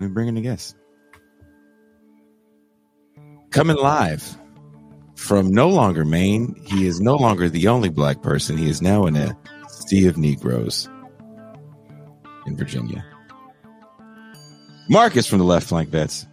[0.00, 0.76] Let me bring in a guest.
[3.50, 4.36] Coming live
[5.16, 8.56] from no longer Maine, he is no longer the only black person.
[8.56, 9.36] He is now in a
[9.68, 10.88] sea of Negroes
[12.46, 13.04] in Virginia.
[14.88, 16.26] Marcus from the left flank vets.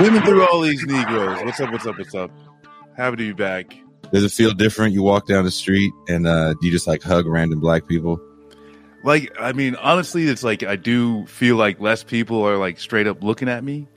[0.00, 1.42] Women through all these Negroes.
[1.44, 1.72] What's up?
[1.72, 1.98] What's up?
[1.98, 2.30] What's up?
[2.96, 3.76] Happy to be back.
[4.12, 4.94] Does it feel different?
[4.94, 8.18] You walk down the street and uh, do you just like hug random black people?
[9.02, 13.06] Like, I mean, honestly, it's like I do feel like less people are like straight
[13.06, 13.88] up looking at me.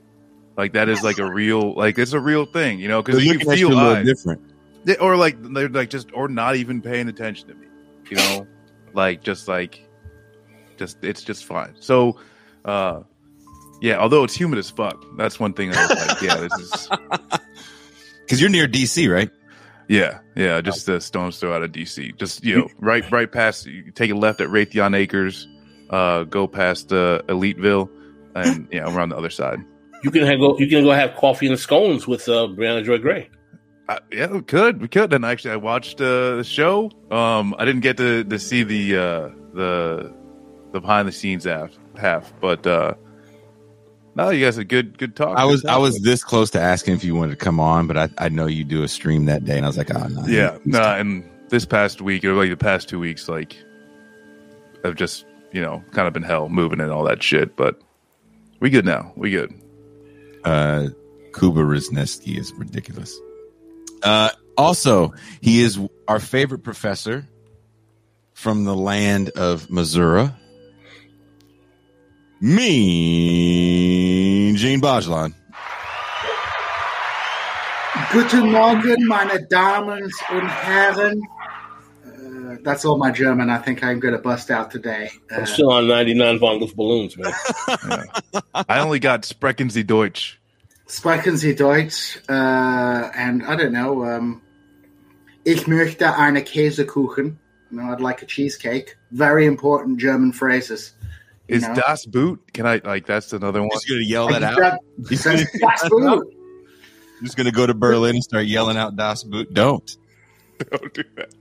[0.56, 3.34] Like that is like a real, like it's a real thing, you know, because you
[3.34, 4.06] looking feel you a little eyes.
[4.06, 4.40] different.
[4.84, 7.64] Yeah, or like they're like just or not even paying attention to me
[8.10, 8.46] you know
[8.92, 9.84] like just like
[10.76, 12.18] just it's just fine so
[12.64, 13.00] uh
[13.80, 16.88] yeah although it's humid as fuck that's one thing i was like yeah this is
[18.24, 19.30] Because you're near DC, right?
[19.88, 23.66] Yeah yeah just a stone's throw out of dc just you know right right past
[23.66, 25.46] you take a left at raytheon acres
[25.90, 27.88] uh go past uh eliteville
[28.34, 29.58] and yeah we're on the other side
[30.04, 30.58] You can have, go.
[30.58, 33.30] You can go have coffee and scones with uh, Briahna Joy Gray.
[33.88, 34.82] Uh, yeah, we could.
[34.82, 35.10] We could.
[35.14, 36.90] And actually, I watched uh, the show.
[37.10, 40.14] Um, I didn't get to, to see the uh, the
[40.72, 42.94] the behind the scenes half, half but uh,
[44.14, 45.36] no, you guys had good good talk.
[45.36, 47.86] I was Good I was this close to asking if you wanted to come on,
[47.86, 50.06] but I, I know you do a stream that day, and I was like, oh
[50.06, 50.26] no.
[50.26, 50.80] yeah, no.
[50.80, 53.56] and this past week, or like the past two weeks, like
[54.84, 57.56] I've just you know kind of been hell moving and all that shit.
[57.56, 57.80] But
[58.60, 59.12] we good now.
[59.16, 59.52] We good.
[60.44, 60.88] uh,
[61.34, 63.18] Kuba Rizneski is ridiculous.
[64.02, 67.26] Uh, also, he is our favorite professor
[68.34, 70.30] from the land of Missouri.
[72.46, 72.60] Me,
[74.54, 75.32] Gene Bajlan.
[78.12, 81.22] Guten Morgen, meine Damen und Herren.
[82.04, 85.10] Uh, that's all my German I think I'm going to bust out today.
[85.32, 87.32] Uh, I'm still on 99 von Luft balloons, man.
[88.54, 90.38] I only got Sprechen Sie Deutsch.
[90.86, 92.18] Sprechen Sie Deutsch?
[92.28, 94.04] Uh, and I don't know.
[94.04, 94.42] Um,
[95.46, 97.38] ich möchte eine Käsekuchen.
[97.70, 98.98] You know, I'd like a cheesecake.
[99.12, 100.93] Very important German phrases.
[101.48, 101.74] You Is know.
[101.74, 102.40] Das Boot?
[102.52, 103.06] Can I like?
[103.06, 103.70] That's another one.
[103.72, 104.58] He's gonna yell that out.
[104.58, 106.22] That- He's gonna, that's good.
[107.20, 109.52] he's gonna go to Berlin and start yelling out Das Boot.
[109.52, 109.96] Don't.
[110.70, 111.34] Don't do that.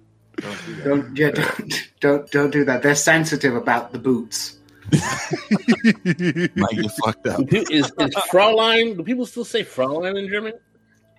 [0.84, 2.82] Don't, yeah, don't, don't, don't do that.
[2.82, 4.58] They're sensitive about the boots.
[4.92, 7.42] Might get fucked up.
[7.54, 8.98] Is, is Fraulein?
[8.98, 10.54] Do people still say Fraulein in German?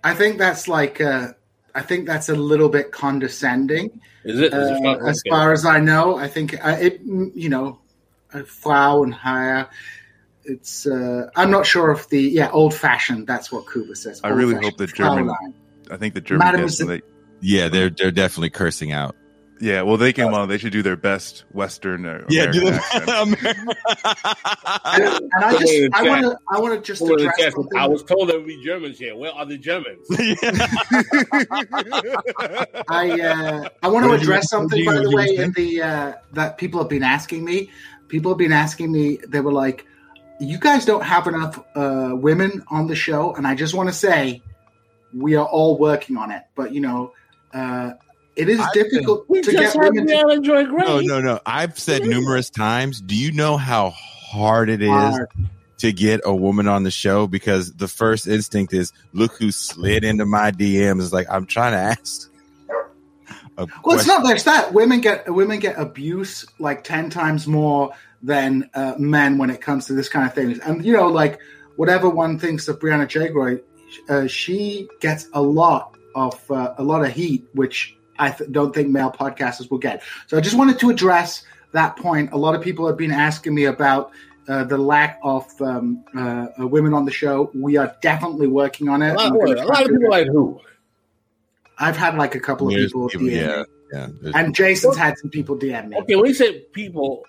[0.02, 1.28] I think that's like, uh,
[1.74, 4.00] I think that's a little bit condescending.
[4.24, 4.52] Is it?
[4.52, 7.78] Is it Uh, as far as I know, I think uh, it, you know,
[8.34, 9.68] uh, Frau and Herr.
[10.44, 10.86] It's.
[10.86, 13.26] Uh, I'm not sure if the yeah old fashioned.
[13.26, 14.20] That's what Kuba says.
[14.22, 15.54] I really hope the German- Fraulein.
[15.90, 17.00] I think the German Madam guests, they,
[17.40, 19.14] Yeah, they're they're definitely cursing out.
[19.60, 20.48] yeah, well, they came on.
[20.48, 23.74] They should do their best Western or Yeah, do American the- accent.
[24.86, 25.02] And,
[25.32, 27.26] and I just Someone in the I want to I want to just Someone in
[27.26, 27.78] the address chat said, something.
[27.78, 29.16] I was told there would be Germans here.
[29.16, 30.06] Where are the Germans?
[32.88, 35.82] I uh, I want to What did you- address something by the way in the
[35.82, 37.70] uh, that people have been asking me.
[38.14, 39.18] People have been asking me.
[39.26, 39.84] They were like,
[40.38, 43.92] "You guys don't have enough uh, women on the show," and I just want to
[43.92, 44.40] say,
[45.12, 46.44] we are all working on it.
[46.54, 47.12] But you know,
[47.52, 47.94] uh,
[48.36, 50.84] it is I've difficult We to just get had women to Briahna Joy Gray.
[50.84, 51.40] No, no, no.
[51.44, 53.00] I've said numerous times.
[53.00, 55.28] Do you know how hard it is Hard.
[55.78, 57.26] to get a woman on the show?
[57.26, 61.02] Because the first instinct is, look who slid into my DMs.
[61.02, 62.30] It's like I'm trying to ask.
[63.56, 67.92] A Well, it's not there's that women get women get abuse like ten times more
[68.22, 70.60] than uh, men when it comes to this kind of thing.
[70.62, 71.40] And you know, like
[71.76, 73.60] whatever one thinks of Briahna Joy Gray,
[74.08, 78.74] uh, she gets a lot of uh, a lot of heat, which I th- don't
[78.74, 80.02] think male podcasters will get.
[80.26, 82.32] So I just wanted to address that point.
[82.32, 84.12] A lot of people have been asking me about.
[84.46, 87.50] Uh, the lack of um, uh, women on the show.
[87.54, 89.12] We are definitely working on it.
[89.12, 90.60] A lot, We're a lot of people like who?
[91.78, 93.40] I've had like a couple of There's people, people- DM me.
[93.40, 94.32] yeah, yeah.
[94.34, 95.96] And Jason's had some people DM me.
[95.98, 97.24] Okay, when you say people,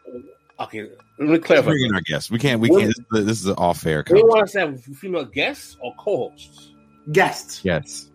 [0.59, 1.69] okay, let me Let's clarify.
[1.71, 2.29] bring in our guests.
[2.29, 2.59] We can't.
[2.61, 2.95] We What- can't.
[3.11, 4.03] This, is- this is an off-air.
[4.03, 6.71] Do you want us to have female guests or co-hosts?
[7.11, 7.61] Guests.
[7.63, 8.09] Yes.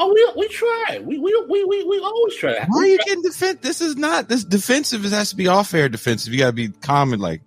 [0.00, 1.00] Oh, we we try.
[1.02, 2.64] We we we we, we always try.
[2.68, 3.62] Why are you getting defensive?
[3.62, 5.04] This is not this defensive.
[5.04, 6.32] It has to be off-air defensive.
[6.32, 7.42] You got to be calm and like,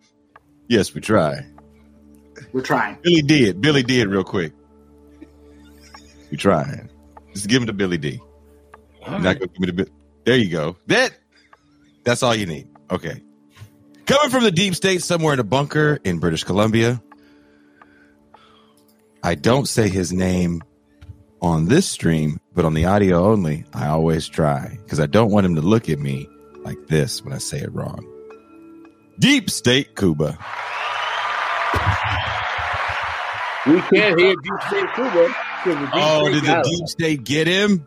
[0.68, 1.46] yes, we try.
[2.52, 2.98] We're trying.
[3.04, 3.62] Billy did.
[3.62, 4.52] Billy did real quick.
[6.30, 6.90] We tried.
[7.34, 8.20] Just give him to Billy D.
[9.06, 9.90] All You're not gonna give me the bit.
[10.26, 10.78] There you go.
[10.88, 11.12] That
[12.04, 12.68] that's all you need.
[12.90, 13.22] Okay.
[14.06, 17.02] Coming from the deep state, somewhere in a bunker in British Columbia.
[19.24, 20.62] I don't say his name
[21.42, 25.46] on this stream, but on the audio only, I always try because I don't want
[25.46, 26.28] him to look at me
[26.64, 28.06] like this when I say it wrong.
[29.20, 30.38] Deep State Kuba.
[33.68, 35.36] We can't hear Deep State Kuba.
[35.64, 36.88] 'Cause Oh, did the Deep him.
[36.88, 37.86] State get him?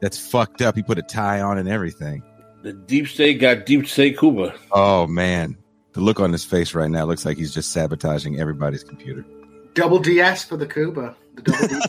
[0.00, 0.76] That's fucked up.
[0.76, 2.22] He put a tie on and everything.
[2.62, 4.54] The Deep State got Deep State Kuba.
[4.72, 5.56] Oh man,
[5.92, 9.24] the look on his face right now looks like he's just sabotaging everybody's computer.
[9.74, 11.16] Double DS for the Kuba.
[11.36, 11.80] The double D.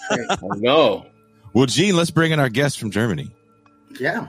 [0.44, 1.06] Oh, no.
[1.54, 3.32] Well, Gene, let's bring in our guest from Germany.
[4.00, 4.28] yeah.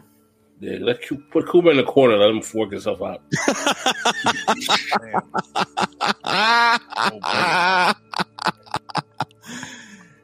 [0.63, 2.19] Yeah, let Cu- put Kuba in the corner.
[2.19, 3.23] Let him fork himself out.
[7.23, 7.93] Oh,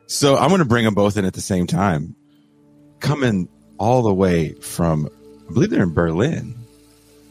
[0.06, 2.14] so I'm going to bring them both in at the same time.
[3.00, 3.49] Coming
[3.79, 5.08] all the way from,
[5.49, 6.55] I believe they're in Berlin,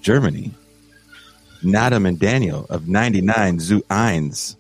[0.01, 0.54] Germany.
[1.63, 4.56] Nadim and Daniel of 99 Zu Eins.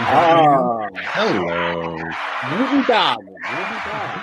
[0.00, 1.96] Ah, Hello.
[2.58, 4.22] guten Tag, guten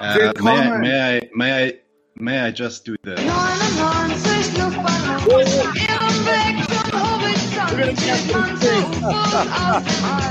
[0.00, 1.72] Uh, may, I, may I may I
[2.16, 3.14] may I just do the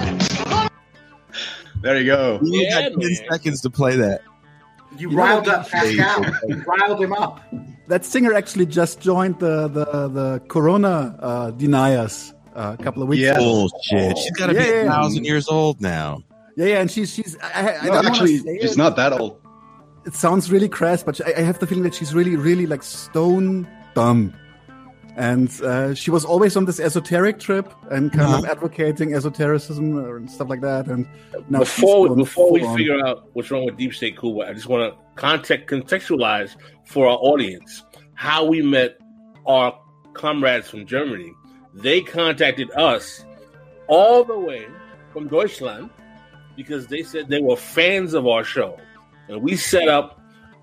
[1.83, 2.39] there you go.
[2.41, 3.15] You Yeah, got 10 man.
[3.31, 4.21] seconds to play that.
[4.97, 6.25] You You riled what up Pascal.
[6.47, 7.41] You riled him up.
[7.87, 9.85] That singer actually just joined the the
[10.17, 13.31] the Corona uh, deniers uh, a couple of weeks Yeah.
[13.33, 13.67] ago.
[13.69, 14.17] Bullshit.
[14.17, 14.91] She's got to be Yeah, a yeah.
[14.91, 16.23] thousand years old now.
[16.55, 17.35] Yeah, yeah, and she's she's.
[17.41, 18.77] I, I, I No, don't actually, want say she's it.
[18.77, 19.39] not that old.
[20.05, 22.83] It sounds really crass, but I, I have the feeling that she's really, really like
[22.83, 24.33] stone dumb.
[25.15, 30.29] And uh, she was always on this esoteric trip and kind of advocating esotericism and
[30.29, 30.87] stuff like that.
[30.87, 31.07] And
[31.49, 32.75] now before before we on.
[32.75, 36.55] figure out what's wrong with Deep State Kuba, I just want to context contextualize
[36.85, 37.83] for our audience
[38.15, 38.97] how we met
[39.45, 39.79] our
[40.13, 41.31] comrades from Germany.
[41.75, 43.23] They contacted us
[43.87, 44.65] all the way
[45.11, 45.91] from Deutschland
[46.55, 48.79] because they said they were fans of our show,
[49.27, 50.19] and we set up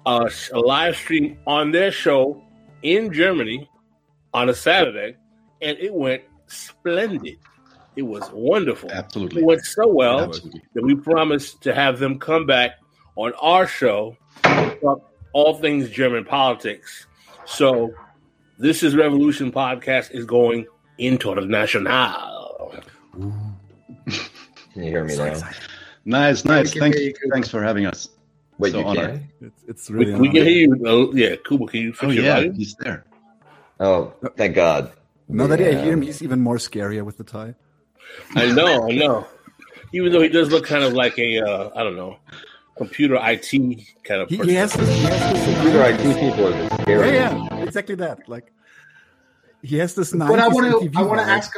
[0.07, 2.43] a, a live stream on their show
[2.83, 3.70] in Germany
[4.33, 5.17] on a Saturday,
[5.63, 7.39] and it went splendid.
[7.97, 8.91] It was wonderful.
[8.91, 9.43] Absolutely.
[9.43, 10.63] It went so well Absolutely.
[10.75, 12.73] that we promised to have them come back
[13.17, 14.97] on our show to
[15.33, 17.07] all things German politics.
[17.47, 17.93] So
[18.59, 20.67] this is Revolution podcast is going
[20.99, 22.75] international.
[23.15, 23.45] Can
[24.77, 25.35] you hear me now?
[26.05, 26.73] Nice, nice.
[26.73, 27.33] Thanks, hear you, Kuba.
[27.33, 28.09] thanks for having us.
[28.59, 29.11] Wait, So you honored.
[29.41, 29.49] can?
[29.49, 30.21] It's, it's We, really.
[30.21, 30.87] we an can hear you.
[30.87, 32.55] Uh, yeah, Kuba, can you fix Oh your yeah, volume?
[32.55, 33.05] he's there.
[33.81, 34.93] Oh, thank God.
[35.29, 35.83] Now that I Yeah.
[35.85, 37.55] hear him, he's even more scarier with the tie.
[38.37, 39.27] I know, I know.
[39.93, 42.19] Even though he does look kind of like a, uh, I don't know,
[42.77, 43.51] computer IT
[44.05, 44.49] kind of He, person.
[44.51, 44.89] he has this.
[44.89, 47.15] He has this Computer IT people are the yeah, scary.
[47.15, 48.29] yeah, exactly that.
[48.29, 48.53] Like
[49.63, 50.13] he has this.
[50.15, 50.29] Nice.
[50.31, 50.99] But I want MTV to.
[50.99, 51.53] I want to ask.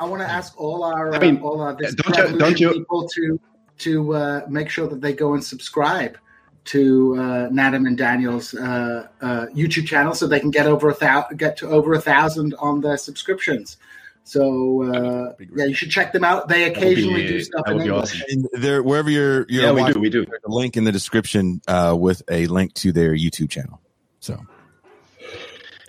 [0.00, 1.14] I want to ask all our.
[1.14, 3.40] I mean, uh, all our this don't you- don't you- people to
[3.78, 6.16] to uh, make sure that they go and subscribe
[6.64, 10.94] to uh, Nadim and Daniel's uh, uh, YouTube channel so they can get over a
[10.94, 13.76] thousand, get to over a thousand on their subscriptions.
[14.24, 16.46] So uh, yeah, you should check them out.
[16.46, 18.22] They occasionally be, do stuff in English.
[18.22, 18.46] awesome.
[18.52, 20.24] There, wherever you're, you're Yeah, we do, we do.
[20.24, 23.80] there's a link in the description uh, with a link to their YouTube channel.
[24.20, 24.40] So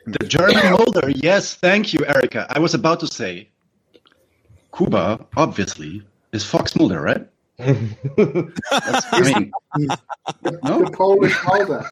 [0.08, 1.12] The German Mulder.
[1.12, 2.48] Yes, thank you, Erica.
[2.50, 3.50] I was about to say,
[4.76, 7.28] Kuba obviously is Fox Mulder, right?
[7.58, 9.52] That's, I mean,
[10.64, 11.88] no, The Polish Mulder.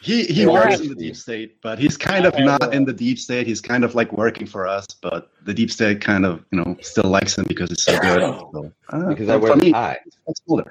[0.00, 0.48] he he Yeah.
[0.48, 3.46] works in the deep state, but he's kind of not in the deep state.
[3.46, 6.76] He's kind of like working for us, but the deep state kind of you know
[6.80, 8.20] still likes him because he's so good.
[8.20, 9.98] So, uh, Because I for wear me, a tie.
[10.26, 10.70] Fox Mulder.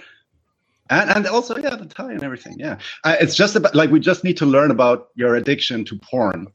[0.90, 2.56] And, and also, yeah, the tie and everything.
[2.58, 5.98] Yeah, uh, it's just about like we just need to learn about your addiction to
[6.00, 6.48] porn,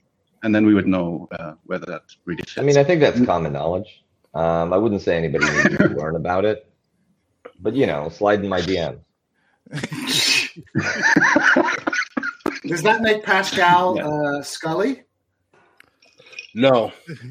[0.42, 2.56] and then we would know uh, whether that really fits.
[2.56, 4.02] I mean, I think that's common knowledge.
[4.32, 6.66] Um, I wouldn't say anybody needs to learn about it,
[7.62, 8.98] but you know, slide in my DM.
[12.66, 15.02] Does that make Pascal uh, Scully?
[16.54, 16.92] No.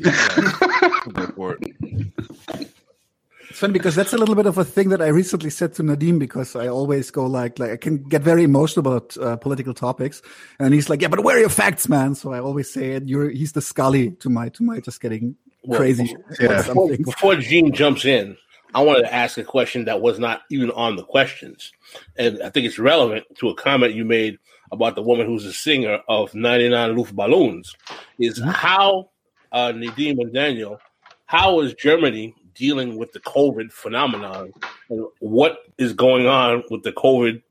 [3.50, 5.84] It's funny because that's a little bit of a thing that I recently said to
[5.84, 9.74] Nadim because I always go like, like I can get very emotional about uh, political
[9.74, 10.22] topics,
[10.58, 13.10] and he's like, "Yeah, but where are your facts, man?" So I always say, it,
[13.10, 15.36] "You're he's the Scully to my to my just getting
[15.66, 16.66] Well, crazy yeah.
[16.66, 18.38] Before, things." before Gene jumps in,
[18.74, 21.72] I wanted to ask a question that was not even on the questions.
[22.18, 24.38] And I think it's relevant to a comment you made
[24.72, 27.76] about the woman who's a singer of 99 Luftballons.
[28.18, 29.10] Is how,
[29.52, 30.80] uh, Nadim and Daniel,
[31.26, 34.54] how is Germany dealing with the COVID phenomenon?
[34.90, 37.42] And what is going on with the COVID,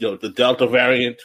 [0.00, 1.20] the, the Delta variant?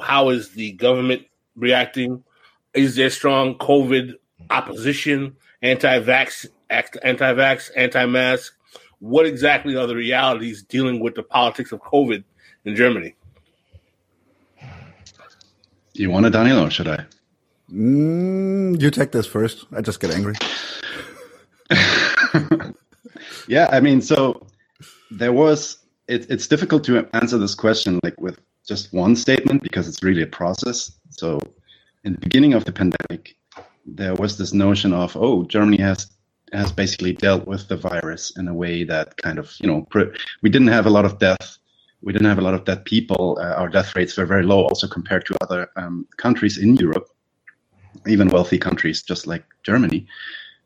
[0.00, 2.24] How is the government reacting?
[2.72, 4.14] Is there strong COVID
[4.50, 8.54] opposition, anti-vax, act- anti-vax, anti-mask?
[9.00, 12.22] What exactly are the realities dealing with the politics of COVID
[12.64, 13.16] in Germany?
[15.94, 17.04] you want it, Daniel, or should I?
[17.72, 19.66] Mm, you take this first.
[19.72, 20.34] I just get angry.
[23.48, 24.46] yeah, I mean, so
[25.10, 25.78] there was.
[26.06, 30.20] It, it's difficult to answer this question like with just one statement because it's really
[30.20, 30.92] a process.
[31.10, 31.40] So,
[32.04, 33.36] in the beginning of the pandemic,
[33.86, 36.10] there was this notion of oh, Germany has
[36.52, 39.86] has basically dealt with the virus in a way that kind of you know
[40.42, 41.58] we didn't have a lot of death.
[42.02, 43.38] We didn't have a lot of dead people.
[43.40, 47.08] Uh, our death rates were very low, also compared to other um, countries in Europe,
[48.06, 50.06] even wealthy countries, just like Germany.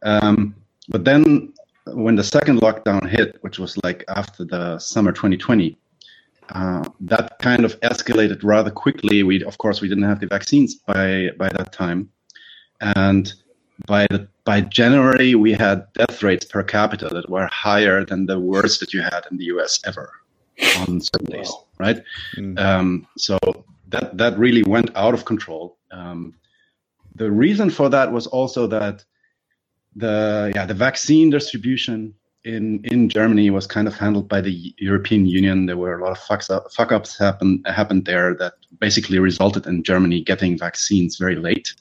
[0.02, 0.56] Um,
[0.88, 1.52] but then
[1.86, 5.78] when the second lockdown hit, which was like after the summer 2020,
[6.50, 9.22] uh, that kind of escalated rather quickly.
[9.22, 12.10] We, of course, we didn't have the vaccines by by that time,
[12.80, 13.32] and
[13.86, 18.40] by the by January we had death rates per capita that were higher than the
[18.40, 19.80] worst that you had in the U.S.
[19.84, 20.10] ever
[20.78, 22.02] on certain days, right?
[22.56, 23.38] Um, so
[23.88, 25.76] that that really went out of control.
[25.90, 26.34] Um,
[27.14, 29.04] the reason for that was also that
[29.96, 35.26] the yeah the vaccine distribution in in Germany was kind of handled by the European
[35.26, 35.66] Union.
[35.66, 39.66] There were a lot of fucks up, fuck ups happen happened there that basically resulted
[39.66, 41.74] in Germany getting vaccines very late.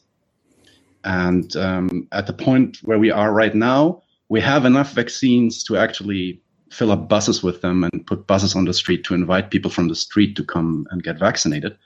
[1.08, 5.78] And um, at the point where we are right now, we have enough vaccines to
[5.78, 9.72] actually fill up buses with them and put buses on the street to invite people
[9.72, 11.78] from the street to come and get vaccinated.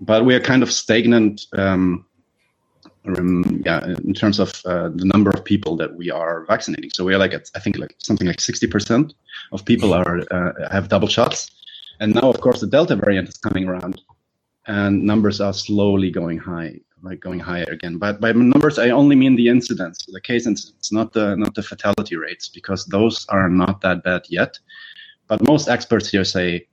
[0.00, 2.06] But we are kind of stagnant um,
[3.04, 6.88] um, yeah, in terms of uh, the number of people that we are vaccinating.
[6.94, 9.12] So we are like, at, I think like something like 60%
[9.52, 11.50] of people are uh, have double shots.
[12.00, 14.00] And now, of course, the Delta variant is coming around
[14.66, 17.98] and numbers are slowly going high, like going higher again.
[17.98, 21.62] But by numbers, I only mean the incidence, the case incidence, not the, not the
[21.62, 24.58] fatality rates, because those are not that bad yet.
[25.28, 26.66] But most experts here say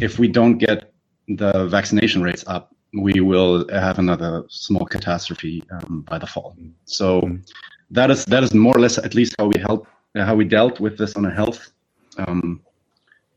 [0.00, 0.92] if we don't get
[1.28, 6.56] the vaccination rates up, we will have another small catastrophe um, by the fall.
[6.84, 7.38] So
[7.90, 10.44] that is that is more or less at least how we help uh, how we
[10.44, 11.70] dealt with this on a health,
[12.16, 12.60] um,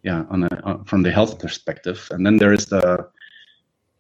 [0.03, 2.07] yeah, on a uh, from the health perspective.
[2.11, 3.09] And then there is the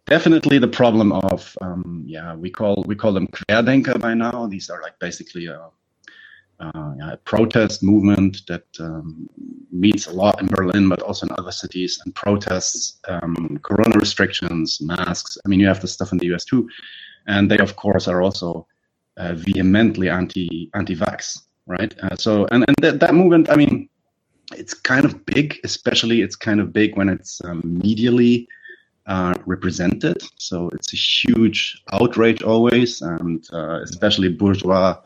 [0.07, 4.47] definitely the problem of um, yeah we call we call them querdenker by now.
[4.47, 5.69] These are like basically a,
[6.59, 9.29] uh, a protest movement that um,
[9.71, 14.79] meets a lot in Berlin, but also in other cities, and protests um, corona restrictions,
[14.81, 15.37] masks.
[15.45, 16.69] I mean, you have the stuff in the US too,
[17.27, 18.67] and they of course are also
[19.17, 21.93] uh, vehemently anti anti-vax, right?
[22.03, 23.89] Uh, so and and that, that movement, I mean,
[24.55, 28.47] it's kind of big, especially it's kind of big when it's um, medially
[29.07, 30.21] uh, represented.
[30.37, 34.97] So it's a huge outrage always, and uh, especially bourgeois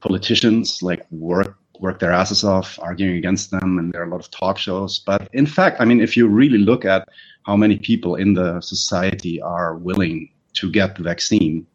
[0.00, 4.20] politicians like work work their asses off arguing against them, and there are a lot
[4.20, 5.00] of talk shows.
[5.00, 7.08] But in fact, I mean, if you really look at
[7.44, 11.66] how many people in the society are willing to get the vaccine,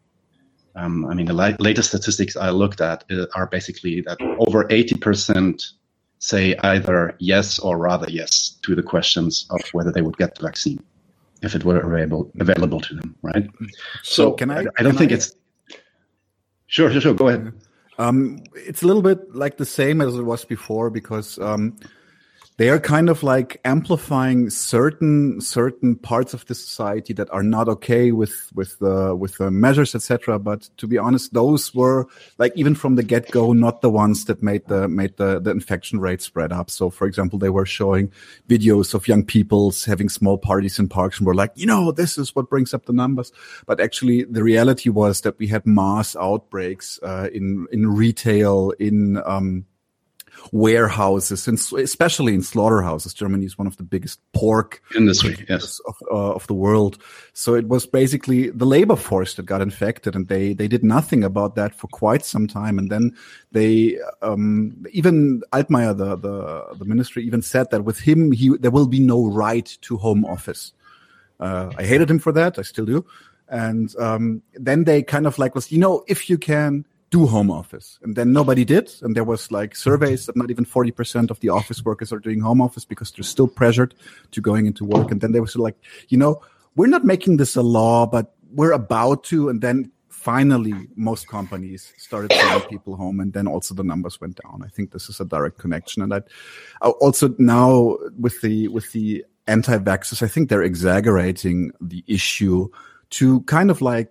[0.74, 4.64] um, I mean, the la- latest statistics I looked at uh, are basically that over
[4.64, 5.62] 80%
[6.18, 10.42] say either yes or rather yes to the questions of whether they would get the
[10.42, 10.82] vaccine
[11.42, 13.48] if it were available available to them, right?
[14.02, 15.34] So can I- I don't think I- it's.
[16.66, 17.14] Sure, sure, sure.
[17.14, 17.52] Go ahead.
[17.98, 21.76] Um, it's a little bit like the same as it was before because um,
[22.62, 27.68] they are kind of like amplifying certain certain parts of the society that are not
[27.68, 30.38] okay with with the with the measures, etc.
[30.38, 32.06] But to be honest, those were
[32.38, 35.50] like even from the get go not the ones that made the made the, the
[35.50, 36.70] infection rate spread up.
[36.70, 38.12] So, for example, they were showing
[38.48, 42.16] videos of young people having small parties in parks and were like, you know, this
[42.16, 43.32] is what brings up the numbers.
[43.66, 49.20] But actually, the reality was that we had mass outbreaks uh, in in retail in
[49.26, 49.66] um,
[50.50, 53.14] warehouses, and especially in slaughterhouses.
[53.14, 55.80] Germany is one of the biggest pork Industry, yes.
[55.86, 56.98] of, uh, of the world.
[57.32, 61.22] So it was basically the labor force that got infected, and they they did nothing
[61.24, 62.78] about that for quite some time.
[62.78, 63.16] And then
[63.52, 68.70] they um, even Altmaier, the, the the ministry, even said that with him, he there
[68.70, 70.72] will be no right to home office.
[71.38, 72.58] Uh, I hated him for that.
[72.58, 73.04] I still do.
[73.48, 77.50] And um, then they kind of like was, you know, if you can do home
[77.50, 81.30] office, and then nobody did, and there was like surveys that not even forty percent
[81.30, 83.94] of the office workers are doing home office because they're still pressured
[84.30, 85.12] to going into work.
[85.12, 85.78] And then they were sort of like,
[86.08, 86.40] you know,
[86.74, 89.50] we're not making this a law, but we're about to.
[89.50, 94.40] And then finally, most companies started sending people home, and then also the numbers went
[94.42, 94.62] down.
[94.64, 96.20] I think this is a direct connection, and I
[96.80, 102.68] uh, also now with the with the anti-vaxxers, I think they're exaggerating the issue
[103.10, 104.10] to kind of like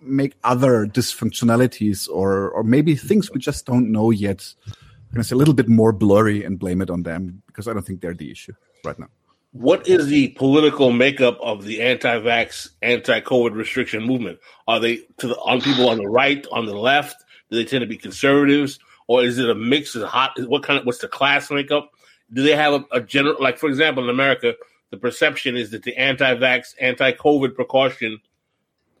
[0.00, 4.54] make other dysfunctionalities or or maybe things we just don't know yet.
[4.66, 7.72] I'm gonna say a little bit more blurry and blame it on them because I
[7.72, 8.52] don't think they're the issue
[8.84, 9.08] right now.
[9.52, 14.38] what is the political makeup of the anti-vax, anti-COVID restriction movement?
[14.66, 17.24] Are they to the on people on the right, on the left?
[17.50, 19.96] Do they tend to be conservatives, or is it a mix?
[19.96, 20.38] Is hot?
[20.46, 21.90] What kind of what's the class makeup?
[22.32, 24.54] Do they have a, a general like, for example, in America,
[24.90, 28.20] the perception is that the anti-vax, anti-COVID precaution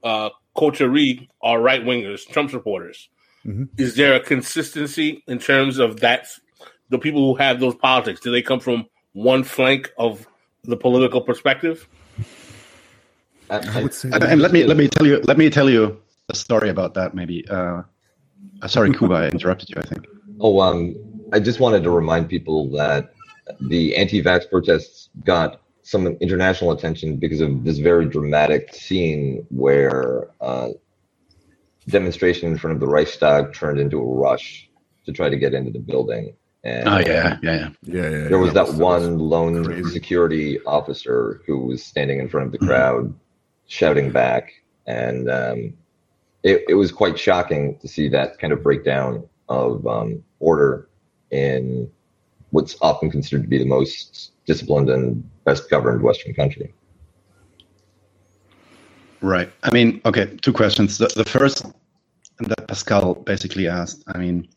[0.02, 3.08] uh, coterie are right wingers, Trump supporters.
[3.46, 3.68] Mhm.
[3.78, 6.26] Is there a consistency in terms of that?
[6.90, 10.26] The people who have those politics, do they come from one flank of
[10.64, 11.86] the political perspective?
[13.50, 15.82] I would say And, and let me let me tell you let me tell you
[16.28, 17.14] a story about that.
[17.14, 17.46] Maybe.
[17.48, 17.82] Uh,
[18.62, 19.76] uh, sorry, Kuba, I interrupted you.
[19.78, 20.06] I think.
[20.40, 20.96] Oh, um,
[21.32, 23.12] I just wanted to remind people that
[23.72, 30.68] the anti-vax protests got some international attention because of this very dramatic scene where uh,
[31.88, 34.68] demonstration in front of the Reichstag turned into a rush
[35.06, 36.36] to try to get into the building.
[36.62, 37.68] And Oh yeah, yeah, yeah.
[37.84, 38.28] yeah, yeah.
[38.28, 38.64] there was yeah.
[38.64, 39.88] that one lone crazy.
[39.88, 43.14] security officer who was standing in front of the crowd
[43.66, 44.52] shouting back
[44.86, 45.72] and um,
[46.42, 50.90] it, it was quite shocking to see that kind of breakdown of um, order
[51.30, 51.90] in
[52.50, 56.72] what's often considered to be the most disciplined and best governed western country
[59.20, 59.50] Right.
[59.64, 60.98] I mean, okay, two questions.
[60.98, 61.66] The, the first
[62.38, 64.48] that Pascal basically asked, I mean,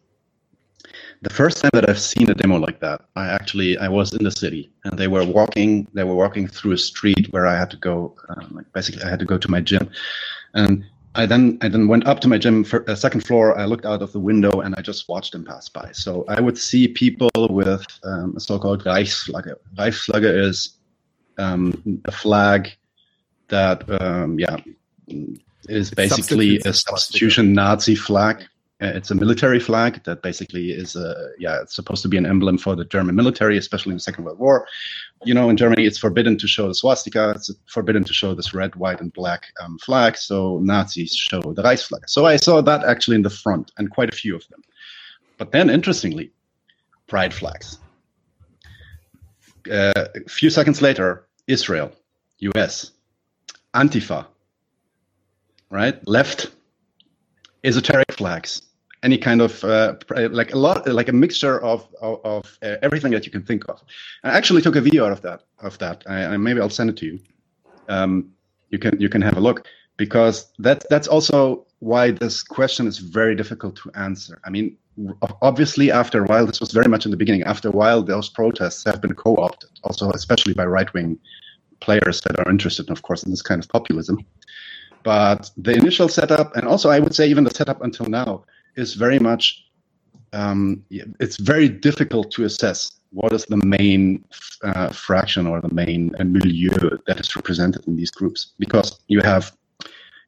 [1.22, 4.24] the first time that I've seen a demo like that, I actually I was in
[4.24, 7.70] the city and they were walking they were walking through a street where I had
[7.72, 9.90] to go um, like basically I had to go to my gym,
[10.54, 13.58] and I then I then went up to my gym for uh, second floor.
[13.58, 15.92] I looked out of the window and I just watched them pass by.
[15.92, 19.54] So I would see people with um, a so-called Reichsflagge.
[19.78, 20.78] Reichsflagge is
[21.38, 22.72] um, a flag
[23.50, 24.58] that um, yeah
[25.68, 28.46] is basically a substitution Nazi flag.
[28.82, 31.62] Uh, It's a military flag that basically is a yeah.
[31.62, 34.40] It's supposed to be an emblem for the German military, especially in the Second World
[34.40, 34.66] War.
[35.24, 37.32] You know, in Germany, it's forbidden to show the swastika.
[37.36, 40.18] It's forbidden to show this red, white, and black um, flag.
[40.18, 42.08] So Nazis show the Reichsflag.
[42.08, 44.62] So I saw that actually in the front, and quite a few of them.
[45.38, 46.32] But then, interestingly,
[47.08, 47.78] pride flags.
[49.72, 51.92] Uh, a few seconds later, Israel,
[52.40, 52.92] U.S.,
[53.76, 54.26] Antifa,
[55.70, 56.06] right?
[56.08, 56.50] Left,
[57.64, 58.64] esoteric flags,
[59.04, 59.96] any kind of uh,
[60.30, 63.68] like a lot, like a mixture of of, of uh, everything that you can think
[63.70, 63.82] of.
[64.24, 65.44] I actually took a video out of that.
[65.60, 67.20] Of that, I maybe I'll send it to you.
[67.90, 68.32] Um,
[68.70, 73.00] you can you can have a look because that that's also why this question is
[73.00, 74.40] very difficult to answer.
[74.46, 74.78] I mean,
[75.42, 77.44] obviously, after a while, this was very much in the beginning.
[77.44, 81.20] After a while, those protests have been co-opted, also especially by right-wing
[81.80, 84.24] players that are interested, of course, in this kind of populism.
[85.04, 88.94] But the initial setup, and also I would say even the setup until now, is
[88.94, 89.66] very much.
[90.34, 94.24] Um, it's very difficult to assess what is the main
[94.64, 99.20] uh, fraction or the main uh, milieu that is represented in these groups because you
[99.22, 99.52] have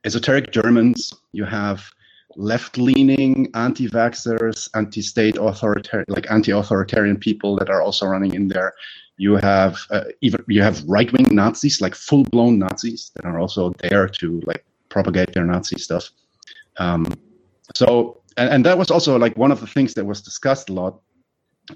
[0.03, 1.89] esoteric Germans, you have
[2.35, 8.73] left-leaning anti-vaxxers, anti-state authoritarian, like anti-authoritarian people that are also running in there.
[9.17, 14.07] You have uh, even you have right-wing Nazis, like full-blown Nazis, that are also there
[14.07, 16.09] to like propagate their Nazi stuff.
[16.77, 17.05] Um,
[17.75, 20.73] so, and, and that was also like one of the things that was discussed a
[20.73, 21.01] lot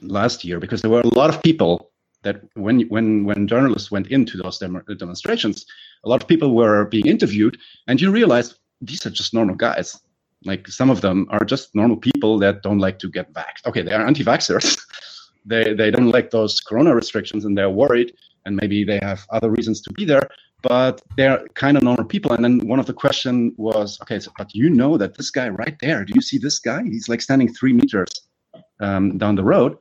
[0.01, 1.91] last year because there were a lot of people
[2.23, 5.65] that when when when journalists went into those demo- demonstrations,
[6.03, 9.99] a lot of people were being interviewed, and you realize these are just normal guys.
[10.45, 13.65] Like some of them are just normal people that don't like to get vaxxed.
[13.65, 14.79] Okay, they are anti-vaxxers.
[15.45, 18.13] they they don't like those corona restrictions, and they're worried,
[18.45, 20.27] and maybe they have other reasons to be there.
[20.67, 22.33] But they're kind of normal people.
[22.33, 25.47] And then one of the question was, okay, so, but you know that this guy
[25.49, 26.83] right there, do you see this guy?
[26.83, 28.09] He's like standing three meters
[28.79, 29.77] um, down the road.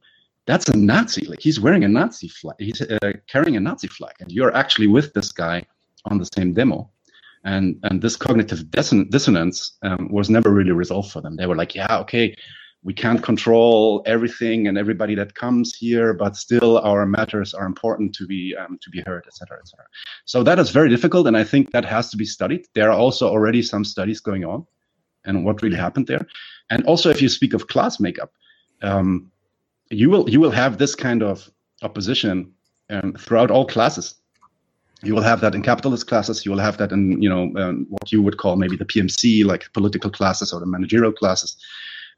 [0.47, 1.27] That's a Nazi.
[1.27, 2.57] Like he's wearing a Nazi flag.
[2.61, 5.65] He's uh, carrying a Nazi flag, and you're actually with this guy
[6.05, 6.89] on the same demo.
[7.45, 11.37] And and this cognitive disson- dissonance um, was never really resolved for them.
[11.37, 12.37] They were like, yeah, okay,
[12.87, 18.15] we can't control everything and everybody that comes here, but still our matters are important
[18.15, 19.87] to be um, to be heard, etc., cetera, et cetera.
[20.25, 22.65] So that is very difficult, and I think that has to be studied.
[22.75, 24.65] There are also already some studies going on,
[25.25, 26.25] and what really happened there.
[26.71, 28.31] And also, if you speak of class makeup,
[28.83, 29.33] um,
[29.91, 31.51] you will you will have this kind of
[31.83, 32.53] opposition
[32.91, 34.15] um, throughout all classes.
[35.03, 36.47] You will have that in capitalist classes.
[36.47, 39.45] You will have that in you know um, what you would call maybe the PMC,
[39.45, 41.57] like political classes or the managerial classes,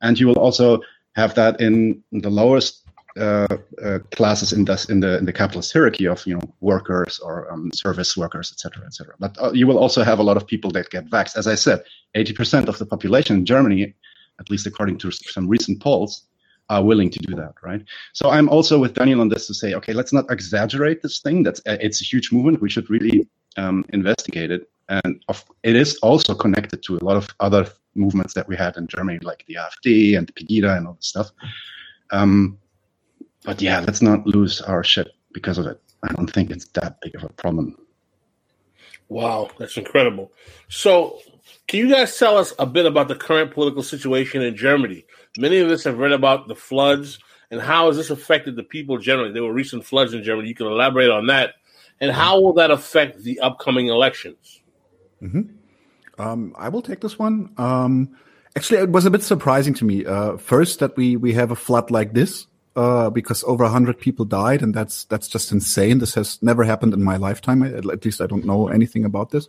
[0.00, 0.80] and you will also
[1.16, 3.48] have that in the lowest uh,
[3.84, 7.50] uh, classes in the in the in the capitalist hierarchy of you know workers or
[7.50, 9.14] um, service workers, etc., etc.
[9.18, 11.36] But uh, you will also have a lot of people that get vaxxed.
[11.36, 11.82] As I said,
[12.14, 13.94] eighty percent of the population in Germany,
[14.38, 16.28] at least according to some recent polls,
[16.68, 17.82] are willing to do that, right?
[18.12, 21.42] So I'm also with Daniel on this to say, okay, let's not exaggerate this thing.
[21.42, 22.62] That's uh, it's a huge movement.
[22.62, 27.16] We should really um, investigate it, and of, it is also connected to a lot
[27.16, 30.86] of other movements that we had in Germany, like the AfD and the Pegida and
[30.86, 31.30] all this stuff.
[32.10, 32.58] Um,
[33.44, 35.80] but yeah, let's not lose our shit because of it.
[36.02, 37.76] I don't think it's that big of a problem.
[39.08, 40.32] Wow, that's incredible.
[40.68, 41.18] So,
[41.66, 45.04] can you guys tell us a bit about the current political situation in Germany?
[45.38, 47.18] Many of us have read about the floods
[47.50, 49.32] and how has this affected the people generally?
[49.32, 50.48] There were recent floods in Germany.
[50.48, 51.54] You can elaborate on that.
[52.00, 54.57] And how will that affect the upcoming elections?
[56.18, 57.50] Um, I will take this one.
[57.56, 58.16] Um,
[58.56, 60.04] actually, it was a bit surprising to me.
[60.04, 64.24] Uh, first, that we we have a flood like this, uh, because over hundred people
[64.24, 65.98] died, and that's that's just insane.
[65.98, 67.62] This has never happened in my lifetime.
[67.62, 69.48] At least I don't know anything about this.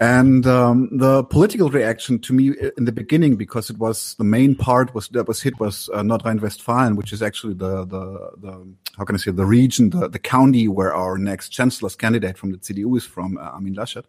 [0.00, 4.56] And um, the political reaction to me in the beginning, because it was the main
[4.56, 8.74] part was that was hit was uh, North Rhine-Westphalia, which is actually the the the
[8.98, 12.50] how can I say the region, the the county where our next chancellor's candidate from
[12.50, 14.04] the CDU is from, uh, Armin Laschet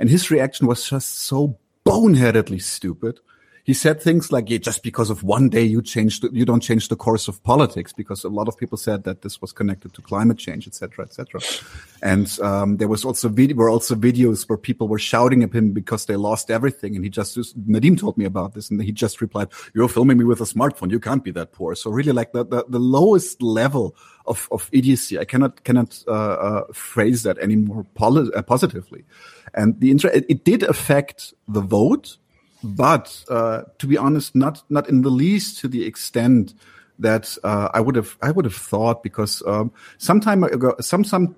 [0.00, 3.20] and his reaction was just so boneheadedly stupid.
[3.64, 6.60] He said things like, "Yeah, just because of one day you change, the, you don't
[6.60, 9.94] change the course of politics." Because a lot of people said that this was connected
[9.94, 11.40] to climate change, etc., etc.
[12.02, 15.72] And um, there was also vid- were also videos where people were shouting at him
[15.72, 17.36] because they lost everything, and he just
[17.68, 20.90] Nadim told me about this, and he just replied, "You're filming me with a smartphone.
[20.90, 23.94] You can't be that poor." So really, like the the, the lowest level
[24.26, 25.18] of of idiocy.
[25.18, 29.04] I cannot cannot uh, uh, phrase that any more poli- uh, positively.
[29.54, 32.18] And the inter- it, it did affect the vote,
[32.62, 36.54] but uh, to be honest, not not in the least to the extent
[36.98, 41.04] that uh, I would have I would have thought because um, some time ago, some
[41.04, 41.36] some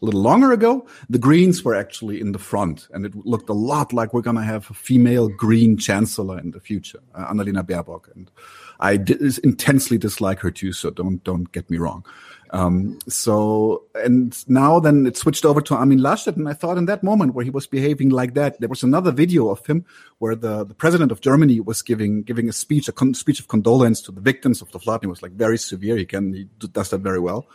[0.00, 3.54] a little longer ago, the Greens were actually in the front, and it looked a
[3.54, 7.64] lot like we're going to have a female Green chancellor in the future, uh, Annalena
[7.64, 8.30] Baerbock, and
[8.78, 8.92] I
[9.42, 10.72] intensely dislike her too.
[10.72, 12.04] So don't don't get me wrong.
[12.50, 16.86] Um, so and now then it switched over to Armin Laschet, and I thought in
[16.86, 19.84] that moment where he was behaving like that, there was another video of him
[20.18, 23.48] where the, the president of Germany was giving giving a speech, a con- speech of
[23.48, 25.04] condolence to the victims of the flood.
[25.04, 25.96] It was like very severe.
[25.96, 27.46] He can he does that very well.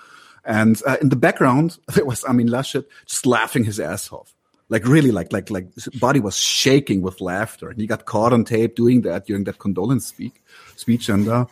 [0.45, 4.33] And uh, in the background, there was Armin Laschet just laughing his ass off.
[4.69, 8.33] Like really, like like like his body was shaking with laughter, and he got caught
[8.33, 10.41] on tape doing that during that condolence speak
[10.75, 11.45] speech, and uh,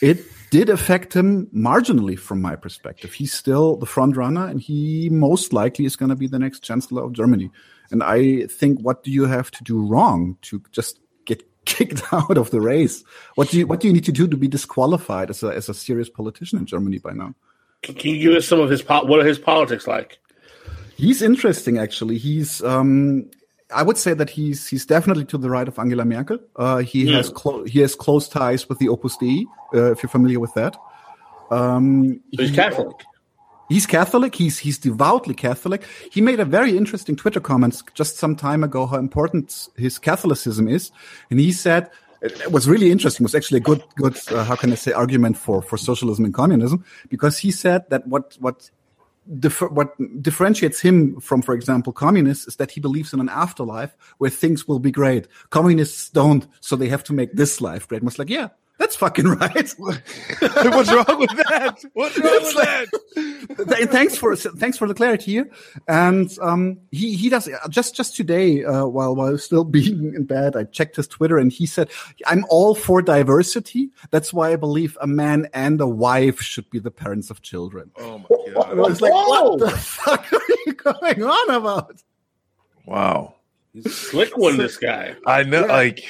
[0.00, 3.14] it did affect him marginally from my perspective.
[3.14, 6.60] He's still the front runner, and he most likely is going to be the next
[6.60, 7.50] chancellor of Germany.
[7.90, 12.36] And I think, what do you have to do wrong to just get kicked out
[12.36, 13.02] of the race?
[13.36, 15.70] What do you what do you need to do to be disqualified as a as
[15.70, 17.34] a serious politician in Germany by now?
[17.80, 20.18] Can can you give us some of his what are his politics like?
[20.96, 22.18] He's interesting, actually.
[22.18, 23.30] He's, um,
[23.74, 26.38] I would say that he's he's definitely to the right of Angela Merkel.
[26.56, 27.16] Uh, he Yeah.
[27.18, 30.54] has clo- he has close ties with the Opus Dei, uh, if you're familiar with
[30.54, 30.76] that.
[31.50, 32.96] Um, So he's he- Catholic.
[33.68, 34.34] He's Catholic.
[34.34, 35.82] He's he's devoutly Catholic.
[36.10, 40.68] He made a very interesting Twitter comments just some time ago how important his Catholicism
[40.68, 40.90] is,
[41.30, 41.88] and he said
[42.20, 43.24] it was really interesting.
[43.24, 46.24] It was actually a good good uh, how can I say argument for for socialism
[46.26, 48.70] and communism because he said that what what
[49.38, 53.96] differ, what differentiates him from, for example, communists is that he believes in an afterlife
[54.18, 55.28] where things will be great.
[55.50, 57.98] Communists don't, so they have to make this life great.
[57.98, 58.48] And was like, yeah,
[58.82, 59.70] that's fucking right.
[59.78, 61.84] What's wrong with that?
[61.92, 63.68] What's wrong with that?
[63.76, 65.50] Th- thanks for thanks for the clarity here.
[65.86, 70.56] And um, he he does just just today uh, while while still being in bed,
[70.56, 71.90] I checked his Twitter and he said,
[72.26, 73.90] "I'm all for diversity.
[74.10, 77.92] That's why I believe a man and a wife should be the parents of children."
[77.98, 78.72] Oh my god!
[78.72, 82.02] And I was like, "What the fuck are you going on about?"
[82.84, 83.36] Wow.
[83.72, 85.14] He's a slick one, this guy.
[85.24, 85.60] I know.
[85.66, 85.72] Yeah.
[85.72, 86.04] Like,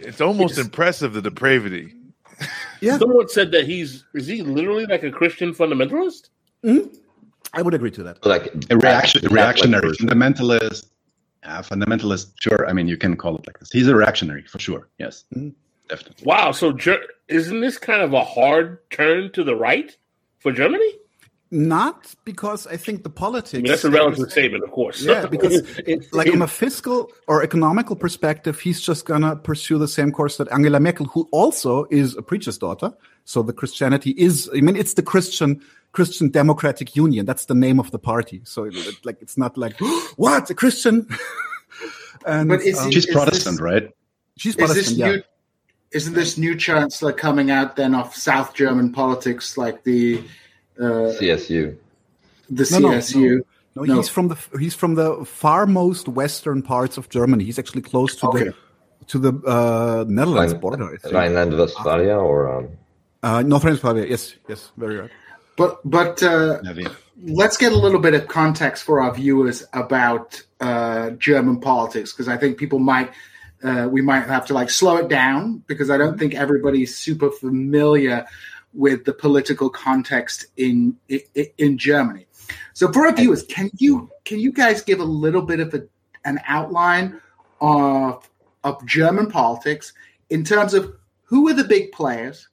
[0.00, 1.94] it's almost impressive the depravity.
[2.80, 6.28] Yeah, Someone said that he's is he literally like a Christian fundamentalist?
[7.54, 8.24] I would agree to that.
[8.26, 10.08] Like A reaction, Catholic reactionary, version.
[10.08, 10.86] fundamentalist,
[11.44, 12.32] uh, fundamentalist.
[12.40, 13.70] Sure, I mean you can call it like this.
[13.70, 14.88] He's a reactionary for sure.
[14.98, 15.54] Yes, Mhm.
[15.88, 16.24] definitely.
[16.26, 16.52] Wow.
[16.52, 19.96] So Ger- isn't this kind of a hard turn to the right
[20.40, 20.92] for Germany?
[21.50, 23.54] Not because I think the politics.
[23.54, 25.02] I mean, that's a relative statement, of course.
[25.02, 25.54] Yeah, because
[25.86, 30.10] It- like it- from a fiscal or economical perspective, he's just gonna pursue the same
[30.10, 32.92] course that Angela Merkel, who also is a preacher's daughter.
[33.24, 35.60] So the Christianity is, I mean, it's the Christian
[35.92, 37.24] Christian Democratic Union.
[37.26, 38.40] That's the name of the party.
[38.44, 39.78] So it, it- like, it's not like
[40.16, 41.06] what a Christian.
[42.26, 43.90] and But is um, She's is Protestant, this- right?
[44.36, 44.98] she's Is this Protestant.
[44.98, 45.10] Yeah.
[45.12, 45.22] new?
[45.92, 50.22] Isn't this new chancellor coming out then of South German politics, like the
[50.80, 51.76] uh, CSU.
[52.50, 53.40] the No, no, CSU?
[53.74, 53.96] No, No.
[53.96, 57.44] he's from the he's from the far most western parts of Germany.
[57.44, 58.44] He's actually close to Okay.
[58.44, 58.54] the
[59.08, 60.98] to the uh, Netherlands Rhine- border.
[61.12, 62.68] Rhineland-Westphalia or um,
[63.22, 64.06] Uh, North Rhine-Westphalia.
[64.08, 65.10] Yes, yes, very right.
[65.56, 66.60] But but uh,
[67.22, 72.28] let's get a little bit of context for our viewers about uh, German politics because
[72.28, 73.10] I think people might
[73.64, 77.30] uh, we might have to like slow it down because I don't think everybody's super
[77.30, 78.26] familiar
[78.76, 80.96] with the political context in
[81.58, 82.26] in, Germany.
[82.74, 85.82] So for our viewers, can you can you guys give a little bit of a,
[86.24, 87.20] an outline
[87.60, 88.28] of
[88.64, 89.92] of German politics
[90.30, 92.48] in terms of who are the big players?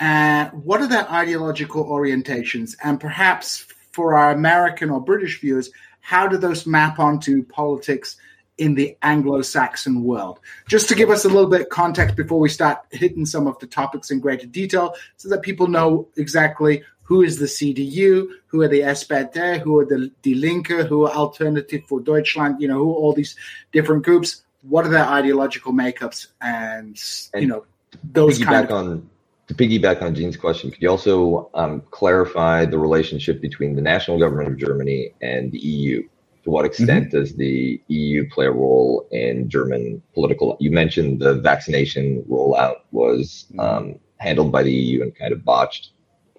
[0.00, 2.76] and what are their ideological orientations?
[2.84, 8.16] And perhaps for our American or British viewers, how do those map onto politics
[8.58, 10.40] in the Anglo Saxon world?
[10.68, 13.58] Just to give us a little bit of context before we start hitting some of
[13.58, 18.60] the topics in greater detail, so that people know exactly who is the CDU, who
[18.60, 22.76] are the SPD, who are the Die Linke, who are Alternative for Deutschland, you know,
[22.76, 23.34] who are all these
[23.72, 27.02] different groups, what are their ideological makeups, and,
[27.34, 27.64] you know,
[28.04, 28.70] those kind of.
[28.70, 29.10] on
[29.48, 34.18] to piggyback on Gene's question, could you also um, clarify the relationship between the national
[34.18, 36.06] government of Germany and the EU?
[36.48, 40.56] To what extent does the EU play a role in German political?
[40.58, 45.90] You mentioned the vaccination rollout was um, handled by the EU and kind of botched.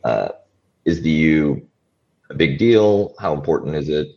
[0.03, 0.29] Uh,
[0.83, 1.61] is the EU
[2.31, 3.13] a big deal?
[3.19, 4.07] How important is it?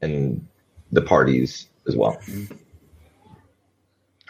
[0.00, 0.48] And
[0.92, 2.18] the parties as well.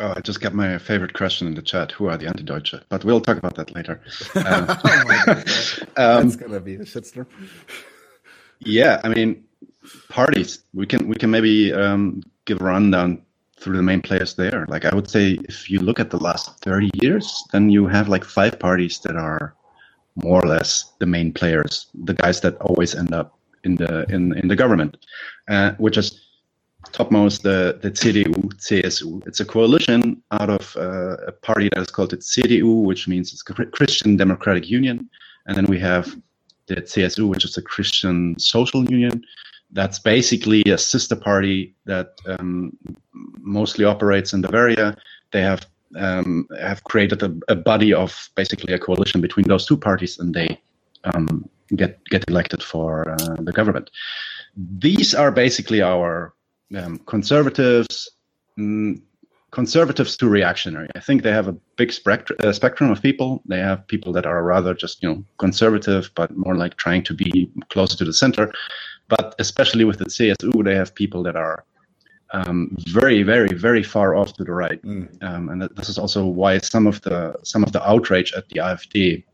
[0.00, 1.92] Oh, I just got my favorite question in the chat.
[1.92, 2.74] Who are the anti-Deutsche?
[2.88, 4.00] But we'll talk about that later.
[4.34, 5.38] Um, Oh my God.
[5.96, 7.26] um, That's gonna be a shitstorm.
[8.58, 9.44] yeah, I mean,
[10.08, 10.60] parties.
[10.72, 13.22] We can we can maybe um, give a rundown
[13.58, 14.66] through the main players there.
[14.68, 18.08] Like I would say, if you look at the last thirty years, then you have
[18.08, 19.54] like five parties that are
[20.16, 24.36] more or less the main players, the guys that always end up in the in
[24.38, 24.96] in the government,
[25.48, 26.20] uh, which is
[26.92, 29.26] topmost the the CDU, CSU.
[29.26, 33.32] It's a coalition out of uh, a party that is called the CDU, which means
[33.32, 35.08] it's Chri- Christian Democratic Union,
[35.46, 36.14] and then we have
[36.66, 39.24] the CSU, which is a Christian Social Union.
[39.74, 42.76] That's basically a sister party that um,
[43.12, 44.96] mostly operates in Bavaria.
[45.32, 49.76] They have um, have created a, a body of basically a coalition between those two
[49.76, 50.60] parties, and they
[51.04, 53.90] um, get get elected for uh, the government.
[54.56, 56.34] These are basically our
[56.76, 58.10] um, conservatives,
[58.58, 59.00] mm,
[59.50, 60.88] conservatives to reactionary.
[60.94, 63.42] I think they have a big spectrum, uh, spectrum of people.
[63.46, 67.14] They have people that are rather just you know conservative, but more like trying to
[67.14, 68.52] be closer to the center.
[69.08, 71.64] But especially with the CSU, they have people that are
[72.32, 76.26] um, very, very, very far off to the right, um, and that, this is also
[76.26, 79.24] why some of the some of the outrage at the AfD.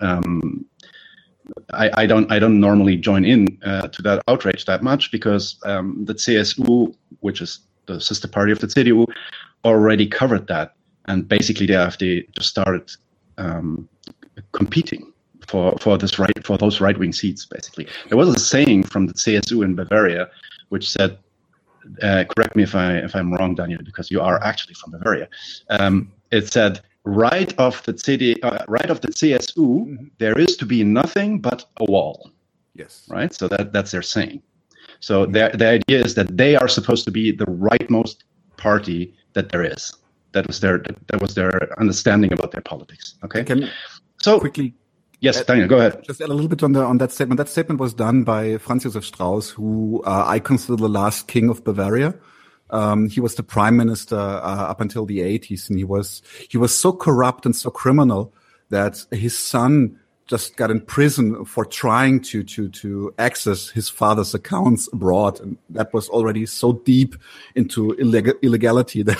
[0.00, 0.64] Um,
[1.72, 5.56] I, I don't I don't normally join in uh, to that outrage that much because
[5.64, 9.06] um, the CSU, which is the sister party of the CDU,
[9.64, 12.90] already covered that, and basically the AfD just started
[13.38, 13.88] um,
[14.50, 15.12] competing
[15.48, 17.46] for for this right for those right wing seats.
[17.46, 20.28] Basically, there was a saying from the CSU in Bavaria,
[20.68, 21.18] which said,
[22.02, 25.28] uh, "Correct me if I if I'm wrong, Daniel, because you are actually from Bavaria."
[25.70, 30.66] Um, it said, "Right of the CD, uh, right of the CSU, there is to
[30.66, 32.30] be nothing but a wall."
[32.74, 33.06] Yes.
[33.08, 33.32] right?
[33.32, 34.42] So that that's their saying.
[35.00, 38.24] So the the idea is that they are supposed to be the rightmost
[38.56, 39.92] party that there is.
[40.32, 43.14] That was their that was their understanding about their politics.
[43.24, 43.44] Okay.
[43.44, 43.70] Can
[44.20, 44.74] So quickly
[45.20, 46.02] yes, Daniel, go ahead.
[46.04, 47.38] just add a little bit on the on that statement.
[47.38, 51.48] That statement was done by Franz Josef Strauss, who uh, I consider the last king
[51.48, 52.14] of Bavaria.
[52.70, 56.58] Um, he was the prime minister uh, up until the 80s, and he was he
[56.58, 58.32] was so corrupt and so criminal
[58.70, 64.34] that his son just got in prison for trying to to to access his father's
[64.34, 67.14] accounts abroad, and that was already so deep
[67.54, 69.18] into illeg- illegality that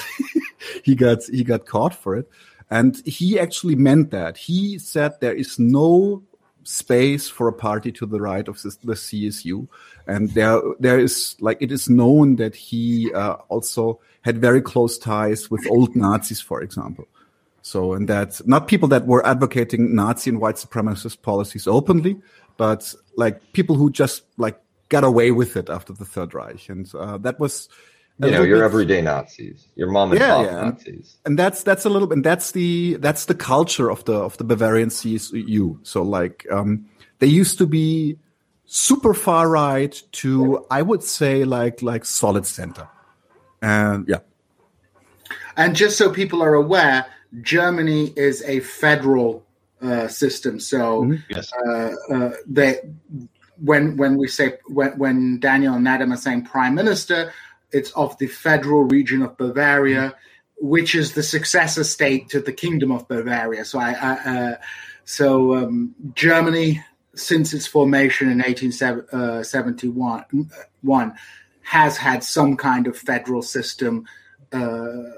[0.85, 2.28] he got he got caught for it.
[2.70, 4.37] And he actually meant that.
[4.37, 6.22] He said there is no
[6.64, 9.68] space for a party to the right of the CSU,
[10.07, 14.98] and there there is like it is known that he uh, also had very close
[14.98, 17.07] ties with old Nazis, for example.
[17.62, 22.16] So, and that not people that were advocating Nazi and white supremacist policies openly,
[22.57, 26.92] but like people who just like got away with it after the Third Reich, and
[26.94, 27.68] uh, that was.
[28.22, 30.61] A You know, your bit- everyday Nazis, your mom and Yeah, pop yeah.
[30.70, 31.16] Nazis.
[31.26, 32.14] and that's that's a little bit.
[32.16, 35.79] and that's the that's the culture of the of the Bavarian CSU.
[35.83, 36.87] So like um
[37.18, 38.18] they used to be
[38.64, 42.88] super far right to I would say like like solid center.
[43.62, 44.20] And yeah.
[45.57, 47.07] And just so people are aware,
[47.42, 49.44] Germany is a federal
[49.83, 50.61] uh, system.
[50.61, 51.52] So Yes.
[51.52, 52.81] uh, uh, they,
[53.59, 57.33] when when we say when, when Daniel and Adam are saying prime minister,
[57.72, 60.14] it's of the federal region of Bavaria,
[60.59, 63.64] which is the successor state to the Kingdom of Bavaria.
[63.64, 64.57] So, I, I uh,
[65.05, 66.83] so um, Germany,
[67.14, 70.24] since its formation in 1871,
[70.83, 71.14] one,
[71.62, 74.07] has had some kind of federal system.
[74.52, 75.11] Uh,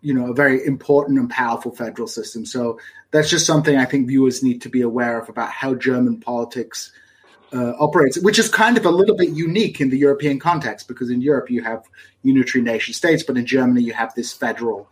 [0.00, 2.46] you know, a very important and powerful federal system.
[2.46, 2.78] So
[3.10, 6.92] that's just something I think viewers need to be aware of about how German politics
[7.52, 11.10] uh, operates, which is kind of a little bit unique in the European context because
[11.10, 11.82] in Europe you have
[12.22, 14.90] unitary nation states, but in Germany you have this federal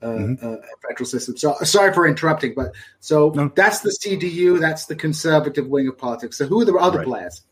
[0.00, 0.06] uh,
[0.40, 0.56] uh,
[0.88, 1.36] federal system.
[1.36, 3.50] So sorry for interrupting, but so No.
[3.54, 6.38] that's the CDU, that's the conservative wing of politics.
[6.38, 7.06] So who are the other Right.
[7.06, 7.42] players?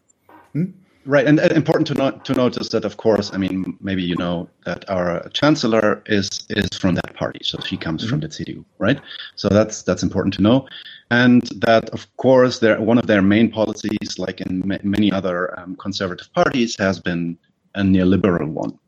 [1.06, 4.16] Right, and, and important to not, to notice that, of course, I mean, maybe you
[4.16, 8.64] know that our chancellor is is from that party, so she comes from the CDU,
[8.78, 9.00] right?
[9.36, 10.66] So that's that's important to know,
[11.10, 15.58] and that, of course, their one of their main policies, like in ma- many other
[15.58, 17.38] um, conservative parties, has been
[17.74, 18.78] a neoliberal one.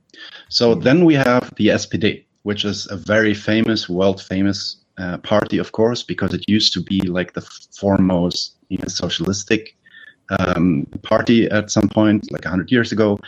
[0.48, 5.58] So then we have the SPD, which is a very famous, world famous uh, party,
[5.58, 7.42] of course, because it used to be like the
[7.78, 9.76] foremost you know, socialistic
[10.38, 13.18] um, party at some point, like 100 years ago.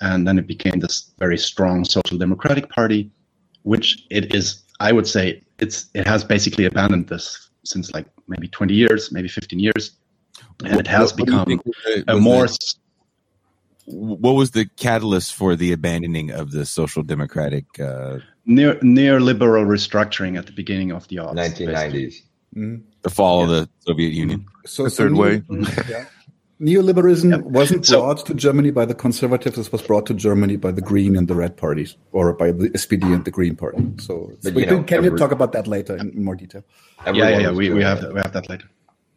[0.00, 3.10] And then it became this very strong social democratic party,
[3.62, 8.48] which it is, I would say, it's it has basically abandoned this since like maybe
[8.48, 9.92] 20 years, maybe 15 years.
[10.64, 12.74] And it has What- what become was the- a more the-
[13.86, 17.64] what was the catalyst for the abandoning of the social democratic?
[17.78, 22.14] Uh, near neoliberal restructuring at the beginning of the aughts, 1990s.
[23.02, 24.46] the fall of the Soviet Union.
[24.66, 25.42] So The so third neo- way.
[25.90, 26.06] yeah.
[26.64, 29.58] Neoliberalism wasn't So- brought to Germany by the conservatives.
[29.58, 32.70] It was brought to Germany by the Green and the Red parties, or by the
[32.70, 33.84] SPD and the Green party.
[33.98, 36.64] So But, we know, can, can you every- talk about that later in more detail?
[37.06, 37.50] Yeah, yeah, yeah.
[37.50, 38.14] We, we have it.
[38.14, 38.68] we have that later.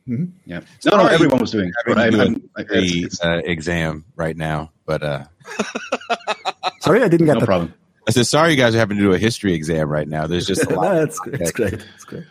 [0.10, 0.32] Mhm.
[0.46, 0.62] Yeah.
[0.86, 1.72] No, no, everyone was doing.
[1.86, 5.04] But I, having to I'm, do I, a it's, it's uh, exam right now, but
[5.04, 5.24] uh,
[6.82, 7.46] Sorry, I didn't get no that.
[7.46, 7.74] problem.
[8.08, 8.52] I said sorry.
[8.52, 10.26] You guys are having to do a history exam right now.
[10.28, 10.94] There's just a lot.
[10.96, 11.74] no, it's, it's great.
[11.96, 12.24] It's great.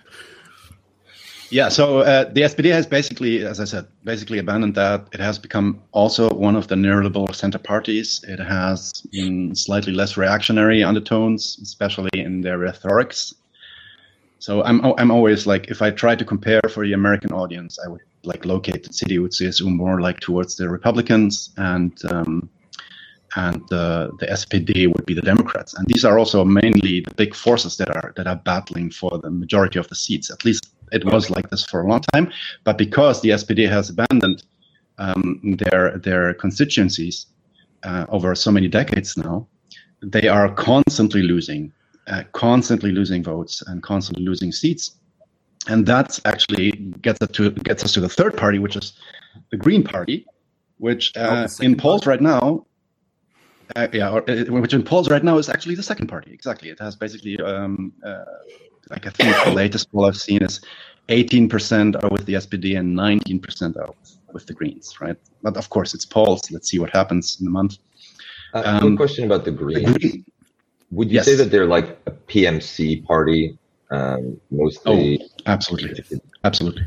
[1.50, 5.06] Yeah, so uh, the SPD has basically, as I said, basically abandoned that.
[5.12, 8.24] It has become also one of the neoliberal center parties.
[8.26, 13.32] It has mm, slightly less reactionary undertones, especially in their rhetorics.
[14.40, 17.88] So I'm I'm always like, if I try to compare for the American audience, I
[17.88, 22.50] would like locate the city CDU CSU more like towards the Republicans, and um,
[23.36, 25.74] and uh, the SPD would be the Democrats.
[25.74, 29.30] And these are also mainly the big forces that are that are battling for the
[29.30, 30.30] majority of the seats.
[30.30, 32.32] At least it was like this for a long time.
[32.64, 34.44] But because the SPD has abandoned
[34.98, 37.26] um, their their constituencies
[37.82, 39.46] uh, over so many decades now,
[40.02, 41.72] they are constantly losing,
[42.06, 44.96] uh, constantly losing votes and constantly losing seats.
[45.68, 46.70] And that actually
[47.02, 48.92] gets us to gets us to the third party, which is
[49.50, 50.26] the Green Party,
[50.78, 52.66] which Oh, uh, the in polls right now
[53.74, 56.32] uh, yeah, or, uh, which in polls right now is actually the second party.
[56.32, 58.24] Exactly, it has basically um, uh,
[58.90, 60.60] like I think the latest poll I've seen is
[61.08, 65.00] 18% are with the SPD and 19% are with, with the Greens.
[65.00, 66.50] Right, but of course it's polls.
[66.50, 67.78] Let's see what happens in a month.
[68.54, 69.96] Uh, Um, quick question about the The Greens.
[69.98, 70.24] Green-
[70.92, 71.24] Would you Yes.
[71.26, 73.58] say that they're like a PMC party,
[73.90, 75.20] um, mostly?
[75.46, 76.84] absolutely, absolutely,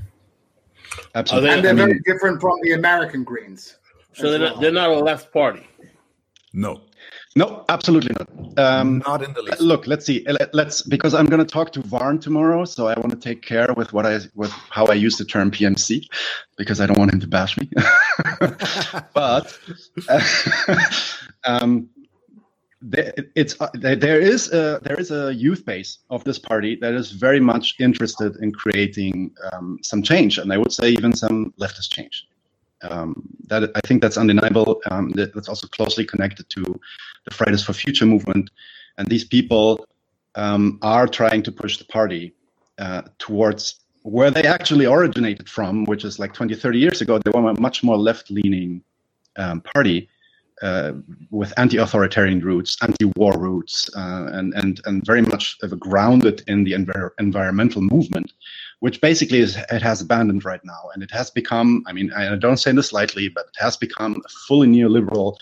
[1.15, 1.49] absolutely.
[1.49, 3.75] they- And they're I mean, very different from the American Greens.
[4.13, 5.67] So they're not, they're not a left party.
[6.53, 6.81] No,
[7.35, 8.27] no, absolutely not.
[8.57, 9.61] Um, not in the least.
[9.61, 10.25] Look, let's see.
[10.27, 13.41] Let- Let's because I'm going to talk to Varn tomorrow, so I want to take
[13.41, 16.05] care with what I with how I use the term PMC
[16.57, 17.69] because I don't want him to bash me.
[19.13, 19.57] but
[21.45, 21.89] um,
[22.81, 26.77] there, it's uh, there, there is a there is a youth base of this party
[26.81, 31.15] that is very much interested in creating um, some change, and I would say even
[31.15, 32.25] some leftist change.
[32.81, 34.81] Um, that I think that's undeniable.
[34.89, 36.79] Um, that, that's also closely connected to
[37.25, 38.49] the Fridays for Future movement,
[38.97, 39.85] and these people
[40.35, 42.33] um, are trying to push the party
[42.77, 47.19] uh, towards where they actually originated from, which is like 20, 30 years ago.
[47.19, 48.81] They were a much more left-leaning
[49.37, 50.09] um, party
[50.61, 50.93] uh,
[51.31, 57.11] with anti-authoritarian roots, anti-war roots, uh, and and and very much grounded in the envir-
[57.19, 58.33] environmental movement,
[58.79, 61.83] which basically is it has abandoned right now, and it has become.
[61.87, 65.37] I mean, I don't say this lightly, but it has become a fully neoliberal.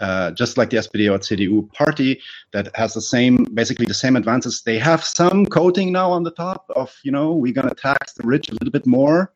[0.00, 2.20] Uh, just like the SPD or CDU party
[2.52, 4.62] that has the same, basically the same advances.
[4.62, 8.14] They have some coating now on the top of, you know, we're going to tax
[8.14, 9.34] the rich a little bit more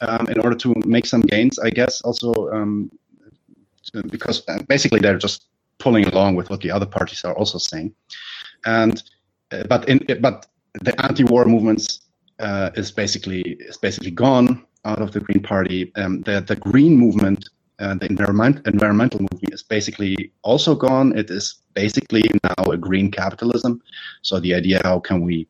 [0.00, 2.00] um, in order to make some gains, I guess.
[2.00, 2.90] Also, um,
[4.10, 5.46] because uh, basically they're just
[5.78, 7.94] pulling along with what the other parties are also saying,
[8.64, 9.02] and
[9.52, 10.46] uh, but in but
[10.82, 12.00] the anti-war movements
[12.38, 15.92] uh, is basically is basically gone out of the Green Party.
[15.96, 17.48] Um, the the Green movement
[17.78, 21.16] uh, the environment, environmental movement is basically also gone.
[21.16, 23.82] It is basically now a green capitalism.
[24.22, 25.46] So the idea how can we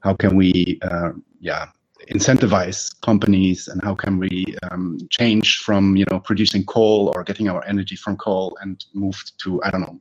[0.00, 1.66] how can we uh, yeah
[2.12, 7.48] incentivize companies and how can we um, change from you know producing coal or getting
[7.48, 10.00] our energy from coal and move to I don't know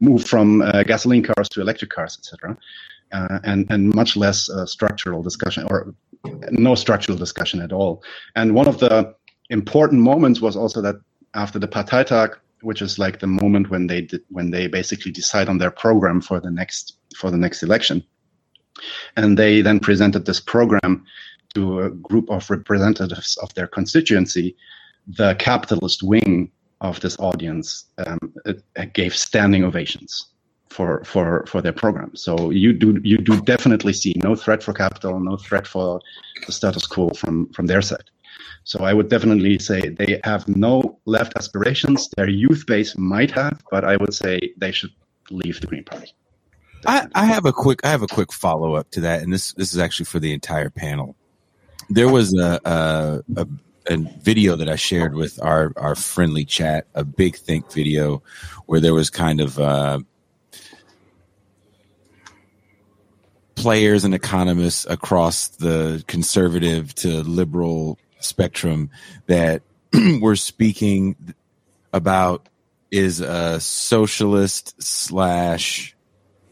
[0.00, 2.56] move from uh, gasoline cars to electric cars etc.
[3.12, 5.94] Uh, and and much less uh, structural discussion or
[6.50, 8.02] no structural discussion at all.
[8.36, 9.14] And one of the
[9.50, 10.96] important moments was also that
[11.34, 15.48] after the Parteitag, which is like the moment when they did, when they basically decide
[15.48, 18.02] on their program for the next for the next election,
[19.16, 21.04] and they then presented this program
[21.54, 24.56] to a group of representatives of their constituency.
[25.06, 30.26] The capitalist wing of this audience um, it, it gave standing ovations
[30.68, 32.14] for for for their program.
[32.14, 36.00] So you do you do definitely see no threat for capital, no threat for
[36.46, 38.10] the status quo from from their side.
[38.68, 42.06] So I would definitely say they have no left aspirations.
[42.18, 44.90] Their youth base might have, but I would say they should
[45.30, 46.12] leave the Green Party.
[46.84, 49.54] I, I have a quick I have a quick follow up to that, and this
[49.54, 51.16] this is actually for the entire panel.
[51.88, 53.48] There was a a, a
[53.86, 58.22] a video that I shared with our our friendly chat, a big think video,
[58.66, 60.00] where there was kind of uh,
[63.54, 68.90] players and economists across the conservative to liberal spectrum
[69.26, 69.62] that
[70.20, 71.34] we're speaking
[71.92, 72.48] about
[72.90, 75.94] is a socialist slash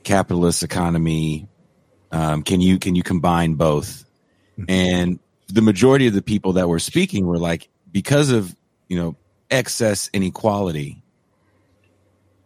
[0.04, 1.48] capitalist economy.
[2.12, 4.04] Um, can you can you combine both?
[4.68, 8.54] And the majority of the people that were speaking were like, because of
[8.88, 9.16] you know
[9.50, 11.02] excess inequality,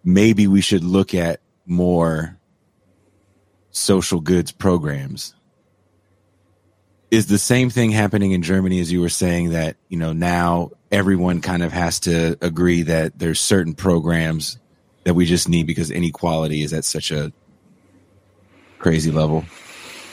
[0.04, 2.36] maybe we should look at more
[3.70, 5.34] social goods programs.
[7.10, 10.70] Is the same thing happening in Germany as you were saying that, you know, now
[10.92, 14.58] everyone kind of has to agree that there's certain programs
[15.04, 17.32] that we just need because inequality is at such a
[18.78, 19.44] crazy level?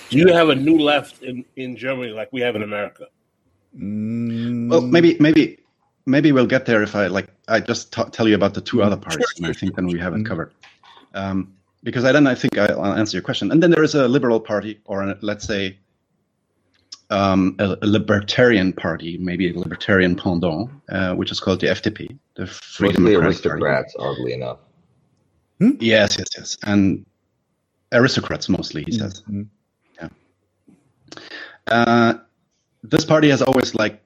[0.10, 3.08] Do you have a new left in, in Germany like we have in America?
[3.74, 5.60] Well, maybe maybe
[6.06, 8.82] maybe we'll get there if I like I just t- tell you about the two
[8.82, 9.28] other parties.
[9.38, 10.54] and I think then we have it covered.
[11.14, 13.52] Um, because I then I think I'll answer your question.
[13.52, 15.78] And then there is a liberal party, or a, let's say
[17.10, 22.18] um, a, a libertarian party, maybe a libertarian pendant, uh, which is called the FDP,
[22.36, 23.50] the Free Mostly Democratic Party.
[23.50, 24.60] aristocrats, oddly enough.
[25.60, 27.06] Yes, yes, yes, and
[27.92, 28.84] aristocrats mostly.
[28.84, 29.24] He says.
[30.00, 30.10] Yeah.
[31.68, 32.14] Uh,
[32.84, 34.02] this party has always like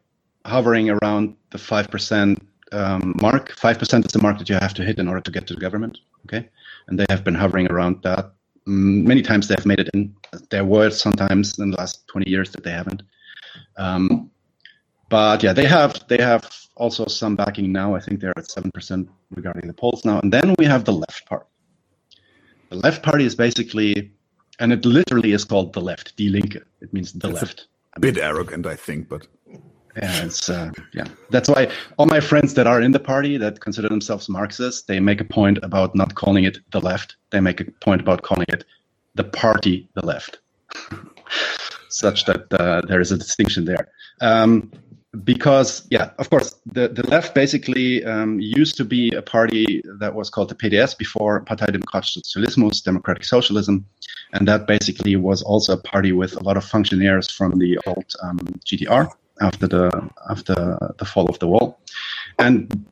[0.46, 3.52] hovering around the five percent um, mark.
[3.52, 5.54] Five percent is the mark that you have to hit in order to get to
[5.54, 5.98] the government.
[6.26, 6.48] Okay,
[6.88, 8.32] and they have been hovering around that.
[8.68, 10.16] Mm, Many times they have made it in.
[10.50, 13.04] There were sometimes in the last twenty years that they haven't.
[13.78, 14.30] Um,
[15.10, 17.96] but yeah, they have they have also some backing now.
[17.96, 20.20] I think they're at seven percent regarding the polls now.
[20.20, 21.48] And then we have the left part.
[22.70, 24.14] The left party is basically,
[24.60, 26.58] and it literally is called the left, Die Linke.
[26.82, 27.68] It means the left.
[27.96, 29.28] a bit arrogant, I think, but
[29.96, 31.06] Yeah, it's uh, yeah.
[31.30, 35.00] That's why all my friends that are in the party that consider themselves Marxists, they
[35.00, 37.18] make a point about not calling it the left.
[37.32, 38.64] They make a point about calling it
[39.16, 40.40] the party, the left,
[41.90, 43.90] such that uh, there is a distinction there.
[44.22, 44.72] Um,
[45.26, 50.16] because yeah, of course, the the left basically um, used to be a party that
[50.16, 53.86] was called the PDS before Partei Demokratischer Sozialismus, Democratic Socialism,
[54.32, 58.06] and that basically was also a party with a lot of functionaries from the old
[58.24, 59.12] um, GDR
[59.42, 60.56] after the after
[60.98, 61.80] the fall of the wall.
[62.40, 62.86] And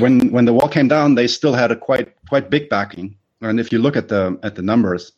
[0.00, 3.16] when when the wall came down, they still had a quite quite big backing.
[3.40, 5.12] And if you look at the at the numbers,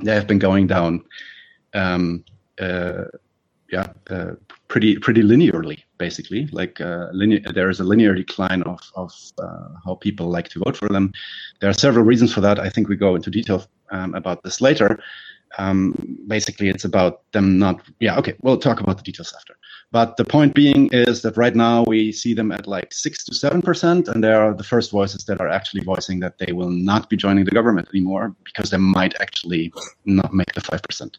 [0.00, 1.04] they have been going down.
[1.74, 2.24] Um,
[2.60, 3.04] uh,
[3.70, 4.32] yeah, uh,
[4.68, 6.46] pretty pretty linearly, basically.
[6.52, 10.60] Like uh, linear, there is a linear decline of of uh, how people like to
[10.64, 11.12] vote for them.
[11.60, 12.58] There are several reasons for that.
[12.58, 15.00] I think we go into detail um, about this later.
[15.58, 17.80] Um, basically, it's about them not.
[18.00, 19.54] Yeah, okay, we'll talk about the details after.
[19.90, 23.34] But the point being is that right now we see them at like six to
[23.34, 26.68] seven percent, and there are the first voices that are actually voicing that they will
[26.70, 29.72] not be joining the government anymore because they might actually
[30.04, 31.18] not make the five percent.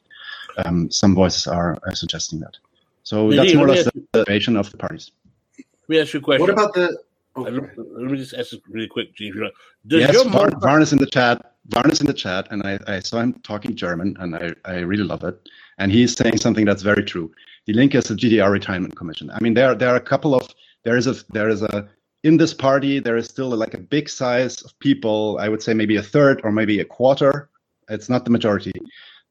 [0.65, 2.57] Um, some voices are, are suggesting that.
[3.03, 5.11] So Lee, that's more or less the situation of the parties.
[5.57, 6.41] Let me ask you a question.
[6.41, 6.99] What about the?
[7.35, 9.33] Oh, Uh, Let let me just ask this really quick, Gene.
[9.33, 9.53] you don't-
[9.87, 11.53] Does yes, your Var- mark- in the chat.
[11.69, 14.77] Varn is in the chat, and I, I saw him talking German, and I, I
[14.79, 15.37] really love it.
[15.77, 17.31] And he's saying something that's very true.
[17.69, 19.29] Die Linke is the GDR retirement commission.
[19.29, 20.47] I mean, there there are a couple of
[20.85, 21.87] there is a there is a
[22.23, 25.37] in this party there is still like a big size of people.
[25.39, 27.49] I would say maybe a third or maybe a quarter.
[27.87, 28.73] It's not the majority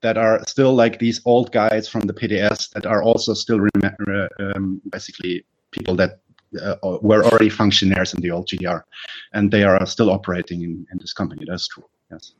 [0.03, 4.29] that are still like these old guys from the PDS that are also still re-
[4.39, 6.21] um, basically people that
[6.63, 8.85] uh, were already functionaries in the old GDR,
[9.33, 11.45] and they are still operating in, in this company.
[11.45, 11.87] That's true.
[12.13, 12.35] Yes,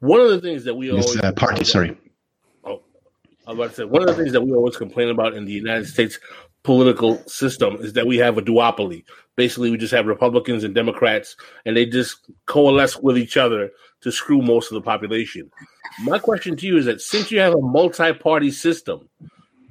[0.00, 1.64] One of the things that we this always uh, party.
[1.64, 1.96] Sorry.
[3.48, 5.86] About to say one of the things that we always complain about in the United
[5.86, 6.18] States
[6.64, 9.04] political system is that we have a duopoly.
[9.36, 11.34] Basically, we just have Republicans and Democrats,
[11.64, 13.70] and they just coalesce with each other
[14.02, 15.50] to screw most of the population.
[16.02, 19.08] My question to you is that since you have a multi-party system,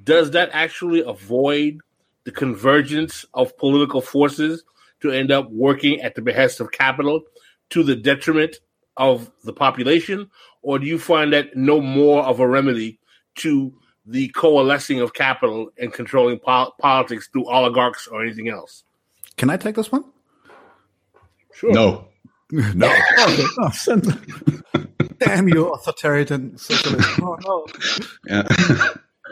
[0.04, 1.78] does that actually avoid
[2.24, 4.64] the convergence of political forces
[5.02, 7.22] to end up working at the behest of capital
[7.70, 8.60] to the detriment
[8.96, 10.32] of the population,
[10.64, 13.00] or do you find that no more of a remedy
[13.38, 13.74] to
[14.06, 18.84] the coalescing of capital and controlling pol- politics through oligarchs or anything else?
[19.38, 20.04] Can I take this one?
[21.54, 21.74] Sure.
[21.74, 22.08] No.
[22.50, 22.90] No.
[23.18, 24.18] Oh, send-
[25.20, 27.20] Damn you, authoritarian socialist.
[27.22, 27.68] Oh, no.
[28.28, 28.88] Yeah.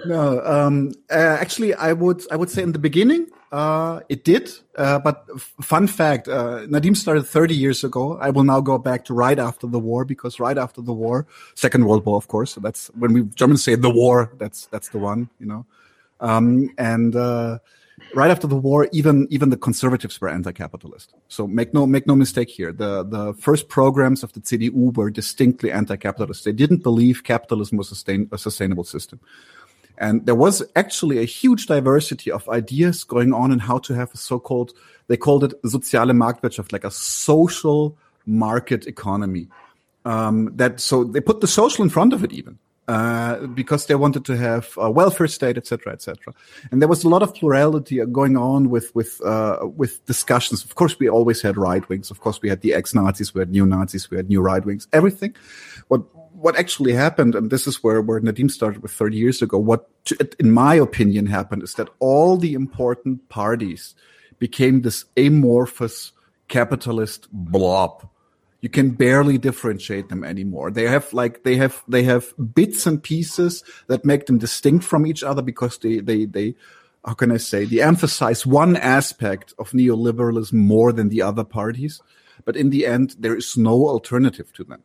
[0.05, 4.51] No, um, uh, actually, I would I would say in the beginning uh, it did.
[4.77, 5.25] Uh, but
[5.61, 8.17] fun fact: uh, Nadim started 30 years ago.
[8.19, 11.25] I will now go back to right after the war because right after the war,
[11.55, 12.53] Second World War, of course.
[12.53, 14.31] So that's when we Germans say the war.
[14.37, 15.65] That's that's the one, you know.
[16.19, 17.59] Um, and uh,
[18.13, 21.13] right after the war, even even the conservatives were anti-capitalist.
[21.29, 22.73] So make no make no mistake here.
[22.73, 26.43] The the first programs of the CDU were distinctly anti-capitalist.
[26.43, 29.19] They didn't believe capitalism was sustain, a sustainable system.
[29.97, 34.13] And there was actually a huge diversity of ideas going on in how to have
[34.13, 34.73] a so-called,
[35.07, 39.47] they called it soziale Marktwirtschaft, like a social market economy.
[40.03, 42.59] Um, that so they put the social in front of it even.
[42.87, 46.35] Uh, because they wanted to have a welfare state, etc., etc.
[46.69, 50.63] And there was a lot of plurality going on with with uh, with discussions.
[50.63, 52.11] Of course, we always had right wings.
[52.11, 54.63] Of course, we had the ex Nazis, we had new Nazis, we had new right
[54.63, 54.87] wings.
[54.93, 55.35] Everything.
[55.87, 56.03] What
[56.45, 59.57] what actually happened, and this is where where Nadim started with 30 years ago.
[59.57, 59.89] What,
[60.39, 63.95] in my opinion, happened is that all the important parties
[64.37, 66.11] became this amorphous
[66.47, 68.07] capitalist blob.
[68.61, 70.69] You can barely differentiate them anymore.
[70.69, 75.07] They have like they have they have bits and pieces that make them distinct from
[75.07, 76.53] each other because they they they
[77.03, 82.03] how can i say they emphasize one aspect of neoliberalism more than the other parties.
[82.45, 84.83] But in the end there is no alternative to them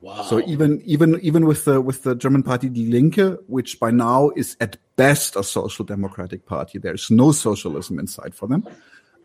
[0.00, 0.22] Wow.
[0.22, 4.30] so even even even with the with the German party Die Linke, which by now
[4.36, 8.64] is at best a social democratic party, there's no socialism inside for them.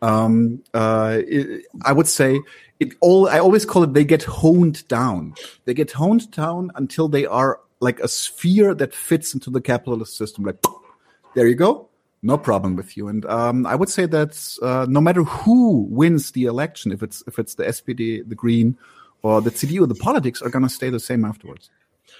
[0.01, 2.41] Um, uh, it, I would say
[2.80, 3.30] it all.
[3.30, 5.36] I always call it they get honed down.
[5.65, 10.17] They get honed down until they are like a sphere that fits into the capitalist
[10.17, 10.43] system.
[10.43, 10.57] Like
[11.36, 11.88] there you go,
[12.24, 13.07] no problem with you.
[13.07, 17.24] And um, I would say that uh, no matter who wins the election, if it's
[17.28, 18.78] if it's the SPD, the Green,
[19.24, 21.69] or the CDU, the politics are going to stay the same afterwards.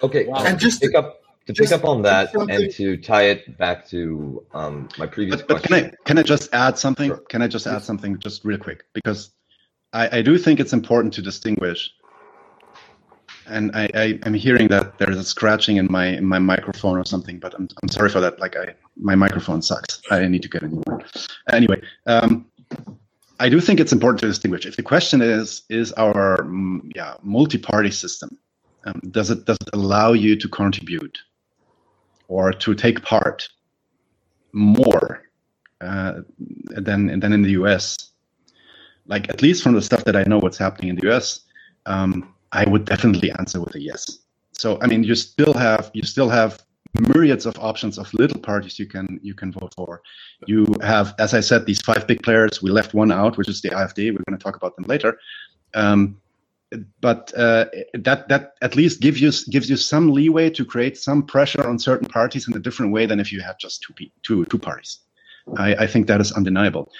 [0.01, 0.43] Okay, Wow.
[0.43, 3.23] And just to pick up to just pick up on that something- and to tie
[3.23, 5.73] it back to um, my previous But, but can.
[5.73, 7.09] I can I just add something?
[7.09, 7.17] Sure.
[7.29, 8.85] Can I just add something just real quick?
[8.93, 9.31] Because
[9.91, 11.91] I, I do think it's important to distinguish.
[13.45, 17.03] And I, I am hearing that there's a scratching in my in my microphone or
[17.03, 18.39] something, but I'm I'm sorry for that.
[18.39, 20.01] Like I my microphone sucks.
[20.09, 21.03] I need to get a new one.
[21.51, 22.45] Anyway, um,
[23.43, 24.65] I do think it's important to distinguish.
[24.65, 28.29] If the question is is our mm, yeah multi-party system
[28.85, 31.17] um, does it does it allow you to contribute
[32.29, 33.49] or to take part
[34.53, 35.23] more
[35.81, 36.21] uh,
[36.87, 37.97] than than in the US.
[39.07, 41.41] Like at least from the stuff that I know, what's happening in the US,
[41.85, 44.19] um, I would definitely answer with a yes.
[44.53, 46.63] So I mean, you still have you still have
[46.99, 50.01] myriads of options of little parties you can you can vote for.
[50.45, 52.61] You have, as I said, these five big players.
[52.61, 54.11] We left one out, which is the AfD.
[54.11, 55.17] We're going to talk about them later.
[55.73, 56.17] Um,
[57.01, 61.23] but uh, that that at least gives you gives you some leeway to create some
[61.23, 64.45] pressure on certain parties in a different way than if you had just two two
[64.45, 64.99] two parties.
[65.57, 66.91] I, I think that is undeniable.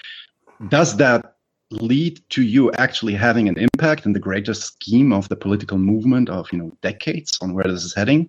[0.68, 1.36] Does that
[1.70, 6.28] lead to you actually having an impact in the greater scheme of the political movement
[6.28, 8.28] of you know decades on where this is heading?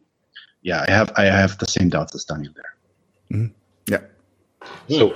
[0.65, 2.73] Yeah, I have I have the same doubts as Daniel there.
[3.31, 3.53] Mm-hmm.
[3.87, 4.01] Yeah.
[4.89, 5.13] So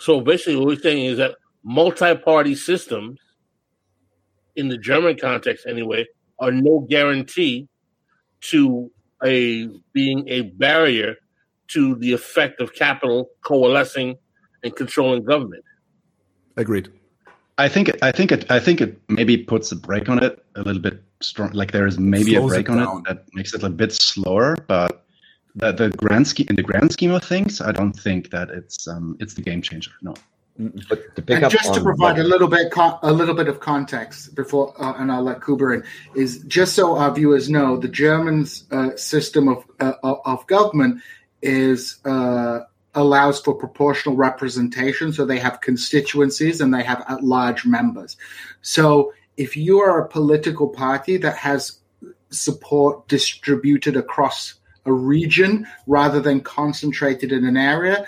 [0.00, 3.20] So basically, what we're saying is that multi-party systems,
[4.56, 6.06] in the German context anyway,
[6.40, 7.68] are no guarantee
[8.50, 8.90] to
[9.24, 11.14] a being a barrier
[11.68, 14.16] to the effect of capital coalescing
[14.64, 15.64] and controlling government.
[16.56, 16.88] Agreed.
[17.58, 20.62] I think I think it I think it maybe puts a break on it a
[20.62, 21.50] little bit strong.
[21.52, 22.98] Like there is maybe a break it on down.
[22.98, 25.04] it that makes it a bit slower, but
[25.54, 28.86] the, the grand scheme in the grand scheme of things, I don't think that it's
[28.88, 29.92] um it's the game changer.
[30.02, 30.14] No.
[30.88, 33.34] but to pick and up just to provide what- a little bit con- a little
[33.34, 37.48] bit of context before uh, and I'll let Kuba in is just so our viewers
[37.48, 41.00] know the Germans uh, system of uh, of of government
[41.42, 42.60] is uh,
[42.94, 45.12] allows for proportional representation.
[45.12, 48.16] So they have constituencies and they have at large members.
[48.60, 51.78] So if you are a political party that has
[52.30, 54.54] support distributed across
[54.84, 58.06] a region rather than concentrated in an area,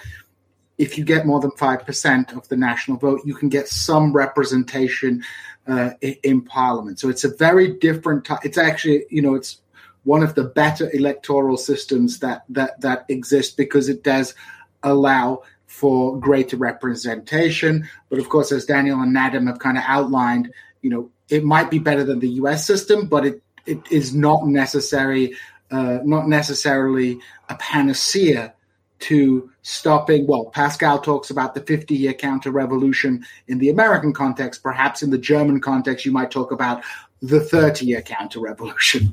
[0.77, 5.22] if you get more than 5% of the national vote, you can get some representation
[5.66, 6.99] uh, in parliament.
[6.99, 8.41] So it's a very different type.
[8.45, 9.61] It's actually, you know, it's
[10.03, 14.35] one of the better electoral systems that, that, that exist because it does
[14.83, 17.89] allow for greater representation.
[18.11, 20.53] But of course, as Daniel and Nadim have kind of outlined,
[20.85, 24.47] you know, it might be better than the US system, but it, it is not
[24.47, 25.35] necessary,
[25.70, 27.18] uh, not necessarily
[27.49, 28.53] a panacea
[29.01, 30.26] to stopping.
[30.26, 34.62] Well, Pascal talks about the 50 year counter revolution in the American context.
[34.62, 36.85] Perhaps in the German context, you might talk about
[37.22, 39.12] the 30 year counter revolution.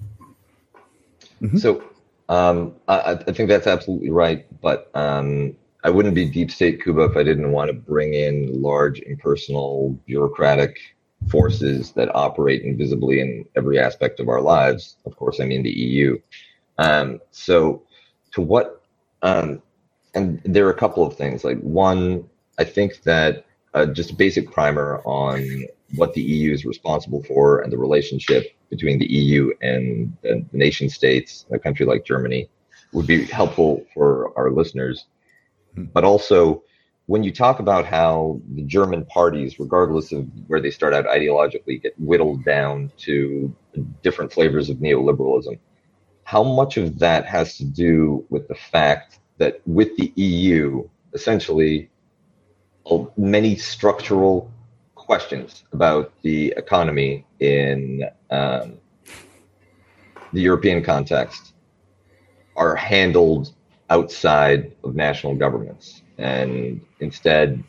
[1.57, 1.83] So
[2.27, 4.45] um, I, I think that's absolutely right.
[4.61, 5.55] But um,
[5.85, 9.97] I wouldn't be deep state Kuba if I didn't want to bring in large impersonal
[10.05, 10.77] bureaucratic
[11.29, 14.97] forces that operate invisibly in every aspect of our lives.
[15.05, 16.19] Of course, I mean the EU.
[16.77, 17.83] Um, so
[18.31, 18.81] to what,
[19.21, 19.61] um,
[20.13, 21.43] and there are a couple of things.
[21.43, 25.65] Like one, I think that uh, just a basic primer on
[25.95, 30.89] what the EU is responsible for and the relationship between the EU and the nation
[30.89, 32.49] states, a country like Germany,
[32.93, 35.05] would be helpful for our listeners.
[35.75, 36.63] But also,
[37.11, 41.83] when you talk about how the German parties, regardless of where they start out ideologically,
[41.83, 43.53] get whittled down to
[44.01, 45.59] different flavors of neoliberalism,
[46.23, 51.89] how much of that has to do with the fact that with the EU, essentially,
[53.17, 54.49] many structural
[54.95, 58.77] questions about the economy in um,
[60.31, 61.51] the European context
[62.55, 63.53] are handled
[63.89, 67.63] outside of national governments and instead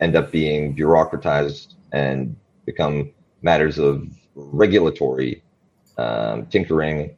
[0.00, 5.42] end up being bureaucratized and become matters of regulatory
[5.98, 7.16] um, tinkering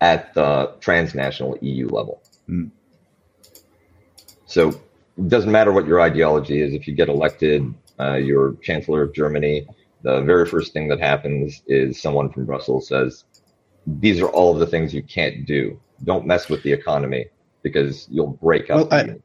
[0.00, 2.22] at the transnational EU level.
[2.48, 2.70] Mm.
[4.46, 6.74] So it doesn't matter what your ideology is.
[6.74, 9.66] If you get elected, uh, you're chancellor of Germany.
[10.02, 13.24] The very first thing that happens is someone from Brussels says,
[13.86, 15.80] "These are all of the things you can't do.
[16.02, 17.26] Don't mess with the economy
[17.62, 19.16] because you'll break up." Well,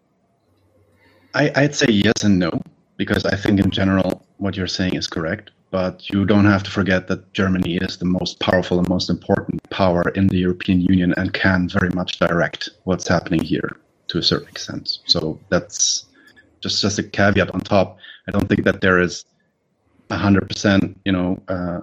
[1.33, 2.61] I- union." I, I'd say yes and no,
[2.97, 5.51] because I think in general what you're saying is correct.
[5.71, 9.69] But you don't have to forget that Germany is the most powerful and most important
[9.69, 13.77] power in the European Union and can very much direct what's happening here
[14.07, 14.97] to a certain extent.
[15.05, 16.05] So that's
[16.61, 17.97] just just a caveat on top.
[18.27, 19.25] I don't think that there is
[20.17, 20.99] hundred percent.
[21.05, 21.81] You know, uh,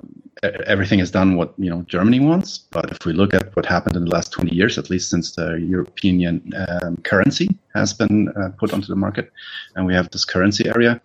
[0.67, 2.59] everything is done what you know Germany wants.
[2.59, 5.35] But if we look at what happened in the last twenty years, at least since
[5.35, 9.33] the European um, currency has been uh, put onto the market,
[9.75, 11.01] and we have this currency area,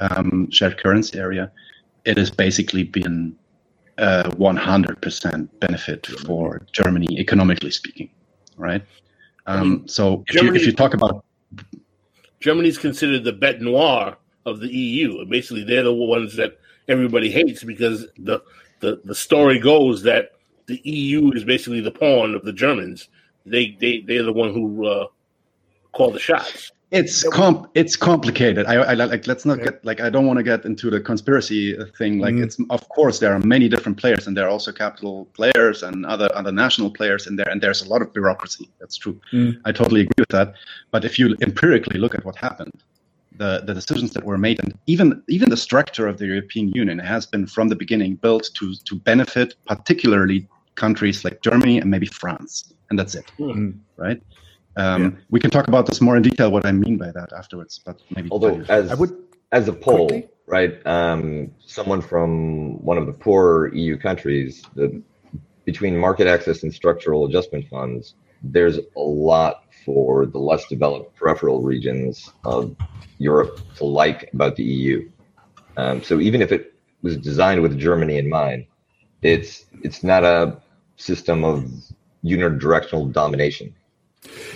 [0.00, 1.50] um, shared currency area,
[2.04, 3.36] it has basically been
[3.98, 8.10] uh, 100% benefit for Germany, economically speaking,
[8.56, 8.82] right?
[9.46, 11.24] Um, so if you, Germany- if you talk about
[12.40, 14.16] Germany's considered the bête noire
[14.46, 15.24] of the EU.
[15.26, 18.40] Basically, they're the ones that everybody hates because the
[18.80, 20.32] the, the story goes that
[20.66, 23.08] the EU is basically the pawn of the Germans.
[23.44, 25.06] They they they're the one who uh,
[25.92, 26.72] call the shots.
[26.92, 28.64] it's comp it's complicated.
[28.66, 31.62] I, I like let's not get like I don't want to get into the conspiracy
[31.98, 32.12] thing.
[32.20, 32.44] Like Mhm.
[32.44, 36.06] it's of course there are many different players and there are also capital players and
[36.06, 38.66] other other national players in there and there's a lot of bureaucracy.
[38.80, 39.16] That's true.
[39.32, 39.50] Mm.
[39.68, 40.48] I totally agree with that.
[40.92, 42.76] But if you empirically look at what happened,
[43.38, 46.98] the, the decisions that were made and even even the structure of the European Union
[46.98, 52.06] has been from the beginning built to to benefit particularly countries like Germany and maybe
[52.06, 52.72] France.
[52.90, 53.28] And that's it.
[53.38, 53.70] Hmm.
[53.96, 54.22] Right?
[54.76, 57.80] Um, We can talk about this more in detail, what I mean by that afterwards.
[57.84, 59.16] But maybe Although, as I would
[59.52, 60.86] as a poll, quickly- right?
[60.86, 65.02] Um, someone from one of the poorer EU countries, the
[65.64, 71.62] between market access and structural adjustment funds, there's a lot for the less developed peripheral
[71.62, 72.76] regions of
[73.18, 75.08] Europe to like about the EU.
[75.76, 78.66] Um, so even if it was designed with Germany in mind,
[79.22, 80.60] it's it's not a
[80.96, 81.70] system of
[82.24, 83.74] unidirectional domination.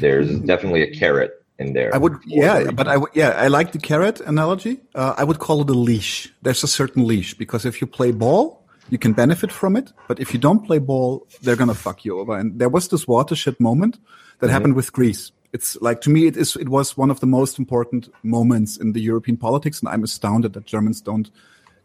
[0.01, 1.95] There's definitely a carrot in there.
[1.95, 4.81] I would, yeah, but I would, yeah, I like the carrot analogy.
[4.95, 6.33] Uh, I would call it a leash.
[6.43, 8.59] There's a certain leash because if you play ball,
[8.91, 9.93] you can benefit from it.
[10.09, 12.36] But if you don't play ball, they're gonna fuck you over.
[12.36, 13.99] And there was this watershed moment
[14.41, 14.53] that mm-hmm.
[14.53, 15.32] happened with Greece.
[15.53, 16.57] It's like to me, it is.
[16.57, 20.53] It was one of the most important moments in the European politics, and I'm astounded
[20.53, 21.30] that Germans don't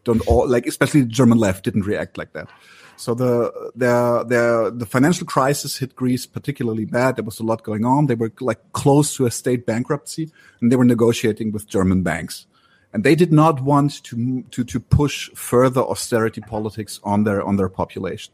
[0.04, 2.48] don't all like, especially the German left didn't react like that.
[2.96, 7.16] So the the the the financial crisis hit Greece particularly bad.
[7.16, 8.06] There was a lot going on.
[8.06, 10.30] They were like close to a state bankruptcy,
[10.60, 12.46] and they were negotiating with German banks.
[12.92, 17.56] And they did not want to to to push further austerity politics on their on
[17.56, 18.32] their population.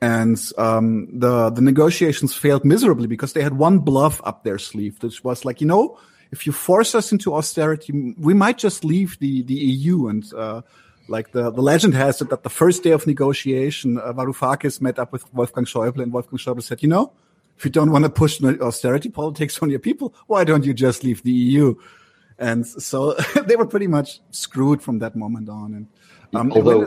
[0.00, 4.96] And um, the the negotiations failed miserably because they had one bluff up their sleeve,
[5.00, 5.98] which was like, you know,
[6.30, 10.08] if you force us into austerity, we might just leave the the EU.
[10.08, 10.62] And uh,
[11.08, 14.98] like the, the legend has it that the first day of negotiation, uh, Varoufakis met
[14.98, 17.12] up with Wolfgang Schäuble, and Wolfgang Schäuble said, you know,
[17.58, 21.04] if you don't want to push austerity politics on your people, why don't you just
[21.04, 21.74] leave the EU?
[22.42, 23.14] And so
[23.46, 25.74] they were pretty much screwed from that moment on.
[25.74, 25.86] And
[26.34, 26.86] um, Although-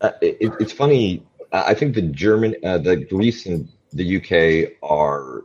[0.00, 1.22] Uh, it, it's funny.
[1.52, 5.42] I think the German, uh, the Greece and the UK are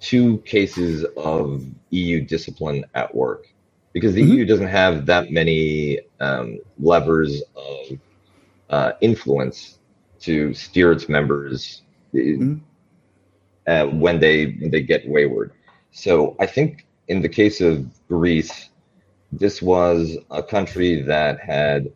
[0.00, 3.42] two cases of EU discipline at work
[3.94, 4.34] because the Mhm.
[4.34, 6.58] EU doesn't have that many um,
[6.90, 7.98] levers of
[8.68, 9.78] uh, influence
[10.26, 11.82] to steer its members
[12.14, 12.60] uh, Mhm.
[13.66, 15.52] uh, when they when they get wayward.
[15.92, 18.70] So I think in the case of Greece,
[19.32, 21.92] this was a country that had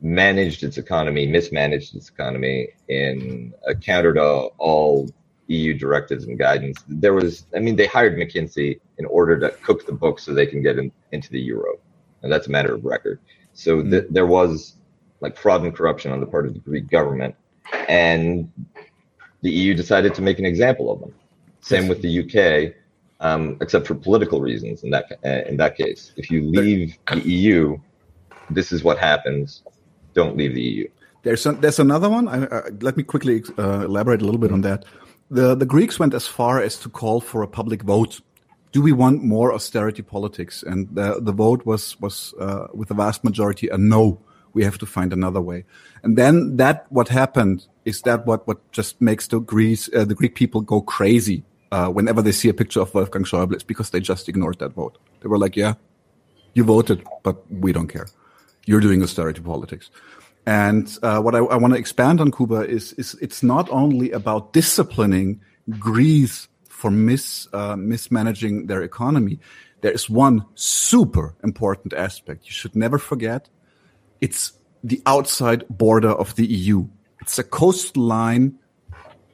[0.00, 4.24] managed its economy, mismanaged its economy in a counter to
[4.58, 5.10] all
[5.48, 6.82] EU directives and guidance.
[6.88, 10.46] There was, I mean, they hired McKinsey in order to cook the books so they
[10.46, 11.78] can get in, into the euro,
[12.22, 13.20] and that's a matter of record.
[13.52, 13.90] So hmm.
[13.90, 14.74] th- there was
[15.20, 17.34] like fraud and corruption on the part of the Greek government,
[17.88, 18.50] and
[19.42, 21.14] the EU decided to make an example of them.
[21.60, 22.74] Same with the UK,
[23.20, 24.82] um, except for political reasons.
[24.82, 27.78] In that uh, in that case, if you leave the EU,
[28.50, 29.62] this is what happens.
[30.14, 30.88] Don't leave the EU.
[31.22, 32.28] There's there's another one.
[32.28, 34.84] I, uh, let me quickly uh, elaborate a little bit on that.
[35.30, 38.20] The the Greeks went as far as to call for a public vote.
[38.72, 40.62] Do we want more austerity politics?
[40.62, 44.20] And the the vote was was uh, with a vast majority a no.
[44.52, 45.64] We have to find another way.
[46.02, 50.14] And then that what happened is that what what just makes the Greece uh, the
[50.14, 51.42] Greek people go crazy
[51.72, 53.54] uh, whenever they see a picture of Wolfgang Schäuble.
[53.54, 54.98] It's because they just ignored that vote.
[55.20, 55.74] They were like, yeah,
[56.54, 58.06] you voted, but we don't care.
[58.66, 59.90] You're doing austerity politics.
[60.46, 64.12] And uh, what I, I want to expand on Kuba is, is it's not only
[64.12, 65.40] about disciplining
[65.78, 69.40] Greece for mis, uh, mismanaging their economy.
[69.80, 73.48] There is one super important aspect you should never forget.
[74.20, 74.52] It's
[74.84, 76.86] the outside border of the EU.
[77.20, 78.58] It's a coastline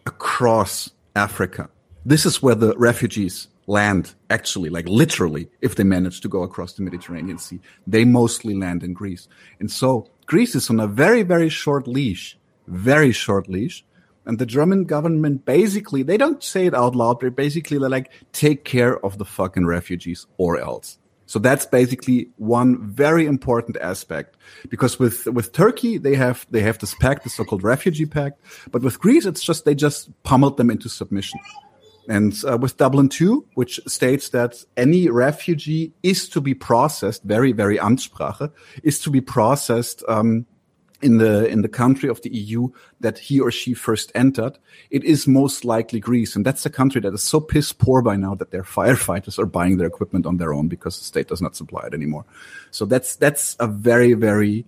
[0.07, 1.68] across Africa.
[2.05, 6.72] This is where the refugees land, actually, like literally, if they manage to go across
[6.72, 7.61] the Mediterranean Sea.
[7.86, 9.28] They mostly land in Greece.
[9.61, 12.36] And so Greece is on a very, very short leash,
[12.66, 13.84] very short leash.
[14.24, 18.11] And the German government basically, they don't say it out loud, but basically they're like,
[18.32, 20.98] take care of the fucking refugees or else.
[21.26, 24.36] So that's basically one very important aspect
[24.68, 28.40] because with, with Turkey, they have, they have this pact, the so-called refugee pact.
[28.70, 31.40] But with Greece, it's just, they just pummeled them into submission.
[32.09, 37.53] And uh, with Dublin 2, which states that any refugee is to be processed, very,
[37.53, 40.46] very Amtssprache, is to be processed um,
[41.03, 42.68] in the in the country of the EU
[43.00, 44.57] that he or she first entered,
[44.90, 48.16] it is most likely Greece, and that's a country that is so piss poor by
[48.16, 51.42] now that their firefighters are buying their equipment on their own because the state does
[51.42, 52.24] not supply it anymore.
[52.70, 54.64] So that's that's a very very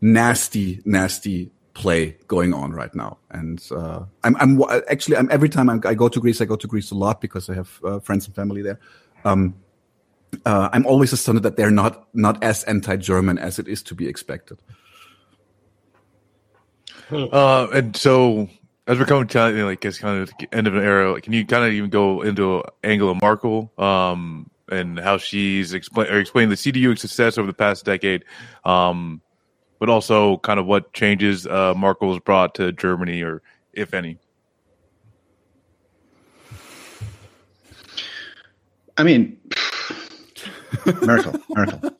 [0.00, 3.18] nasty nasty play going on right now.
[3.30, 6.56] And uh, I'm, I'm actually I'm every time I'm, I go to Greece, I go
[6.56, 8.78] to Greece a lot because I have uh, friends and family there.
[9.24, 9.54] Um,
[10.46, 14.08] uh, I'm always astounded that they're not not as anti-German as it is to be
[14.08, 14.58] expected.
[17.10, 18.48] Uh, and so
[18.86, 21.32] as we're coming to like it's kind of the end of an era, like, can
[21.32, 26.48] you kind of even go into Angela Merkel, um, and how she's explain or explain
[26.48, 28.24] the CDU success over the past decade,
[28.64, 29.20] um,
[29.82, 34.16] but also kind of what changes uh, Merkel's brought to Germany, or if any.
[38.96, 39.40] I mean,
[41.02, 41.90] Merkel, Merkel,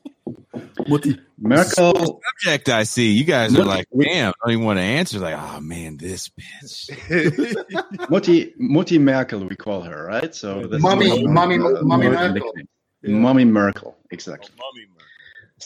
[0.87, 1.19] Mutti.
[1.37, 2.21] Merkel.
[2.39, 3.11] Subject I see.
[3.11, 5.19] You guys are Look, like, damn, I don't even want to answer.
[5.19, 6.89] Like, oh man, this bitch.
[8.09, 10.33] Mutti, Mutti Merkel, we call her, right?
[10.33, 12.33] So that's Mummy- the- Mummy- uh, Mummy more Merkel.
[12.33, 13.21] nickname.
[13.21, 14.55] Mummy Merkel, exactly.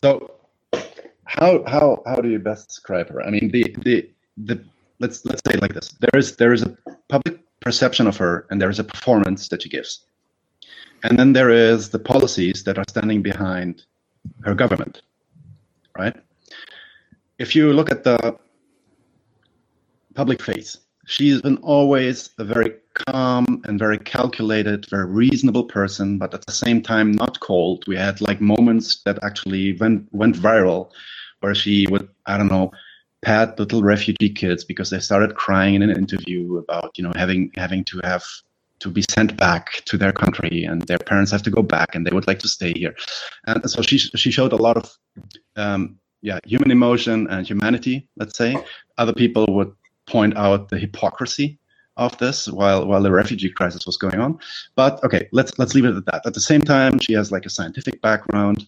[0.03, 0.31] So,
[1.27, 3.21] how how how do you best describe her?
[3.21, 4.63] I mean, the the the
[4.99, 6.75] let's let's say it like this: there is there is a
[7.09, 10.05] public perception of her, and there is a performance that she gives,
[11.03, 13.83] and then there is the policies that are standing behind
[14.43, 15.01] her government,
[15.97, 16.15] right?
[17.37, 18.37] If you look at the
[20.15, 26.33] public face, she's been always a very calm and very calculated, very reasonable person, but
[26.33, 27.85] at the same time not cold.
[27.87, 30.91] We had like moments that actually went went viral
[31.39, 32.71] where she would, I don't know,
[33.23, 37.51] pat little refugee kids because they started crying in an interview about, you know, having
[37.55, 38.23] having to have
[38.79, 42.05] to be sent back to their country and their parents have to go back and
[42.05, 42.95] they would like to stay here.
[43.47, 44.97] And so she she showed a lot of
[45.55, 48.57] um, yeah, human emotion and humanity, let's say.
[48.97, 49.71] Other people would
[50.07, 51.59] point out the hypocrisy
[51.97, 54.39] of this while while the refugee crisis was going on.
[54.75, 56.25] But okay, let's let's leave it at that.
[56.25, 58.67] At the same time, she has like a scientific background.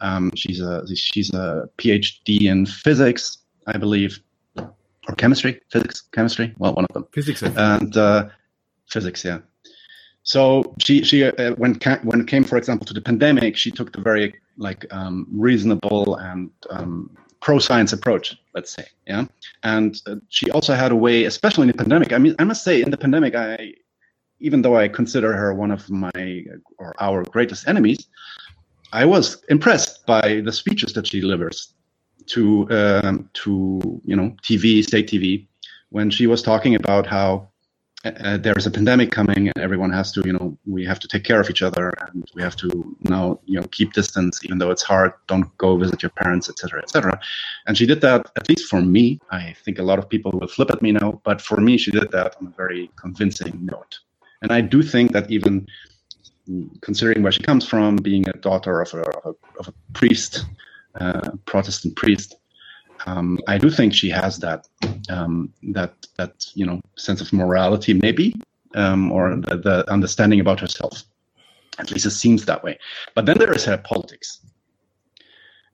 [0.00, 4.20] Um, she's a she's a PhD in physics, I believe,
[4.56, 6.54] or chemistry, physics, chemistry.
[6.58, 7.06] Well, one of them.
[7.12, 7.42] Physics.
[7.42, 8.28] And uh,
[8.88, 9.38] physics, yeah.
[10.22, 13.70] So she she uh, when ca- when it came, for example, to the pandemic, she
[13.70, 19.24] took the very like um, reasonable and um, pro science approach, let's say, yeah.
[19.62, 22.12] And uh, she also had a way, especially in the pandemic.
[22.12, 23.74] I mean, I must say, in the pandemic, I
[24.40, 26.44] even though I consider her one of my
[26.78, 28.06] or our greatest enemies,
[28.92, 31.72] I was impressed by the speeches that she delivers
[32.26, 35.46] to um, to you know TV, state TV,
[35.90, 37.48] when she was talking about how
[38.20, 41.08] uh, there is a pandemic coming and everyone has to you know we have to
[41.08, 44.58] take care of each other and we have to now you know keep distance even
[44.58, 45.12] though it's hard.
[45.26, 47.18] Don't go visit your parents etc etc
[47.66, 49.20] and she did that at least for me.
[49.30, 51.90] I think a lot of people will flip at me now but for me she
[51.90, 53.98] did that on a very convincing note.
[54.42, 55.66] And i do think that even
[56.80, 60.46] considering where she comes from being a daughter of a, of a, of a priest
[61.00, 62.36] uh, protestant priest
[63.06, 64.66] um, I do think she has that
[65.08, 68.34] um, that that you know sense of morality, maybe,
[68.74, 71.04] um, or the, the understanding about herself.
[71.78, 72.78] At least it seems that way.
[73.14, 74.40] But then there is her politics,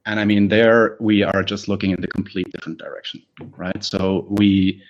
[0.04, 3.22] and I mean, there we are just looking in the complete different direction,
[3.56, 3.82] right?
[3.82, 4.82] So we.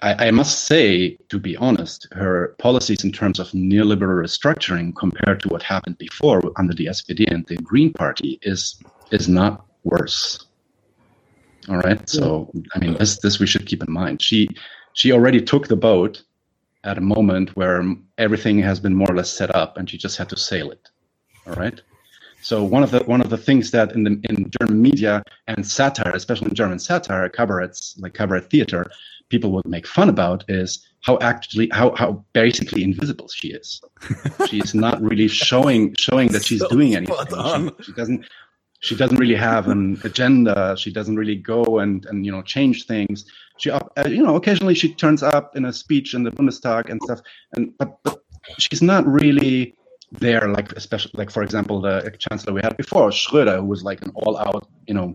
[0.00, 5.40] I, I must say, to be honest, her policies in terms of neoliberal restructuring compared
[5.40, 8.80] to what happened before under the SPD and the Green Party is
[9.10, 10.47] is not worse.
[11.68, 12.08] All right.
[12.08, 14.22] So I mean, this this we should keep in mind.
[14.22, 14.48] She
[14.94, 16.22] she already took the boat
[16.84, 17.84] at a moment where
[18.16, 20.88] everything has been more or less set up, and she just had to sail it.
[21.46, 21.80] All right.
[22.40, 25.66] So one of the one of the things that in the in German media and
[25.66, 28.86] satire, especially in German satire, cabarets like cabaret theater,
[29.28, 33.80] people would make fun about is how actually how how basically invisible she is.
[34.48, 37.70] she's not really showing showing that she's So doing anything.
[37.76, 38.24] She, she doesn't
[38.80, 40.76] she doesn't really have an agenda.
[40.78, 43.24] She doesn't really go and and you know change things.
[43.58, 47.02] She uh, you know occasionally she turns up in a speech in the Bundestag and
[47.02, 47.20] stuff,
[47.54, 48.20] and but but
[48.58, 49.74] she's not really
[50.12, 54.00] there like especially like for example the chancellor we had before Schröder who was like
[54.02, 55.14] an all out you know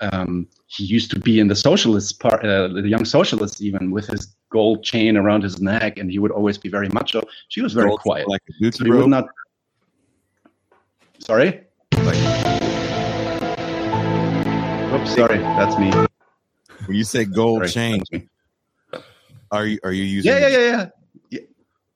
[0.00, 4.06] um, he used to be in the socialist part uh, the young socialists even with
[4.06, 7.72] his gold chain around his neck and he would always be very macho she was
[7.72, 9.26] very Gold, quiet like so he would not
[11.18, 11.64] sorry
[11.96, 12.59] oops
[15.16, 15.90] sorry that's me
[16.86, 18.28] When you say gold Sorry, chain,
[19.50, 20.32] are you are you using?
[20.32, 20.86] yeah yeah yeah yeah
[21.30, 21.40] yeah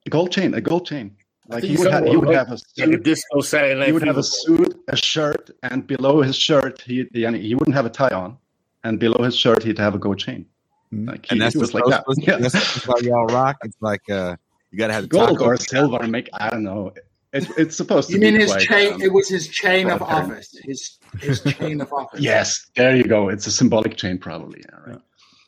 [0.07, 1.17] a gold chain a gold chain
[1.49, 1.91] like think he would, so.
[1.91, 4.97] have, he would have a In the disco Saturday he would have a suit, a
[4.97, 8.39] shirt, and below his shirt, he he, he wouldn't have a tie on,
[8.83, 10.47] and below his shirt, he'd have a gold chain.
[10.91, 11.07] Mhm.
[11.11, 12.03] Like he, And that's he was the like that.
[12.17, 12.39] Yeah.
[12.39, 13.57] that's, that's how y'all rock.
[13.63, 14.37] It's like uh,
[14.71, 15.45] you gotta have Gold taco.
[15.45, 16.93] or silver, make I don't know.
[17.35, 18.93] It, it's supposed to You be mean his quite, chain?
[18.95, 20.49] um, it was his chain of office.
[20.63, 22.21] His his chain of office.
[22.33, 23.29] yes, there you go.
[23.29, 24.61] It's a symbolic chain, probably.
[24.69, 25.03] Yeah, right.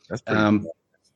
[0.09, 0.67] That's pretty Um,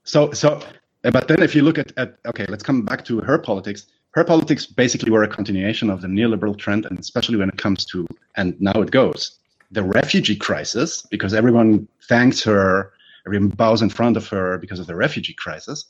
[0.06, 0.62] so so,
[1.04, 3.86] uh, but then if you look at, at okay, let's come back to her politics.
[4.14, 7.86] Her politics basically were a continuation of the neoliberal trend, and especially when it comes
[7.86, 8.06] to,
[8.36, 9.40] and now it goes,
[9.72, 12.92] the refugee crisis, because everyone thanks her,
[13.26, 15.86] everyone bows in front of her because of the refugee crisis.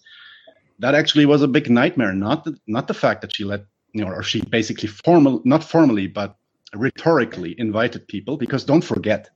[0.78, 2.14] That actually was a big nightmare.
[2.14, 3.62] Not the, not the fact that she let,
[3.94, 6.36] you know, or she basically formal, not formally, but
[6.74, 8.38] rhetorically invited people.
[8.38, 9.30] Because don't forget,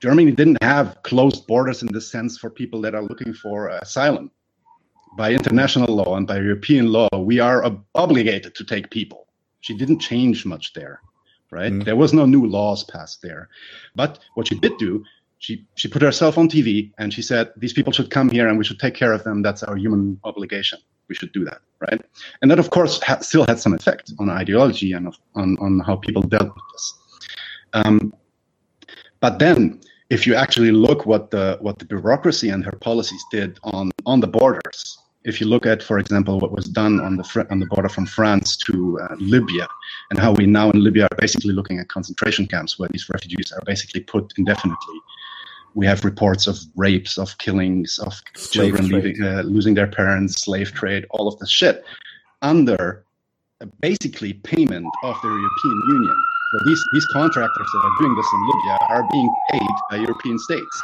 [0.00, 4.30] Germany didn't have closed borders in the sense for people that are looking for asylum.
[5.16, 9.26] By international law and by European law, we are ob- obligated to take people.
[9.60, 11.00] She didn't change much there,
[11.50, 11.72] right?
[11.72, 11.84] Mm.
[11.84, 13.48] There was no new laws passed there.
[13.94, 15.04] But what she did do,
[15.38, 18.56] she she put herself on TV and she said these people should come here and
[18.56, 19.42] we should take care of them.
[19.42, 20.78] That's our human obligation.
[21.10, 22.00] We should do that, right?
[22.40, 25.04] And that, of course, ha- still had some effect on ideology and
[25.34, 26.84] on on how people dealt with this.
[27.74, 28.14] Um,
[29.24, 33.58] but then, if you actually look what the what the bureaucracy and her policies did
[33.62, 37.24] on on the borders, if you look at, for example, what was done on the
[37.24, 39.66] fr- on the border from France to uh, Libya,
[40.10, 43.52] and how we now in Libya are basically looking at concentration camps where these refugees
[43.52, 44.98] are basically put indefinitely.
[45.74, 50.42] We have reports of rapes, of killings, of Slave children leaving, uh, losing their parents,
[50.42, 51.84] slave trade, all of this shit,
[52.42, 53.04] under
[53.60, 56.16] uh, basically payment of the European Union
[56.52, 60.38] So these these contractors that are doing this in Libya are being paid by European
[60.38, 60.82] states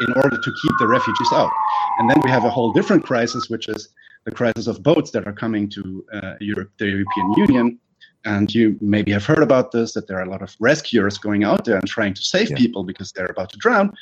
[0.00, 1.50] in order to keep the refugees out.
[1.98, 3.90] And then we have a whole different crisis, which is
[4.24, 7.78] the crisis of boats that are coming to uh, Europe, the European Union.
[8.24, 11.42] And you maybe have heard about this that there are a lot of rescuers going
[11.44, 12.56] out there and trying to save Yeah.
[12.56, 13.92] people because they're about to drown.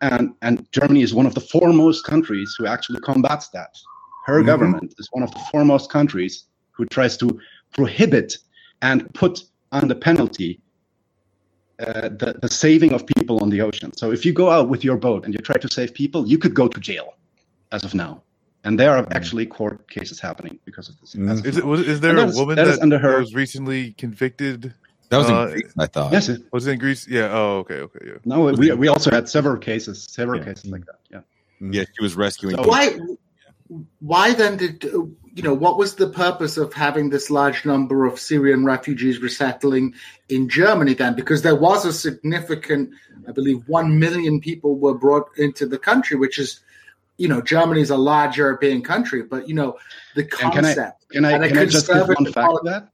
[0.00, 3.76] And, and Germany is one of the foremost countries who actually combats that.
[4.26, 4.46] Her Mhm.
[4.46, 7.38] government is one of the foremost countries who tries to
[7.72, 8.38] prohibit
[8.80, 10.60] and put under penalty
[11.80, 13.92] uh, the, the saving of people on the ocean.
[13.96, 16.36] So if you go out with your boat and you try to save people, you
[16.36, 17.14] could go to jail
[17.70, 18.22] as of now.
[18.64, 21.14] And there are actually court cases happening because of this.
[21.14, 21.30] Mm.
[21.30, 23.92] as Is it was is there a woman that that, is under her- was recently
[23.92, 24.74] convicted?
[25.10, 26.12] That was Uh, Greece, I thought.
[26.12, 26.28] Yes.
[26.28, 27.06] it- Was it in Greece?
[27.08, 27.30] Yeah.
[27.32, 28.14] Oh, okay, okay, yeah.
[28.24, 30.44] No, we, we also had several cases, several Yeah.
[30.46, 30.98] cases like that.
[31.10, 31.20] Yeah.
[31.60, 32.56] Yeah, she was rescuing.
[32.56, 32.98] So- Why?
[34.00, 38.18] Why then did you know what was the purpose of having this large number of
[38.18, 39.94] Syrian refugees resettling
[40.28, 41.14] in Germany then?
[41.14, 42.90] Because there was a significant,
[43.28, 46.60] I believe, one million people were brought into the country, which is,
[47.18, 49.76] you know, Germany is a large European country, but you know,
[50.14, 51.08] the And can I- concept.
[51.10, 52.88] Can I, And can I just give one conservative fact of that?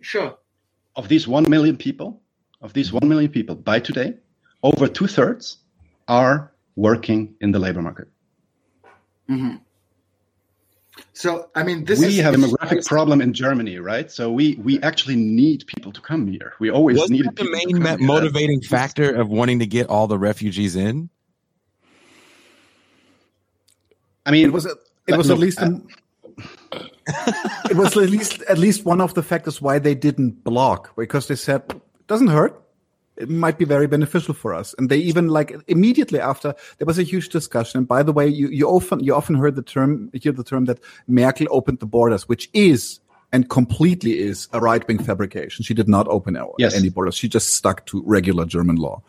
[0.00, 0.36] Sure.
[0.96, 2.20] Of these 1 million people,
[2.60, 4.14] of these 1 million people, by today,
[4.62, 5.58] over two thirds
[6.08, 8.08] are working in the labor market.
[9.28, 9.56] hmm
[11.12, 14.10] So I mean, this we is have a demographic problem in Germany, right?
[14.10, 16.52] So we we actually need people to come here.
[16.60, 18.06] We always Wasn't needed the people to main come ma- here.
[18.06, 21.08] motivating factor of wanting to get all the refugees in?
[24.30, 24.66] I mean, It was.
[24.66, 24.76] A,
[25.08, 25.58] it was at least.
[25.58, 25.86] An,
[26.72, 26.86] uh,
[27.70, 31.26] it was at least at least one of the factors why they didn't block because
[31.26, 32.56] they said it doesn't hurt.
[33.16, 36.98] It might be very beneficial for us, and they even like immediately after there was
[36.98, 37.78] a huge discussion.
[37.78, 40.66] And by the way, you, you often you often heard the term hear the term
[40.66, 40.78] that
[41.08, 43.00] Merkel opened the borders, which is
[43.32, 45.64] and completely is a right wing fabrication.
[45.64, 46.74] She did not open Yes.
[46.74, 47.16] any borders.
[47.16, 49.02] She just stuck to regular German law.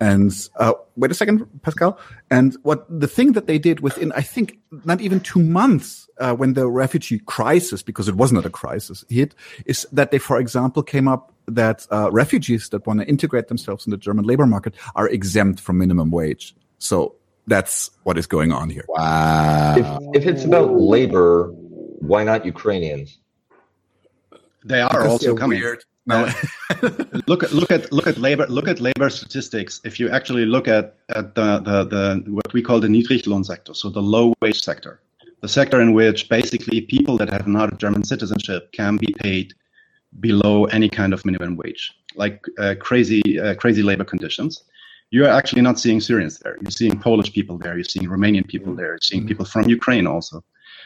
[0.00, 1.98] And uh, wait a second, Pascal.
[2.30, 6.34] And what the thing that they did within, I think, not even two months uh,
[6.34, 9.34] when the refugee crisis, because it was not a crisis, hit,
[9.66, 13.86] is that they, for example, came up that uh, refugees that want to integrate themselves
[13.86, 16.54] in the German labor market are exempt from minimum wage.
[16.78, 17.14] So
[17.46, 18.84] that's what is going on here.
[18.88, 19.74] Wow.
[20.12, 21.50] If, if it's about labor,
[22.00, 23.18] why not Ukrainians?
[24.64, 25.58] they are Because also coming.
[25.58, 25.84] weird.
[26.06, 26.28] No.
[27.26, 29.80] look at look at look at labor look at labor statistics.
[29.84, 33.74] If you actually look at at the the, the what we call the Niedriglohn sector,
[33.74, 35.00] so the low wage sector,
[35.40, 39.54] the sector in which basically people that have not German citizenship can be paid
[40.20, 44.64] below any kind of minimum wage, like uh, crazy uh, crazy labor conditions.
[45.10, 46.56] You're actually not seeing Syrians there.
[46.62, 47.74] You're seeing Polish people there.
[47.74, 48.92] You're seeing Romanian people there.
[48.92, 50.44] You're seeing people from Ukraine also.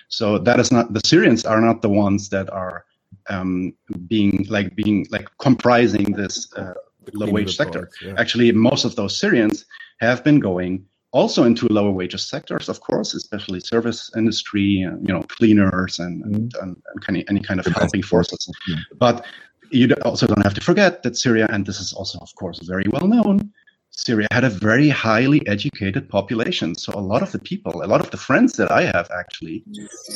[0.09, 2.85] So that is not the Syrians are not the ones that are
[3.29, 3.73] um,
[4.09, 6.75] being like being like comprising this uh,
[7.13, 7.91] low wage sector.
[8.03, 8.15] Yeah.
[8.17, 9.65] Actually, most of those Syrians
[10.01, 15.15] have been going also into lower wages sectors, of course, especially service industry, and, you
[15.15, 18.51] know, cleaners and, and, and, and kind of, any kind of helping forces.
[18.67, 18.77] Yeah.
[18.99, 19.25] But
[19.71, 22.87] you also don't have to forget that Syria, and this is also, of course, very
[22.91, 23.53] well known,
[23.91, 26.75] Syria had a very highly educated population.
[26.75, 29.63] So a lot of the people, a lot of the friends that I have actually,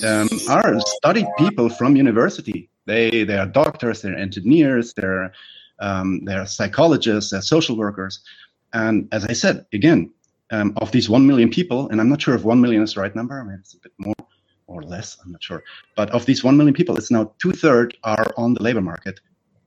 [0.04, 2.68] um, are studied people from university.
[2.88, 5.30] They they are doctors, they're engineers, they're
[5.78, 8.20] um, they're psychologists, they're social workers.
[8.72, 10.10] And as I said, again,
[10.50, 13.00] um, of these one million people, and I'm not sure if one million is the
[13.02, 13.38] right number.
[13.40, 14.14] I mean, it's a bit more
[14.66, 15.18] or less.
[15.22, 15.62] I'm not sure.
[15.96, 19.20] But of these one million people, it's now two thirds are on the labor market.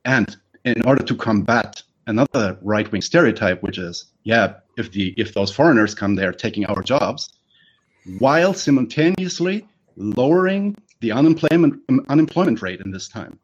[0.04, 5.34] And in order to combat another right wing stereotype, which is, yeah, if the if
[5.34, 7.30] those foreigners come there taking our jobs,
[8.18, 9.66] while simultaneously
[9.96, 13.38] lowering the unemployment um, unemployment rate in this time.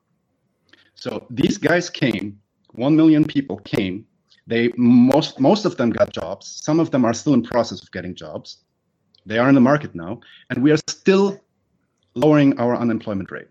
[0.95, 2.41] So these guys came,
[2.73, 4.07] one million people came.
[4.47, 6.47] They most most of them got jobs.
[6.65, 8.65] Some of them are still in process of getting jobs.
[9.27, 11.39] They are in the market now, and we are still
[12.15, 13.49] lowering our unemployment rate.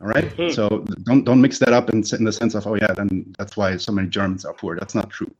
[0.00, 0.30] All right.
[0.32, 0.50] Hmm.
[0.50, 3.56] So don't don't mix that up in, in the sense of oh yeah, then that's
[3.56, 4.76] why so many Germans are poor.
[4.78, 5.34] That's not true.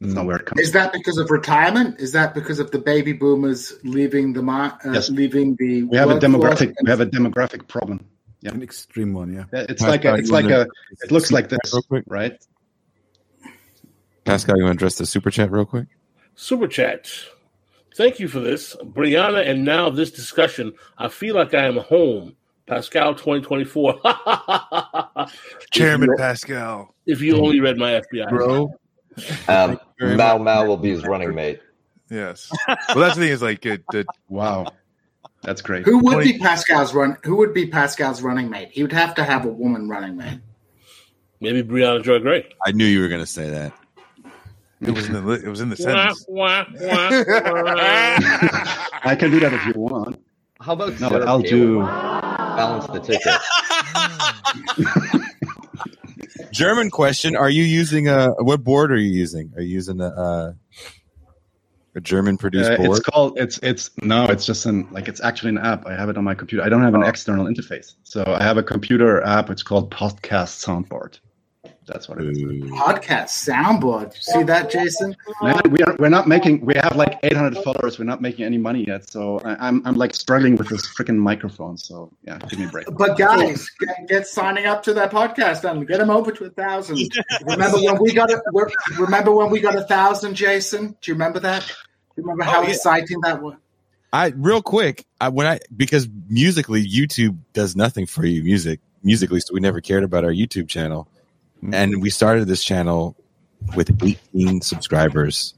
[0.00, 0.60] That's not where it comes.
[0.62, 2.00] Is that because of retirement?
[2.00, 5.10] Is that because of the baby boomers leaving the mar- uh, Yes.
[5.10, 5.82] leaving the?
[5.84, 6.32] We have a workforce?
[6.60, 6.74] demographic.
[6.82, 8.06] We have a demographic problem.
[8.40, 8.52] Yeah.
[8.52, 9.44] An extreme one, yeah.
[9.52, 10.66] It's like a, it's like a.
[11.02, 12.04] It looks like this, quick.
[12.06, 12.32] right?
[14.24, 15.86] Pascal, you want to address the super chat real quick?
[16.34, 17.10] Super chat.
[17.96, 19.46] Thank you for this, Brianna.
[19.46, 20.72] And now this discussion.
[20.96, 22.36] I feel like I am home.
[22.66, 24.00] Pascal 2024.
[25.72, 26.94] Chairman If you, Pascal.
[27.06, 28.28] if you only read my FBI.
[28.30, 28.72] Bro.
[29.48, 31.60] Um, very Mao Mao will be his running mate.
[32.10, 32.50] Yes.
[32.66, 34.66] Well, that's the thing is like it, it, Wow,
[35.42, 35.84] that's great.
[35.84, 37.16] Who would Twenty- be Pascal's run?
[37.24, 38.68] Who would be Pascal's running mate?
[38.72, 40.40] He would have to have a woman running mate.
[41.40, 42.46] Maybe Briahna Joy Gray.
[42.66, 43.72] I knew you were going to say that.
[44.82, 46.24] It was in the it was in the Wah, sentence.
[46.28, 47.10] wah, wah,
[47.64, 47.74] wah.
[49.04, 50.18] I can do that if you want.
[50.60, 51.50] How about No, Sarah I'll Palin?
[51.50, 51.80] do.
[51.82, 53.40] balance the ticket.
[56.52, 59.52] German question: Are you using a what board are you using?
[59.56, 60.52] Are you using a uh,
[61.94, 62.90] a German produced Uh, board?
[62.98, 63.38] it's called.
[63.38, 64.26] It's it's no.
[64.26, 65.86] It's just an like it's actually an app.
[65.86, 66.64] I have it on my computer.
[66.64, 69.50] I don't have an external interface, so I have a computer app.
[69.50, 71.18] It's called Podcast Soundboard.
[71.92, 72.38] That's what it is.
[72.42, 72.60] Ooh.
[72.70, 74.14] Podcast soundboard.
[74.14, 75.16] You see that, Jason?
[75.42, 76.64] Man, we are we're not making.
[76.64, 77.98] We have like 800 followers.
[77.98, 79.10] We're not making any money yet.
[79.10, 81.76] So I, I'm I'm like struggling with this freaking microphone.
[81.76, 82.86] So yeah, give me a break.
[82.96, 86.50] But guys, get, get signing up to that podcast and get them over to a
[86.50, 86.98] thousand.
[87.44, 88.40] Remember when we got it?
[88.98, 90.96] Remember when we got a thousand, Jason?
[91.00, 91.62] Do you remember that?
[91.66, 91.72] Do
[92.16, 92.70] you remember how Oh, yeah.
[92.70, 93.56] exciting that was?
[94.12, 95.04] I real quick.
[95.20, 99.80] I when I because musically YouTube does nothing for you music musically, so we never
[99.80, 101.08] cared about our YouTube channel,
[101.62, 101.74] Mm-hmm.
[101.74, 103.16] and we started this channel
[103.76, 105.52] with 18 subscribers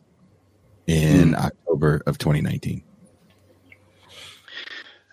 [0.89, 1.37] in mm.
[1.37, 2.83] October of 2019.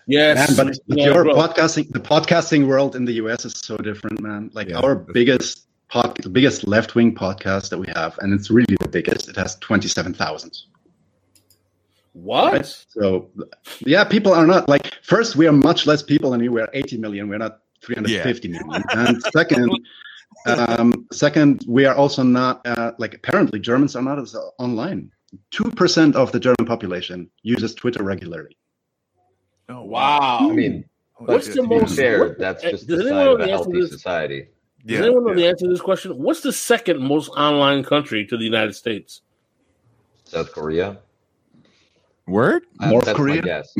[0.06, 1.34] Yes, Man, but, but yeah, your bro.
[1.34, 4.50] podcasting, the podcasting world in the US is so different, man.
[4.52, 4.80] Like Yeah.
[4.80, 8.88] our biggest pod, the biggest left wing podcast that we have, and it's really the
[8.88, 9.28] biggest.
[9.28, 10.56] It has twenty seven thousand.
[12.12, 12.52] what?
[12.52, 12.66] Right?
[12.88, 13.30] So,
[13.86, 14.94] yeah, people are not like.
[15.04, 16.50] First, we are much less people than you.
[16.50, 17.28] We're eighty million.
[17.28, 18.82] We're not three hundred fifty million.
[18.90, 19.70] And second,
[20.46, 23.14] um, second, we are also not uh, like.
[23.14, 25.10] Apparently, Germans are not as uh, online.
[25.50, 28.56] Two percent of the German population uses Twitter regularly.
[29.68, 30.48] Oh Wow.
[30.50, 30.84] I mean,
[31.18, 33.44] What's the most- fair, what- that's uh, just does the anyone sign know of a
[33.44, 33.92] the answer to healthy this?
[33.92, 34.40] society.
[34.86, 36.12] Does Yeah, anyone know the answer to this question?
[36.18, 39.20] What's the second most online country to the United States?
[40.24, 40.98] South Korea.
[42.30, 42.62] Word?
[42.78, 43.42] Uh, North that's Korea?
[43.42, 43.74] My guess.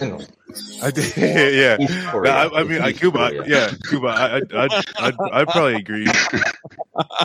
[0.00, 0.20] No,
[0.82, 1.76] I did, yeah.
[2.12, 3.44] No, I, I mean, I, Cuba, Korea.
[3.46, 4.08] yeah, Cuba.
[4.08, 6.06] I, I, I'd, I'd, I'd probably agree.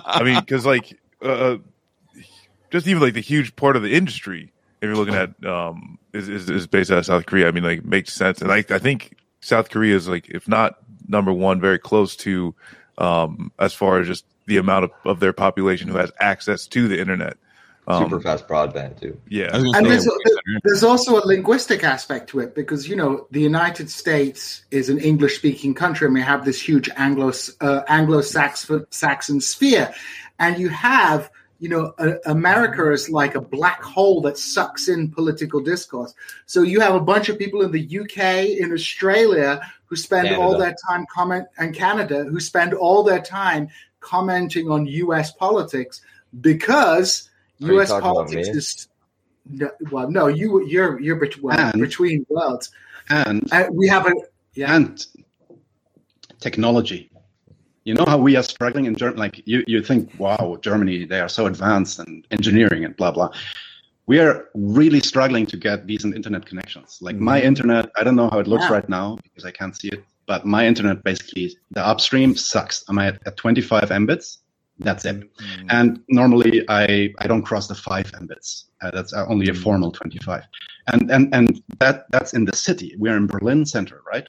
[0.05, 1.57] I mean, because like, uh,
[2.71, 4.51] just even like the huge part of the industry,
[4.81, 7.47] if you're looking at, um, is, is, is based out of South Korea.
[7.47, 8.41] I mean, like, makes sense.
[8.41, 12.55] And like, I think South Korea is like, if not number one, very close to,
[12.97, 16.87] um, as far as just the amount of, of their population who has access to
[16.87, 17.37] the internet.
[17.87, 19.19] Um, Super fast broadband too.
[19.27, 19.49] Yeah.
[19.51, 22.95] I was gonna And say, there's, there's also a linguistic aspect to it because you
[22.95, 27.81] know the United States is an English-speaking country, and we have this huge Anglo uh,
[27.89, 29.93] Anglo-Saxon sphere,
[30.39, 31.29] and you have
[31.59, 36.13] you know uh, America is like a black hole that sucks in political discourse.
[36.45, 40.57] So you have a bunch of people in the UK, in Australia, who spend all
[40.57, 43.67] their time comment, and Canada, who spend all their time
[43.99, 45.33] commenting on U.S.
[45.33, 46.01] politics
[46.39, 47.32] because Are you
[47.71, 47.89] U.S.
[47.91, 48.87] politics is
[49.49, 52.71] no, well, no, you you're you're between And- between worlds.
[53.09, 54.13] And Uh, we have a
[54.55, 54.75] yeah.
[54.75, 55.05] and
[56.39, 57.09] technology.
[57.83, 59.19] You know how we are struggling in Germany?
[59.19, 63.29] Like you, you think, wow, Germany, they are so advanced and engineering and blah blah.
[64.05, 66.99] We are really struggling to get decent internet connections.
[67.01, 68.73] Like my internet, I don't know how it looks Yeah.
[68.77, 70.03] right now because I can't see it.
[70.25, 72.83] But my internet basically, the upstream sucks.
[72.87, 74.37] I'm at, at 25 mbits.
[74.83, 75.31] That's it.
[75.69, 78.65] And normally I, I don't cross the five mbits.
[78.81, 80.43] Uh, that's uh, only a formal 25.
[80.87, 82.95] And, and, and that, that's in the city.
[82.97, 84.27] We're in Berlin center, right?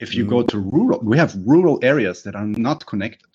[0.00, 3.26] If you go to rural, we have rural areas that are not connected.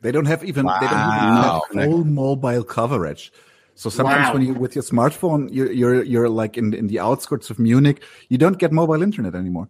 [0.00, 1.62] They don't have even they don't Wow.
[1.72, 3.32] even have full mobile coverage.
[3.74, 4.32] So sometimes Wow.
[4.34, 8.02] when you with your smartphone, you're you're you're like in in the outskirts of Munich,
[8.30, 9.68] you don't get mobile internet anymore.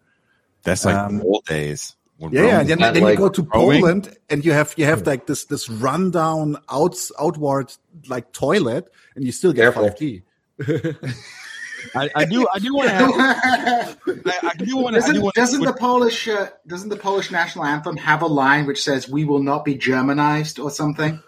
[0.63, 1.96] That's like Um, old days.
[2.19, 2.61] When Yeah, yeah.
[2.61, 3.81] And then, then like you go to growing?
[3.81, 7.73] Poland and you have you have like this this rundown outs outward
[8.09, 9.89] like toilet, and you still get Careful.
[9.89, 10.23] five G.
[11.95, 12.47] I, I do.
[12.53, 12.97] I do want to.
[14.26, 15.01] I, I do want to.
[15.01, 15.67] Doesn't want doesn't to.
[15.67, 19.43] the Polish uh, doesn't the Polish national anthem have a line which says "We will
[19.43, 21.22] not be Germanized" or something?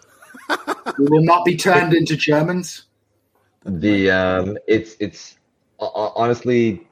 [0.97, 2.85] we will not be turned into Germans.
[3.65, 5.37] The um, it's it's
[5.77, 6.87] ho- ho- honestly,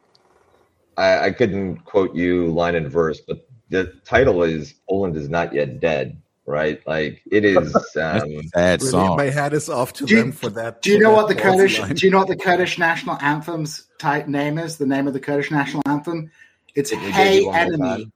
[0.98, 5.54] I, I couldn't quote you line and verse, but the title is "Poland is not
[5.54, 6.80] yet dead." Right?
[6.88, 7.58] Like it is.
[7.98, 9.18] Um, Sad Really, song.
[9.18, 10.82] my hat is off to Do you- them for that.
[10.82, 11.80] Do you know what the Kurdish?
[11.80, 11.96] line.
[11.96, 14.78] Do you know what the Kurdish national anthem's type name is?
[14.78, 16.32] The name of the Kurdish national anthem?
[16.76, 18.14] It's Can we get "Hey you one more enemy." time?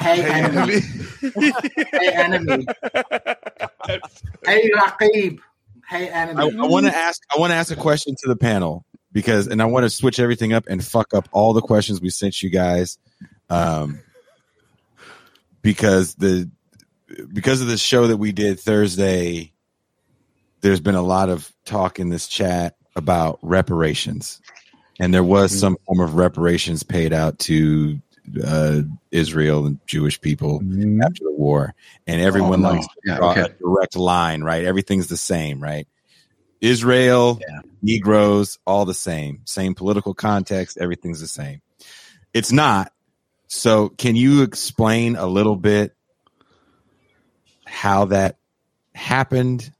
[0.00, 0.80] Hey, enemy.
[1.92, 2.66] hey enemy.
[4.46, 5.38] Hey Raqib.
[5.88, 6.40] Hey enemy.
[6.42, 6.68] I, enemy.
[6.68, 7.20] want to ask.
[7.34, 10.18] I want to ask a question to the panel because, and I want to switch
[10.18, 12.98] everything up and fuck up all the questions we sent you guys,
[13.50, 14.00] um,
[15.64, 16.50] because the
[17.32, 19.52] because of the show that we did Thursday.
[20.62, 24.40] There's been a lot of talk in this chat about reparations,
[25.00, 28.00] and there was some form of reparations paid out to
[28.42, 28.82] uh,
[29.12, 31.02] Israel and Jewish people Mhm.
[31.04, 31.74] after the war,
[32.06, 32.70] and everyone Oh, no.
[32.76, 33.42] likes to Yeah, draw okay.
[33.42, 34.64] a direct line, right?
[34.64, 35.86] Everything's the same, right?
[36.62, 37.60] Israel, Yeah.
[37.82, 41.60] Negroes, all the same, same political context, everything's the same.
[42.32, 42.93] It's not.
[43.54, 45.94] So, can you explain a little bit
[47.64, 48.38] how that
[48.94, 49.70] happened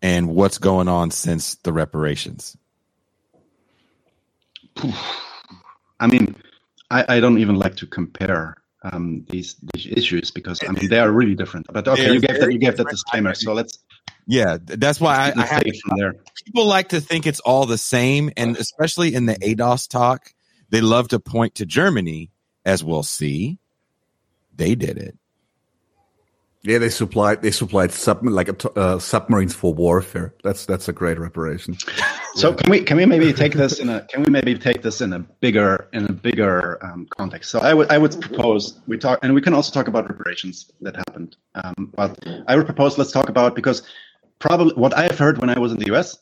[0.00, 2.56] and what's going on since the reparations?
[6.00, 6.34] I mean,
[6.90, 10.98] I, I don't even like to compare um, these these issues because I mean they
[10.98, 11.66] are really different.
[11.70, 13.78] But okay, They're you gave that you gave that disclaimer, so let's,
[14.26, 16.14] Yeah, that's why I, I have it from there.
[16.46, 20.32] people like to think it's all the same, and especially in the ADOS talk,
[20.70, 22.30] they love to point to Germany
[22.64, 23.58] as we'll see.
[24.54, 25.16] They did it.
[26.64, 30.32] Yeah, they supplied they supplied sub, like a t- uh, submarines for warfare.
[30.44, 31.76] That's that's a great reparation.
[32.34, 35.02] So can we can we maybe take this in a can we maybe take this
[35.02, 37.50] in a bigger in a bigger um, context?
[37.50, 40.70] So I would I would propose we talk and we can also talk about reparations
[40.80, 41.36] that happened.
[41.56, 42.18] Um, but
[42.48, 43.82] I would propose let's talk about because
[44.38, 46.16] probably what I have heard when I was in the US.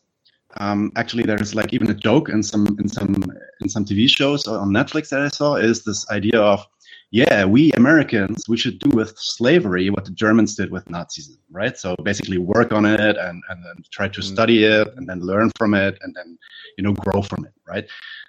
[0.57, 3.15] Um, actually, there's like even a joke in some in some
[3.61, 6.67] in some TV shows on Netflix that I saw is this idea of
[7.13, 11.77] yeah, we Americans, we should do with slavery what the Germans did with Nazism, right?
[11.77, 15.51] So basically work on it and, and then try to study it and then learn
[15.59, 16.39] from it and then,
[16.79, 17.85] you know, grow from it, right?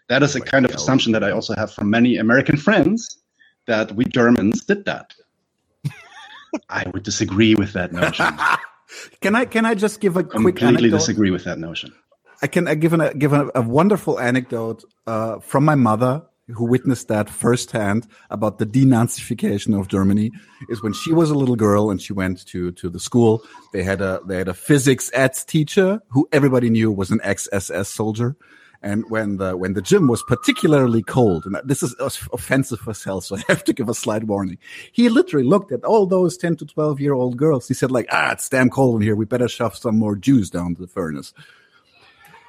[0.10, 3.20] That is a kind of assumption that I also have from many American friends
[3.68, 5.14] that we Germans did that.
[6.70, 8.26] I would disagree with that notion.
[9.22, 10.98] Can I can I just give a quick Completely anecdote?
[10.98, 11.94] disagree with that notion.
[12.42, 16.24] I can I give an, a give a, a wonderful anecdote uh, from my mother
[16.48, 20.32] who witnessed that firsthand about the denazification of Germany.
[20.70, 23.44] Is when she was a little girl and she went to to the school.
[23.74, 27.48] They had a they had a physics eds teacher who everybody knew was an ex
[27.52, 28.36] SS soldier.
[28.84, 31.94] And when the when the gym was particularly cold, and this is
[32.34, 34.58] offensive for hell, so I have to give a slight warning.
[34.92, 37.68] He literally looked at all those ten to twelve year old girls.
[37.68, 39.16] He said, like, ah, it's damn cold in here.
[39.16, 41.32] We better shove some more juice down the furnace.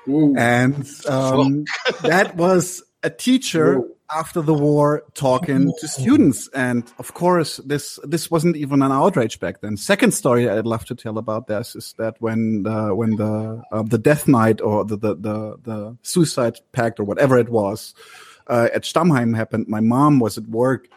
[0.07, 1.65] And um,
[2.03, 3.83] that was a teacher
[4.15, 6.49] after the war talking to students.
[6.55, 9.77] And of course, this this wasn't even an outrage back then.
[9.77, 13.83] Second story I'd love to tell about this is that when the when the uh,
[13.83, 17.95] the death night or the the the, the suicide pact or whatever it was
[18.47, 20.89] uh, at Stammheim happened, my mom was at work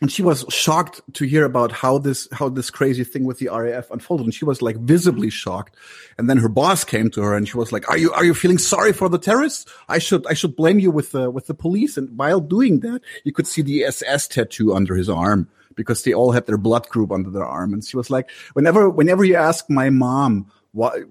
[0.00, 3.48] and she was shocked to hear about how this how this crazy thing with the
[3.48, 4.26] RAF unfolded.
[4.26, 5.76] And she was like visibly shocked.
[6.16, 8.34] And then her boss came to her and she was like are you are you
[8.34, 9.66] feeling sorry for the terrorists?
[9.88, 11.96] I should i should blame you with the with the police.
[11.96, 16.12] And while doing that you could see the ss tattoo under his arm because they
[16.12, 17.72] all had their blood group under their arm.
[17.72, 21.02] And she was like whenever whenever you ask my mom why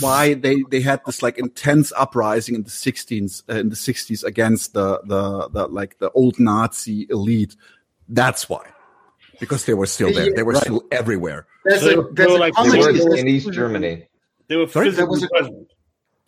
[0.00, 4.22] why they they had this like intense uprising in the 16s uh, in the 60s
[4.24, 7.56] against the the the like the old nazi elite
[8.10, 8.64] that's why.
[9.40, 10.32] Because they were still there.
[10.34, 10.62] They were Right.
[10.62, 11.46] still everywhere.
[11.64, 12.78] There's So a there's they like- They comedy.
[12.78, 14.06] were there's- in East Germany.
[14.48, 14.86] They were Sorry?
[14.90, 15.68] physically was a- present.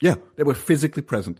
[0.00, 1.38] Yeah, they were physically present.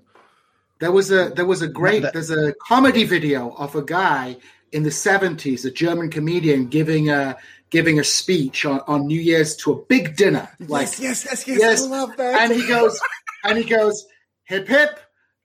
[0.81, 4.37] There was a there was a great that- there's a comedy video of a guy
[4.73, 7.37] in the seventies, a German comedian giving a
[7.71, 10.49] giving a speech on, on New Year's to a big dinner.
[10.61, 12.41] Like yes, yes, yes, I love that.
[12.43, 13.01] and he goes
[13.45, 14.05] and he goes
[14.45, 15.01] hip hip,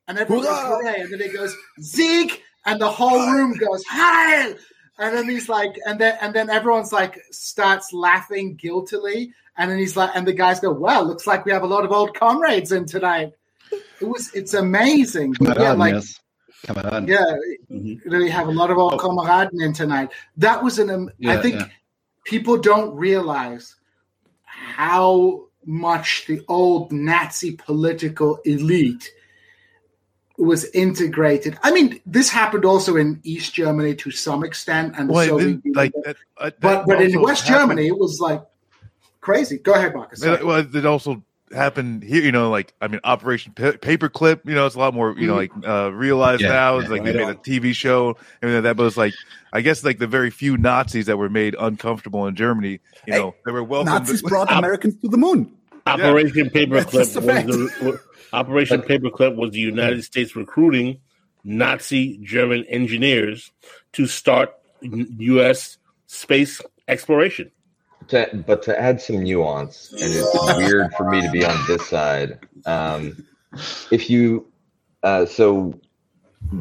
[0.08, 0.76] and everyone goes Hurrah!
[0.82, 4.54] hooray, and then he goes Sieg, and the whole room goes Heil,
[4.98, 9.78] and then he's like, and then and then everyone's like starts laughing guiltily, and then
[9.78, 12.14] he's like, and the guys go, well, looks like we have a lot of old
[12.14, 13.32] comrades in tonight.
[14.00, 16.20] It was it's amazing, Come yeah, on, like yes.
[16.66, 17.06] Come on.
[17.06, 17.24] yeah,
[17.70, 18.00] Mhm.
[18.04, 20.10] really have a lot of old kameraden in tonight.
[20.36, 20.90] That was an.
[20.90, 21.68] Um, I think yeah.
[22.24, 23.76] people don't realize
[24.44, 29.10] how much the old Nazi political elite
[30.38, 31.58] was integrated.
[31.62, 35.46] I mean, this happened also in East Germany to some extent, and the Well, Soviet
[35.64, 35.72] Union.
[35.74, 38.42] like that, uh, that but but in West happened- Germany, it was like
[39.20, 39.58] crazy.
[39.58, 40.22] Go ahead, Marcus.
[40.22, 42.22] It, well, it also happened here.
[42.22, 44.40] You know, like I mean, Operation Pa- Paperclip.
[44.44, 45.14] You know, it's a lot more.
[45.18, 46.74] You know, like uh, realized Yeah, now.
[46.76, 47.34] yeah, It's like right they made a.
[47.34, 48.16] TV show.
[48.42, 49.14] and that, but it was like,
[49.52, 52.80] I guess, like the very few Nazis that were made uncomfortable in Germany.
[53.06, 53.92] You Hey, know, they were welcome.
[53.92, 55.52] Nazis brought Americans to the moon.
[55.86, 58.00] Operation That's just Paperclip was the was-
[58.32, 61.00] Operation Paperclip was the United States recruiting
[61.44, 63.50] Nazi German engineers
[63.92, 65.78] to start U.S.
[66.06, 67.50] space exploration.
[68.08, 71.86] To, but to add some nuance, and it's weird for me to be on this
[71.86, 72.38] side.
[72.64, 73.26] Um,
[73.90, 74.46] if you,
[75.02, 75.78] uh, so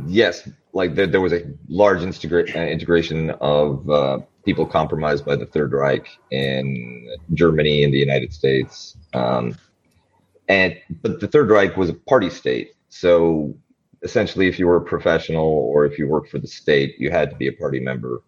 [0.08, 5.36] yes, like there, there was a large integra- uh, integration of uh, people compromised by
[5.36, 8.98] the Third Reich in Germany and the United States.
[9.14, 9.56] Um,
[10.48, 13.54] and but the Third Reich was a party state, so
[14.04, 17.30] essentially, if you were a professional or if you worked for the state, you had
[17.32, 18.22] to be a party member.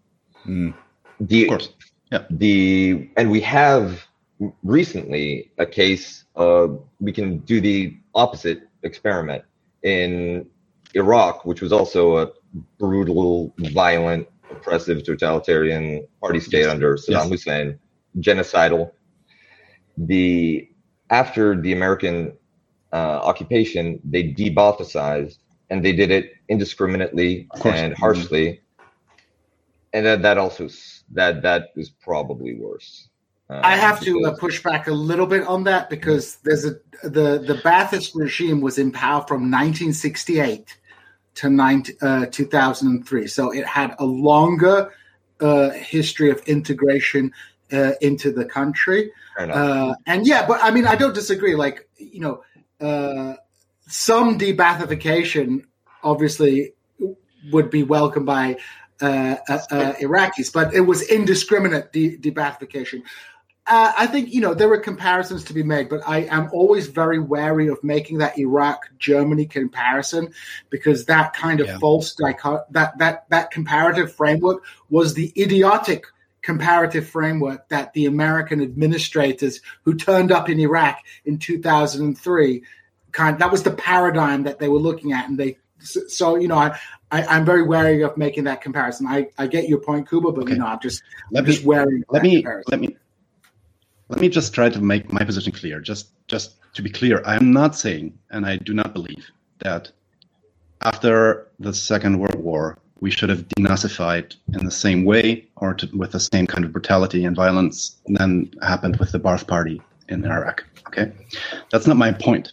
[0.48, 0.74] Mm,
[1.20, 1.70] The, of course.
[2.12, 2.24] Yeah.
[2.32, 4.08] the and we have
[4.64, 6.68] recently a case uh
[7.00, 9.44] we can do the opposite experiment
[9.84, 10.46] in
[10.96, 12.32] iraq which was also a
[12.80, 16.72] brutal violent oppressive totalitarian party state Yes.
[16.74, 17.30] under saddam Yes.
[17.30, 17.80] hussein
[18.20, 18.92] genocidal
[19.98, 20.68] the
[21.10, 22.32] after the american
[22.92, 25.38] uh, occupation they debauthicized
[25.70, 27.76] and they did it indiscriminately Of course.
[27.76, 28.62] and harshly.
[29.94, 30.70] And that, that also
[31.14, 33.08] that that is probably worse.
[33.50, 36.76] Uh, I have to uh, push back a little bit on that because there's a
[37.02, 40.78] the the Ba'athist regime was in power from 1968
[41.36, 44.94] to 19, uh, 2003, so it had a longer
[45.40, 47.32] uh, history of integration
[47.72, 49.12] uh, into the country.
[49.38, 51.56] Uh, and yeah, but I mean, I don't disagree.
[51.56, 52.44] Like, you know,
[52.82, 53.36] uh,
[53.88, 55.64] some de-Ba'athification
[56.04, 56.74] obviously
[57.52, 58.58] would be welcomed by
[59.02, 63.04] uh, uh, uh, Iraqis, but it was indiscriminate de- de-Ba'athification.
[63.66, 66.88] Uh, I think you know there are comparisons to be made, but I am always
[66.88, 70.34] very wary of making that Iraq Germany comparison
[70.72, 71.78] because that kind of Yeah.
[71.78, 76.06] false dichot- that that that comparative framework was the idiotic
[76.42, 82.64] comparative framework that the American administrators who turned up in Iraq in 2003
[83.12, 86.58] kind that was the paradigm that they were looking at and they so, you know
[86.58, 86.78] I,
[87.12, 89.08] I I'm very wary of making that comparison.
[89.08, 90.54] I, I get your point, Kuba, but Okay.
[90.54, 91.02] you know I'm just
[91.32, 92.04] Let I'm me just wary.
[92.10, 92.72] let me comparison.
[92.72, 92.98] let me
[94.10, 95.80] let me just try to make my position clear.
[95.80, 99.26] Just just to be clear, I am not saying, and I do not believe
[99.60, 99.92] that
[100.82, 105.90] after the Second World War we should have denazified in the same way or to,
[105.96, 110.26] with the same kind of brutality and violence than happened with the Ba'ath Party in
[110.26, 110.66] Iraq.
[110.88, 111.12] Okay,
[111.72, 112.52] that's not my point.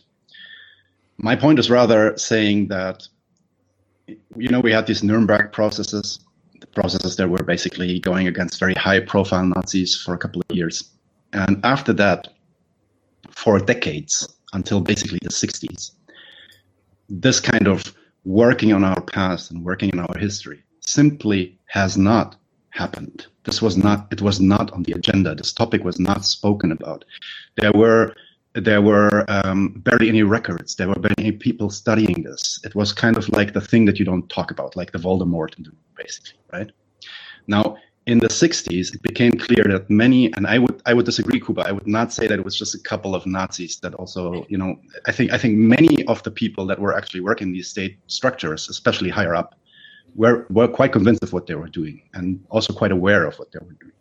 [1.19, 3.09] My point is rather saying that
[4.37, 6.21] you know we had these Nuremberg processes
[6.61, 10.57] the processes that were basically going against very high profile Nazis for a couple of
[10.57, 10.91] years.
[11.33, 12.29] And after that,
[13.31, 15.91] for decades, until basically the 60s,
[17.09, 17.95] this kind of
[18.27, 22.37] working on our past and working on our history simply has not
[22.71, 23.27] happened.
[23.45, 25.35] This was not, it was not on the agenda.
[25.35, 27.05] This topic was not spoken about.
[27.57, 28.15] There were
[28.55, 30.77] there were um, barely any records.
[30.77, 32.59] There were barely any people studying this.
[32.65, 35.55] It was kind of like the thing that you don't talk about, like the Voldemort,
[35.95, 36.73] basically, right?
[37.47, 37.77] Now,
[38.07, 41.63] in the 60s, it became clear that many, and I would I would disagree, Kuba.
[41.67, 44.57] I would not say that it was just a couple of Nazis that also, you
[44.57, 44.77] know,
[45.07, 48.69] I think I think many of the people that were actually working these state structures,
[48.69, 49.57] especially higher up,
[50.15, 53.51] were were quite convinced of what they were doing and also quite aware of what
[53.51, 53.93] they were doing.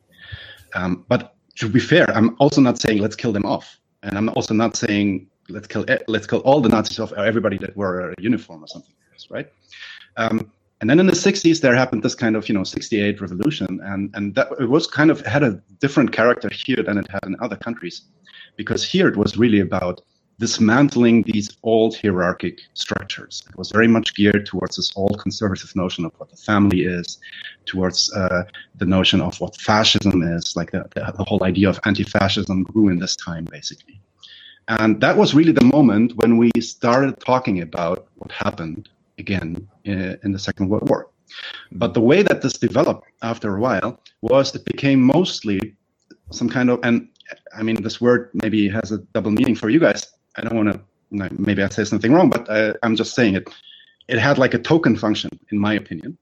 [0.76, 4.30] Um, but to be fair, I'm also not saying let's kill them off, and I'm
[4.30, 7.76] also not saying let's kill e- let's kill all the Nazis off or everybody that
[7.76, 9.48] wore a uniform or something like this, right?
[10.18, 13.80] Um, and then in the 60s, there happened this kind of you know 68 revolution,
[13.84, 17.24] and and that it was kind of had a different character here than it had
[17.26, 18.02] in other countries,
[18.58, 20.02] because here it was really about
[20.38, 23.44] dismantling these old hierarchic structures.
[23.50, 27.20] It was very much geared towards this old conservative notion of what the family is,
[27.66, 28.44] towards uh,
[28.76, 32.90] the notion of what fascism is, like the, the, the whole idea of anti-fascism grew
[32.90, 34.02] in this time, basically.
[34.68, 40.18] And that was really the moment when we started talking about what happened again in,
[40.24, 41.10] in the Second World War.
[41.72, 41.78] Hmm.
[41.80, 45.76] But the way that this developed after a while was it became mostly
[46.32, 47.10] some kind of, and
[47.58, 50.08] I mean, this word maybe has a double meaning for you guys.
[50.38, 50.82] I don't want to,
[51.40, 53.50] maybe I say something wrong, but I, I'm just saying it.
[54.08, 56.18] It had like a token function, in my opinion,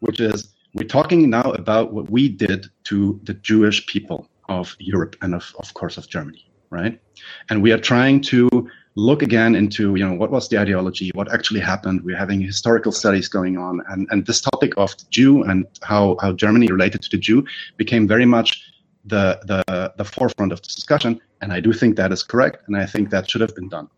[0.00, 5.16] which is we're talking now about what we did to the Jewish people of Europe
[5.22, 7.00] and of, of course of Germany, right?
[7.48, 11.32] And we are trying to look again into you know what was the ideology, what
[11.32, 12.02] actually happened.
[12.04, 16.16] We're having historical studies going on, and and this topic of the Jew and how
[16.20, 17.44] how Germany related to the Jew
[17.76, 18.62] became very much
[19.04, 21.20] the the the forefront of this discussion.
[21.40, 23.88] And I do think that is correct, and I think that should have been done.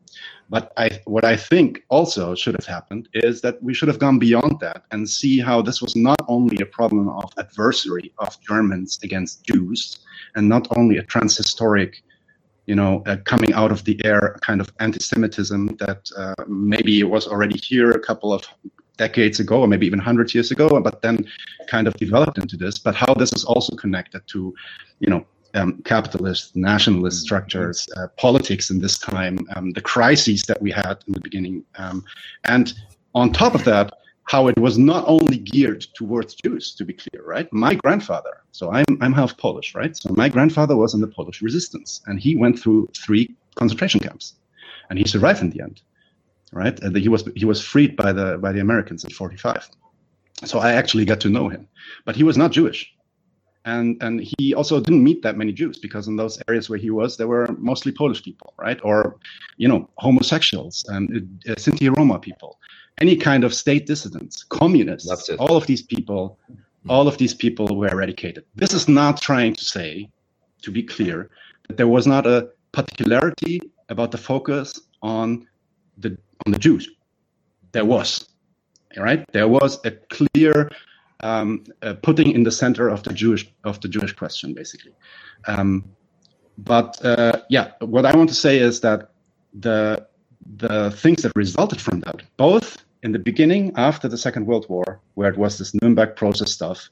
[0.48, 4.18] But I, what I think also should have happened is that we should have gone
[4.18, 8.98] beyond that and see how this was not only a problem of adversary of Germans
[9.02, 9.98] against Jews,
[10.36, 11.97] and not only a transhistoric,
[12.66, 17.26] you know, uh, coming out of the air kind of anti-Semitism that uh, maybe was
[17.26, 18.44] already here a couple of
[18.97, 21.26] decades ago, or maybe even hundreds years ago, but then
[21.68, 22.78] kind of developed into this.
[22.78, 24.55] But how this is also connected to,
[25.01, 30.60] you know, um, capitalist, nationalist structures, uh, politics in this time, um, the crises that
[30.60, 32.05] we had in the beginning, um,
[32.44, 32.74] and
[33.14, 33.93] on top of that,
[34.26, 37.48] how it was not only geared towards Jews, to be clear, right?
[37.52, 39.96] My grandfather, so I'm I'm half Polish, right?
[39.96, 44.34] So my grandfather was in the Polish resistance, and he went through three concentration camps,
[44.90, 45.82] and he survived in the end.
[46.52, 46.78] right?
[46.80, 49.68] And he was he was freed by the by the Americans in 45.
[50.44, 51.68] So I actually got to know him,
[52.04, 52.86] but he was not Jewish,
[53.64, 56.90] and and he also didn't meet that many Jews because in those areas where he
[56.90, 59.16] was, there were mostly Polish people, right, or
[59.56, 62.58] you know homosexuals and uh, Sinti Roma people,
[63.01, 66.39] any kind of state dissidents, communists, all of these people,
[66.89, 68.44] all of these people were eradicated.
[68.55, 70.09] This is not trying to say,
[70.62, 71.31] to be clear,
[71.68, 75.47] that there was not a particularity about the focus on
[75.98, 76.16] the
[76.47, 76.89] on the Jews.
[77.73, 78.28] There was,
[78.97, 79.24] right?
[79.32, 80.70] There was a clear
[81.20, 84.93] um, uh, putting in the center of the Jewish of the Jewish question, basically.
[85.47, 85.85] Um,
[86.59, 89.10] but uh, yeah, what I want to say is that
[89.52, 90.06] the
[90.59, 94.88] the things that resulted from that, both in the beginning after the Second World War,
[95.14, 96.90] where it was this Nuremberg process stuff,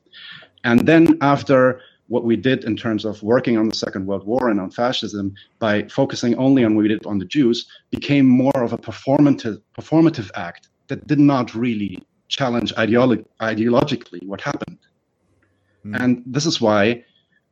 [0.63, 4.49] and then after what we did in terms of working on the Second World War
[4.51, 8.61] and on fascism by focusing only on what we did on the Jews, became more
[8.67, 11.95] of a performative performative act that did not really
[12.29, 14.79] challenge ideolo- ideologically what happened.
[15.83, 15.95] Hmm.
[16.01, 16.83] And this is why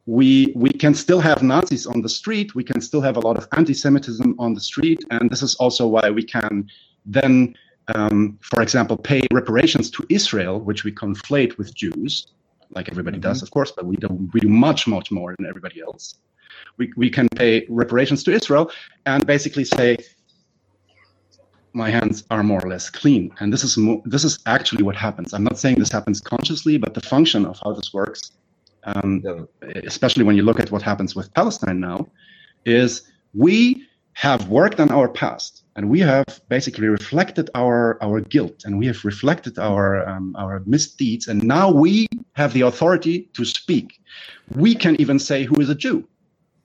[0.07, 2.49] we we can still have Nazis on the street.
[2.55, 5.85] We can still have a lot of anti-Semitism on the street, and this is also
[5.95, 6.55] why we can
[7.05, 7.55] then,
[7.95, 12.27] um, for example, pay reparations to Israel, which we conflate with Jews,
[12.71, 15.81] like everybody does, of course, but we do we do much much more than everybody
[15.81, 16.15] else.
[16.79, 18.71] We we can pay reparations to Israel
[19.07, 19.97] and basically say.
[21.75, 24.95] My hands are more or less clean, and this is mo- this is actually what
[24.95, 25.33] happens.
[25.33, 28.33] I'm not saying this happens consciously, but the function of how this works
[28.85, 29.45] um, Yeah.
[29.87, 32.09] especially when you look at what happens with Palestine now,
[32.65, 33.03] is
[33.35, 38.79] we have worked on our past and we have basically reflected our our guilt and
[38.79, 44.01] we have reflected our um, our misdeeds and now we have the authority to speak.
[44.57, 46.07] We can even say who is a Jew.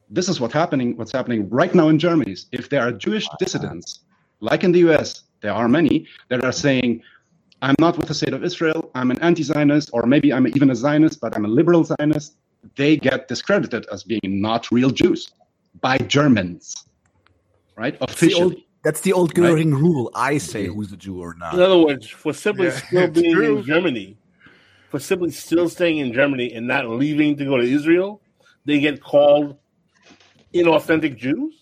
[0.09, 0.95] This is what's happening.
[0.97, 2.35] What's happening right now in Germany?
[2.51, 4.01] If there are Jewish dissidents,
[4.39, 7.01] like in the U.S., there are many that are saying,
[7.61, 8.91] I'm not with the state of Israel.
[8.95, 12.37] I'm an anti-Zionist, or maybe I'm even a Zionist, but I'm a liberal Zionist.
[12.75, 15.31] They get discredited as being not real Jews
[15.81, 16.75] by Germans,
[17.75, 17.99] right?
[17.99, 18.66] That's the old, Officially.
[18.87, 20.09] That's the old Goering rule.
[20.15, 21.55] I say who's a Jew or not.
[21.55, 23.57] In other words, for simply Yeah, still being true.
[23.57, 24.17] in Germany,
[24.87, 28.21] for simply still staying in Germany and not leaving to go to Israel,
[28.63, 29.57] they get called
[30.53, 31.56] inauthentic Jews.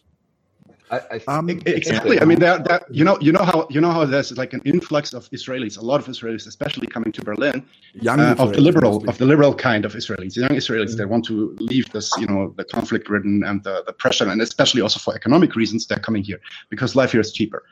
[0.91, 2.21] I, I Um, Exactly.
[2.21, 4.61] I mean, that, that you know, you know how you know how there's like an
[4.65, 8.61] influx of Israelis, a lot of Israelis, especially coming to Berlin, Young uh, of the
[8.61, 9.09] liberal mostly.
[9.09, 12.53] of the liberal kind of Israelis, young Israelis that want to leave this, you know,
[12.57, 16.23] the conflict ridden and the, the pressure, and especially also for economic reasons, they're coming
[16.23, 16.39] here
[16.69, 17.63] because life here is cheaper.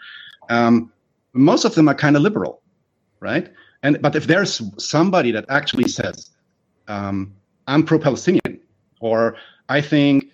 [0.49, 0.91] Um,
[1.33, 2.61] most of them are kind of liberal,
[3.19, 3.51] right?
[3.83, 6.31] And but if there's somebody that actually says,
[6.87, 7.33] um,
[7.67, 8.59] "I'm pro-Palestinian,"
[9.01, 9.35] or
[9.69, 10.32] "I think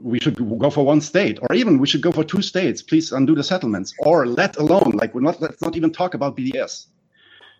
[0.00, 2.82] we should go for one state, or even we should go for two states.
[2.82, 5.40] Please undo the settlements, or let alone like we're not.
[5.40, 6.86] Let's not even talk about BDS.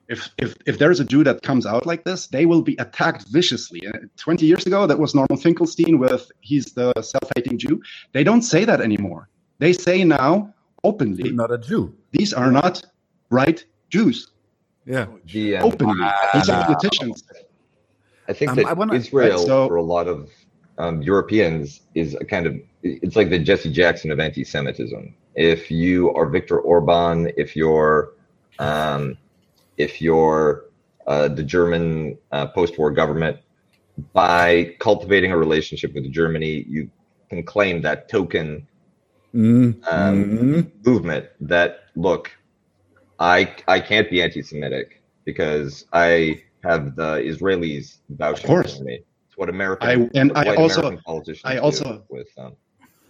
[0.08, 2.76] If if if there is a Jew that comes out like this, they will be
[2.78, 3.86] attacked viciously.
[3.86, 7.82] Uh, Twenty years ago, that was Norman Finkelstein with he's the self-hating Jew.
[8.12, 9.28] They don't say that anymore.
[9.58, 10.54] They say now
[10.84, 11.94] openly, You're not a Jew.
[12.12, 12.82] these are not
[13.30, 14.28] right Jews.
[14.86, 15.06] Yeah.
[15.32, 17.22] the, um, Openly, these are politicians.
[18.28, 20.30] I think Um, that I wanna- Israel, Right, so- for a lot of
[20.78, 25.14] um, Europeans, is a kind of it's like the Jesse Jackson of anti-Semitism.
[25.34, 28.12] If you are Viktor Orban, if you're
[28.58, 29.18] um,
[29.76, 30.64] if you're
[31.06, 33.38] uh, the German uh, post-war government,
[34.12, 36.90] by cultivating a relationship with Germany, you
[37.28, 38.66] can claim that token
[39.34, 39.86] Mm.
[39.86, 42.30] um, movement that look
[43.20, 49.04] i i can't be anti-semitic because i have the israelis vouching for me
[49.38, 52.52] what american I- and what I also- American politicians I also- with um,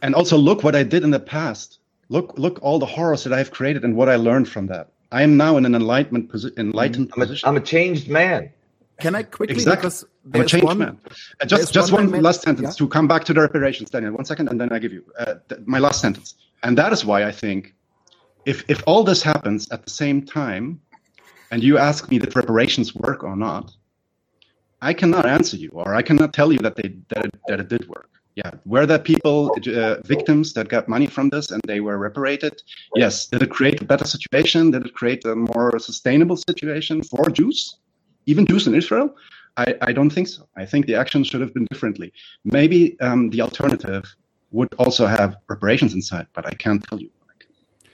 [0.04, 1.68] and also look what I did in the past.
[2.16, 4.84] Look, look all the horrors that I've created and what I learned from that.
[5.10, 7.48] I am now in an enlightenment posi- enlightened I'm, a, position.
[7.48, 8.40] I'm a changed man
[9.04, 9.80] Can I quickly Exactly.
[9.80, 9.98] because
[10.34, 10.94] I'm a changed one, man.
[11.40, 12.80] Uh, just just one one man- last sentence yeah.
[12.86, 14.12] to come back to the reparations, Daniel.
[14.20, 16.28] One second, and then I give you uh, th- my last sentence.
[16.64, 17.60] And that is why I think
[18.52, 20.64] if if all this happens at the same time,
[21.50, 23.64] and you ask me that reparations work or not,
[24.80, 27.68] I cannot answer you, or I cannot tell you that they that it, that it
[27.68, 28.10] did work.
[28.36, 32.62] Yeah, were there people, uh, victims that got money from this and they were reparated?
[32.94, 33.26] Yes.
[33.26, 34.70] Did it create a better situation?
[34.70, 37.78] Did it create a more sustainable situation for Jews,
[38.26, 39.16] even Jews in Israel?
[39.56, 40.46] I, I don't think so.
[40.56, 42.12] I think the action should have been differently.
[42.44, 44.04] Maybe um, the alternative
[44.52, 47.10] would also have reparations inside, but I can't tell you.
[47.26, 47.48] Like,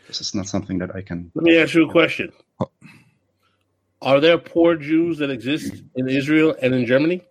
[0.06, 1.32] this is not something that I can.
[1.35, 2.31] Let me ask you a question.
[4.05, 7.22] Are there poor Jews that exist in Israel and in Germany?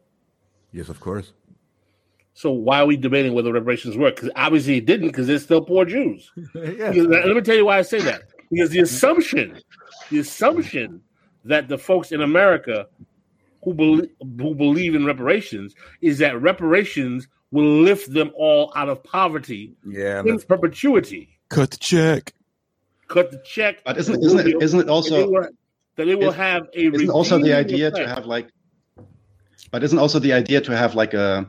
[0.71, 1.31] Yes, of course.
[2.33, 4.15] So why are we debating whether reparations work?
[4.15, 6.31] Because obviously it didn't, because there's still poor Jews.
[6.55, 6.89] yeah.
[6.95, 8.23] Let me tell you why I say that.
[8.49, 9.59] because the assumption,
[10.09, 11.01] the assumption
[11.45, 12.87] that the folks in America
[13.63, 19.03] who believe who believe in reparations is that reparations will lift them all out of
[19.03, 21.37] poverty Yeah, in perpetuity.
[21.49, 22.33] cut the check.
[23.09, 23.83] Cut the check.
[23.85, 25.47] But isn't isn't it isn't it also will,
[25.95, 28.49] that it will Is- have a isn't also the idea to have like
[29.71, 31.47] but isn't also the idea to have like a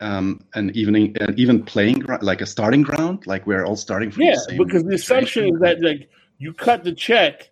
[0.00, 3.26] um an evening an even playing ground like a starting ground?
[3.26, 6.08] Like we're all starting from Yeah, the same because the assumption is that like
[6.38, 7.50] you cut the check,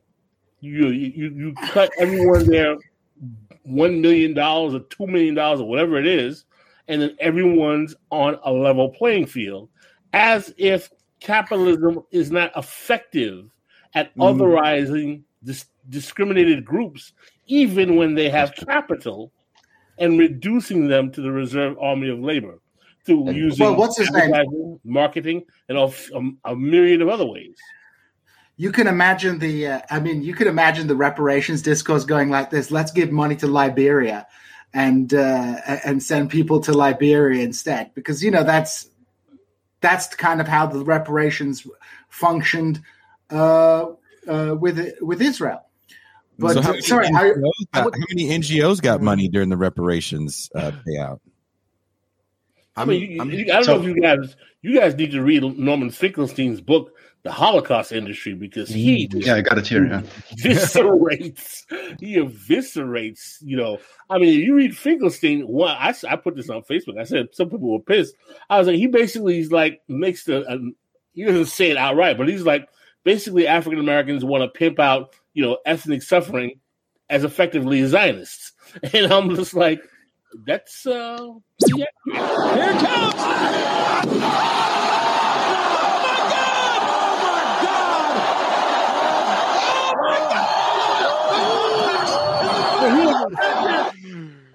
[0.61, 2.77] you you you cut everyone there
[3.63, 6.45] one million dollars or two million dollars or whatever it is,
[6.89, 9.71] and then everyone's on a level playing field,
[10.13, 10.91] as if
[11.21, 13.49] capitalism is not effective
[13.95, 14.23] at Mm.
[14.25, 17.13] authorizing dis- discriminated groups,
[17.47, 19.33] even when they have capital,
[19.99, 22.61] and reducing them to the reserve army of labor
[23.05, 24.79] through using Well, what's his name?
[24.85, 25.79] marketing, and
[26.45, 27.57] a myriad of other ways.
[28.57, 32.51] You can imagine the, uh, I mean, you can imagine the reparations discourse going like
[32.51, 34.27] this: Let's give money to Liberia,
[34.73, 38.89] and uh, and send people to Liberia instead, because you know that's
[39.81, 41.67] that's kind of how the reparations
[42.09, 42.81] functioned
[43.31, 43.87] uh,
[44.29, 45.67] uh, with with Israel.
[46.39, 49.49] But so how many, sorry, I, NGOs I got, how many NGOs got money during
[49.51, 51.21] the reparations uh, payout?
[52.77, 55.23] I mean, I'm- you- I don't so- know if you guys you guys need to
[55.23, 56.91] read Norman Finkelstein's book,
[57.23, 60.03] The Holocaust Industry, because he just yeah i got it here yeah.
[60.43, 61.65] eviscerates
[62.01, 63.79] he eviscerates you know.
[64.11, 66.99] I mean you read finkelstein one I, s- I put this on facebook.
[66.99, 68.15] I said some people were pissed.
[68.51, 70.59] I was like he basically is like makes the uh,
[71.13, 72.69] he doesn't say it outright but he's like
[73.05, 76.59] basically african americans want to pimp out you know ethnic suffering
[77.11, 78.53] as effectively as zionists
[78.93, 79.81] and i'm just like
[80.47, 81.29] that's uh
[81.77, 81.85] yeah.
[82.07, 83.15] here comes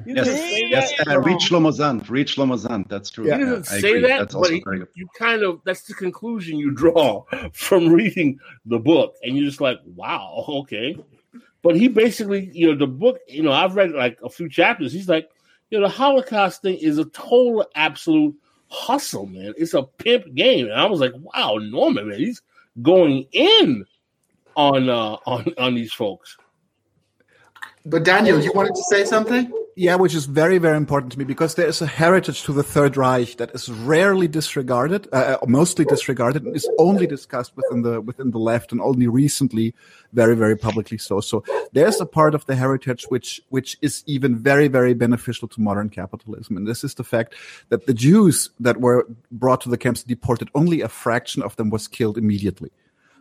[0.10, 1.08] He yes say yes that.
[1.08, 4.38] uh, reach lomozant reach lomozant that's true He yeah, doesn't I say that, that's but
[4.40, 4.64] also he-
[4.96, 9.62] you kind of that's the conclusion you draw from reading the book, and you're just
[9.62, 10.98] like, wow, okay.
[11.62, 14.92] But he basically, you know, the book, you know, I've read like a few chapters.
[14.94, 15.30] He's like,
[15.70, 18.36] you know, the Holocaust thing is a total absolute
[18.70, 19.54] hustle, man.
[19.58, 22.42] It's a pimp game, and I was like, wow, Norman, man, he's
[22.82, 23.86] going in
[24.56, 26.36] on uh on on these folks.
[27.86, 29.52] But Daniel, you wanted to say something?
[29.80, 32.64] Yeah, which is very, very important to me because there is a heritage to the
[32.64, 37.84] Third Reich that is rarely disregarded, uh, uh, mostly disregarded, and is only discussed within
[37.84, 39.74] the within the left, and only recently,
[40.12, 41.22] very, very publicly so.
[41.22, 45.62] So there's a part of the heritage which which is even very, very beneficial to
[45.62, 47.34] modern capitalism, and this is the fact
[47.70, 51.70] that the Jews that were brought to the camps deported, only a fraction of them
[51.70, 52.72] was killed immediately.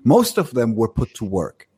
[0.02, 1.68] Most of them were put to work,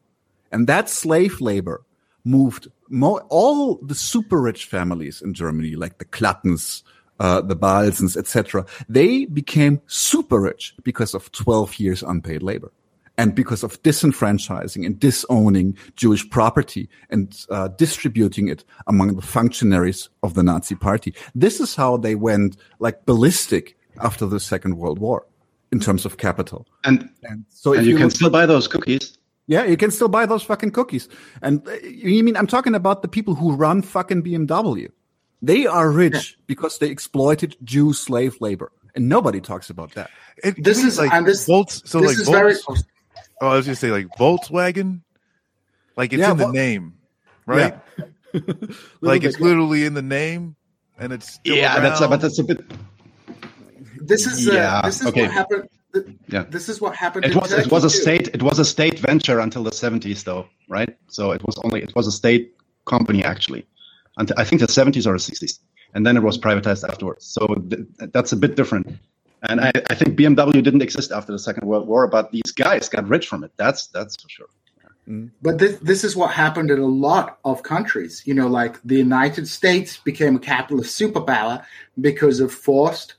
[0.50, 1.82] and that slave labor
[2.24, 6.82] moved mo- all the super rich families in Germany, like the Klattens,
[7.18, 8.64] uh, the Bahlsens, etc.
[8.88, 12.72] They became super rich because of 12 years unpaid labor
[13.18, 20.08] and because of disenfranchising and disowning Jewish property and uh, distributing it among the functionaries
[20.22, 21.14] of the Nazi party.
[21.34, 25.26] This is how they went like ballistic after the Second World War
[25.70, 26.66] in terms of capital.
[26.84, 29.18] and And so and if you, you can still buy those cookies
[29.50, 31.08] yeah, you can still buy those fucking cookies.
[31.42, 34.88] And uh, you mean I'm talking about the people who run fucking BMW?
[35.42, 40.08] They are rich because they exploited Jew slave labor, and nobody talks about that.
[40.44, 41.82] It, This is- like and this- Volts.
[41.90, 42.84] So this like is Volts, very.
[43.42, 45.00] Oh, I was gonna say like Volkswagen.
[45.96, 46.94] Like it's Yeah, in the Vol- name,
[47.46, 47.74] right?
[49.00, 50.54] like it's literally in the name,
[50.96, 52.60] and it's still yeah that's a, but that's a bit
[53.98, 55.22] This is uh, this is okay.
[55.22, 55.68] what happened.
[55.92, 56.44] Th- Yeah.
[56.56, 57.24] This is what happened.
[57.24, 58.02] it in was it was a too.
[58.02, 61.82] state it was a state venture until the 70s though right so it was only
[61.82, 62.54] it was a state
[62.86, 63.66] company actually
[64.18, 65.58] until i think the 70s or the 60s
[65.94, 67.82] and then it was privatized afterwards so th-
[68.14, 68.86] that's a bit different
[69.48, 72.88] and I, I think bmw didn't exist after the second world war but these guys
[72.88, 74.46] got rich from it that's that's for sure
[75.08, 75.26] mm-hmm.
[75.42, 78.22] But this this is what happened in a lot of countries.
[78.28, 81.64] You know, like the United States became a capitalist superpower
[82.08, 83.14] because of forced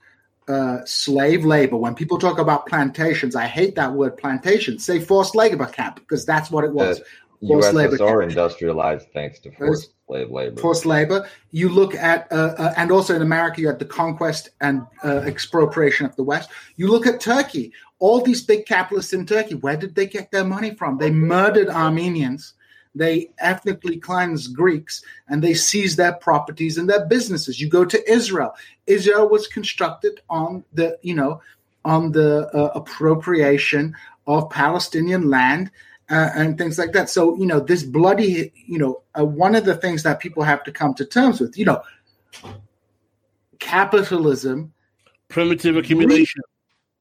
[0.51, 1.77] uh, slave labor.
[1.77, 4.79] When people talk about plantations, I hate that word plantation.
[4.79, 6.99] Say forced labor camp because that's what it was.
[7.41, 8.21] The Forced labor camp.
[8.21, 10.61] industrialized thanks to forced slave labor.
[10.61, 11.27] forced labor.
[11.49, 15.21] You look at, uh, uh, and also in America, you had the conquest and uh,
[15.25, 16.49] expropriation of the West.
[16.75, 17.73] You look at Turkey.
[17.97, 20.97] All these big capitalists in Turkey, where did they get their money from?
[20.97, 22.53] They murdered Armenians.
[22.93, 27.59] They ethnically cleanse Greeks and they seize their properties and their businesses.
[27.61, 28.53] You go to Israel.
[28.85, 31.41] Israel was constructed on the, you know,
[31.85, 33.95] on the uh, appropriation
[34.27, 35.71] of Palestinian land
[36.09, 37.09] uh, and things like that.
[37.09, 40.63] So, you know, this bloody, you know, uh, one of the things that people have
[40.65, 41.81] to come to terms with, you know,
[43.59, 44.73] capitalism
[45.29, 46.41] Primitive accumulation.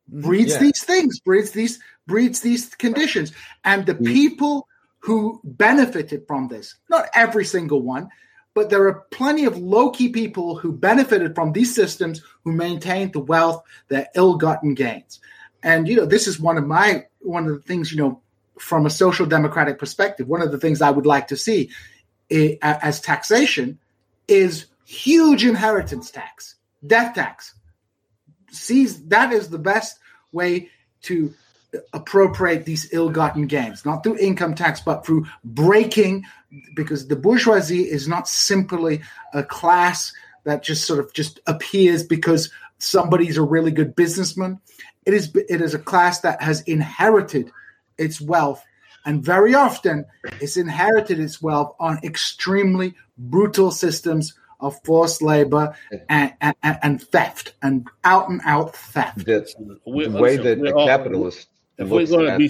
[0.09, 0.61] breeds Yeah.
[0.61, 3.33] these things, breeds these breeds these conditions,
[3.65, 4.69] and the people
[5.01, 8.09] who benefited from this, not every single one,
[8.55, 13.13] but there are plenty of low key people who benefited from these systems who maintained
[13.13, 15.21] the wealth, their ill gotten gains,
[15.63, 18.21] and you know this is one of my one of the things you know
[18.59, 21.71] from a social democratic perspective, one of the things I would like to see
[22.31, 23.79] as taxation
[24.29, 26.57] is huge inheritance tax,
[26.87, 27.55] death tax.
[28.51, 29.99] Sees that is the best
[30.33, 30.69] way
[31.03, 31.33] to
[31.93, 33.85] appropriate these ill-gotten gains.
[33.85, 36.25] Not through income tax but through breaking
[36.75, 39.03] because the bourgeoisie is not simply
[39.33, 40.13] a class
[40.45, 44.61] that just sort of just appears because somebody's a really good businessman.
[45.07, 47.51] It is it is a class that has inherited
[47.99, 48.65] its wealth
[49.05, 50.05] and very often
[50.41, 55.75] it's inherited its wealth on extremely brutal systems of forced labor
[56.09, 59.25] and, and, and theft and out and out theft.
[59.25, 61.49] The, the way that we're a capitalist
[61.81, 62.47] If we're going to at be,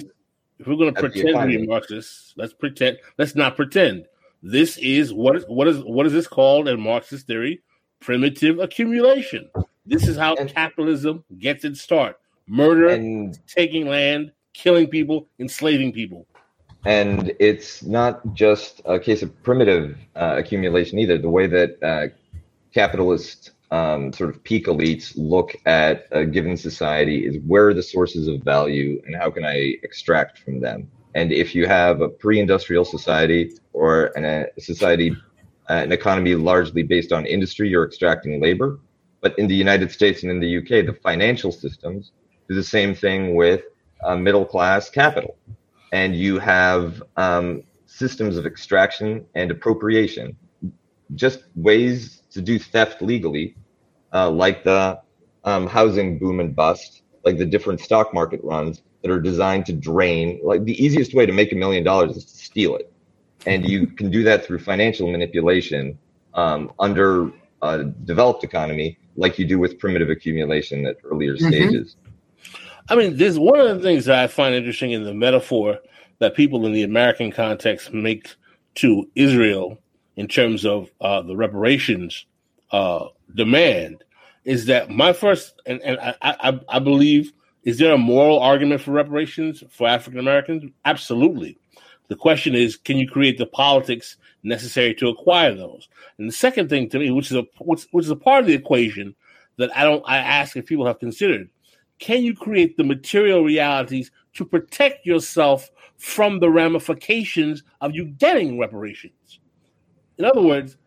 [0.59, 1.65] if we're going to pretend to be.
[1.65, 2.97] Marxists, let's pretend.
[3.17, 4.05] Let's not pretend.
[4.43, 7.61] This is what is what is what is this called in Marxist theory?
[7.99, 9.49] Primitive accumulation.
[9.85, 15.91] This is how And- capitalism gets its start: murder, and taking land, killing people, enslaving
[15.93, 16.25] people.
[16.85, 21.17] and it's not just a case of primitive uh, accumulation either.
[21.19, 22.07] The way that uh,
[22.73, 27.83] capitalist um, sort of peak elites look at a given society is where are the
[27.83, 30.89] sources of value and how can I extract from them.
[31.15, 35.15] And if you have a pre-industrial society or an, a society,
[35.69, 38.79] uh, an economy largely based on industry, you're extracting labor.
[39.21, 42.11] But in the United States and in the UK, the financial systems
[42.49, 43.61] do the same thing with
[44.03, 45.37] uh, middle class capital
[45.91, 50.35] and you have um, systems of extraction and appropriation,
[51.15, 53.55] just ways to do theft legally,
[54.13, 54.99] uh, like the
[55.43, 59.73] um, housing boom and bust, like the different stock market runs that are designed to
[59.73, 60.39] drain.
[60.43, 62.91] Like the easiest way to make a million dollars is to steal it,
[63.45, 65.97] and you can do that through financial manipulation
[66.33, 67.31] um, under
[67.61, 71.47] a developed economy, like you do with primitive accumulation at earlier Mhm.
[71.49, 71.95] stages.
[72.89, 75.79] I mean, there's one of the things that I find interesting in the metaphor
[76.19, 78.27] that people in the American context make
[78.75, 79.77] to Israel
[80.17, 82.25] in terms of uh, the reparations
[82.71, 84.03] uh, demand
[84.45, 87.31] is that my first and, and I, I, I believe
[87.63, 90.71] is there a moral argument for reparations for African Americans?
[90.85, 91.57] Absolutely.
[92.07, 95.87] The question is, can you create the politics necessary to acquire those?
[96.17, 98.47] And the second thing to me, which is a which, which is a part of
[98.47, 99.15] the equation
[99.57, 101.49] that I don't I ask if people have considered,
[101.99, 108.59] can you create the material realities to protect yourself from the ramifications of you getting
[108.59, 109.39] reparations?
[110.17, 110.77] In other words,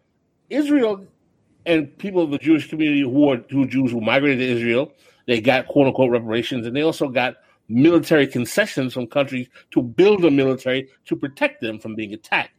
[0.50, 1.06] Israel
[1.66, 4.92] and people of the Jewish community who are who Jews who migrated to Israel,
[5.26, 7.36] they got quote unquote reparations, and they also got
[7.68, 12.52] military concessions from countries to build a military to protect them from being attacked.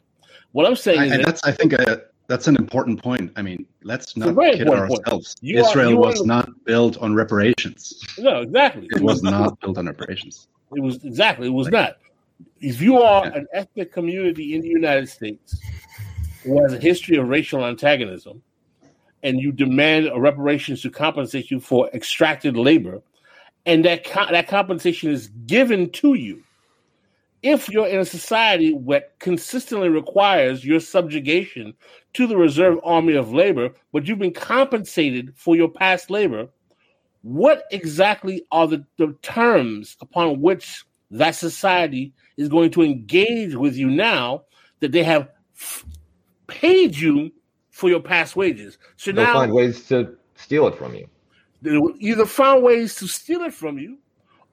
[0.52, 3.32] What I'm saying I, is that that's, I think, uh, that's an important point.
[3.36, 5.36] I mean, let's not kid ourselves.
[5.44, 8.02] Israel are- was not built on reparations.
[8.18, 8.88] no, exactly.
[8.96, 10.48] It was not built on reparations.
[10.76, 11.48] It was exactly.
[11.48, 11.98] It was not.
[12.60, 13.36] If you are Yeah.
[13.36, 15.60] an ethnic community in the United States
[16.44, 18.42] who has a history of racial antagonism,
[19.26, 23.02] and you demand a reparations to compensate you for extracted labor,
[23.66, 26.44] and that co- that compensation is given to you,
[27.42, 31.74] if you're in a society that consistently requires your subjugation
[32.14, 36.48] to the reserve army of labor, but you've been compensated for your past labor,
[37.24, 43.76] what exactly are the, the terms upon which that society is going to engage with
[43.76, 44.44] you now
[44.82, 45.84] that they have f-
[46.46, 47.32] paid you
[47.76, 48.78] for your past wages?
[48.96, 51.10] So They'll now find ways to steal it from you.
[51.62, 53.98] they will either find ways to steal it from you,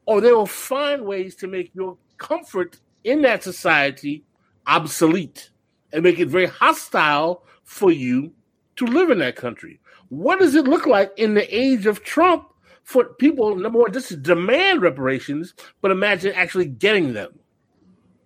[0.07, 4.25] or they will find ways to make your comfort in that society
[4.67, 5.51] obsolete
[5.93, 8.33] and make it very hostile for you
[8.75, 9.79] to live in that country.
[10.09, 12.49] What does it look like in the age of Trump
[12.83, 17.39] for people, number one, just to demand reparations, but imagine actually getting them?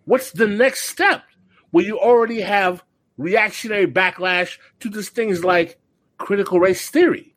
[0.07, 1.23] What's the next step
[1.71, 2.83] where you already have
[3.17, 5.79] reactionary backlash to just things like
[6.19, 7.35] critical race theory?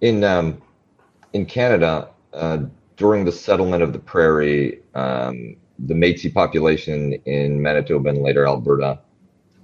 [0.00, 0.60] in um,
[1.32, 2.58] in Canada, uh,
[2.96, 8.98] during the settlement of the prairie, um, the Métis population in Manitoba and later Alberta,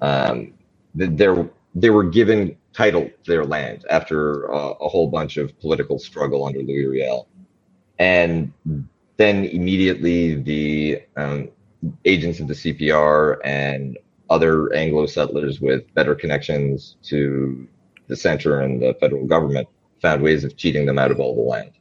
[0.00, 0.52] um,
[0.94, 6.44] they were given title to their land after uh, a whole bunch of political struggle
[6.44, 7.28] under Louis Riel,
[7.98, 8.52] and
[9.16, 11.48] then immediately the um,
[12.04, 13.98] agents of the CPR and
[14.30, 17.68] other Anglo settlers with better connections to
[18.08, 19.68] the center and the federal government
[20.02, 21.72] found ways of cheating them out of all the land.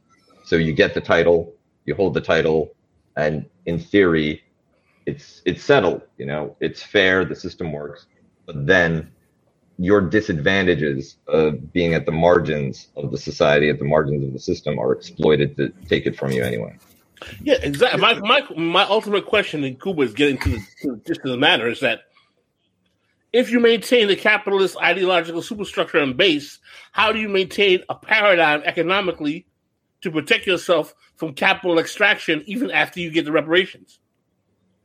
[0.44, 1.54] So you get the title,
[1.86, 2.74] you hold the title,
[3.16, 4.42] and in theory,
[5.06, 6.02] it's it's settled.
[6.18, 7.24] You know, it's fair.
[7.24, 8.06] The system works,
[8.46, 9.12] but then
[9.78, 14.38] your disadvantages of being at the margins of the society, at the margins of the
[14.38, 16.78] system, are exploited to take it from you anyway.
[17.42, 18.00] Yeah, exactly.
[18.00, 21.36] My my my ultimate question in Kuba is getting to the to, just to the
[21.36, 22.00] matter is that
[23.36, 26.58] if you maintain the capitalist ideological superstructure and base,
[26.92, 29.46] how do you maintain a paradigm economically
[30.00, 33.98] to protect yourself from capital extraction even after you get the reparations?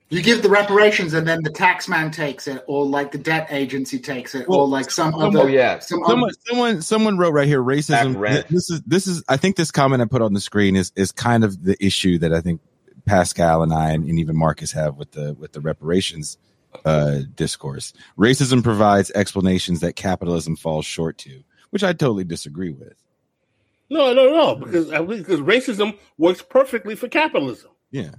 [0.09, 3.47] You give the reparations, and then the tax man takes it, or like the debt
[3.49, 5.39] agency takes it, or like some some- other.
[5.39, 7.63] Oh yeah, some Someone, other, someone, someone wrote right here.
[7.63, 8.19] Racism.
[8.19, 8.49] Rent.
[8.49, 9.23] This is this is.
[9.29, 12.17] I think this comment I put on the screen is is kind of the issue
[12.17, 12.59] that I think
[13.05, 16.37] Pascal and I and, and even Marcus have with the with the reparations
[16.85, 17.93] uh, discourse.
[18.17, 22.93] Racism provides explanations that capitalism falls short to, which I totally disagree with.
[23.89, 27.71] No, no, no, because I because racism works perfectly for capitalism.
[27.91, 28.11] Yeah.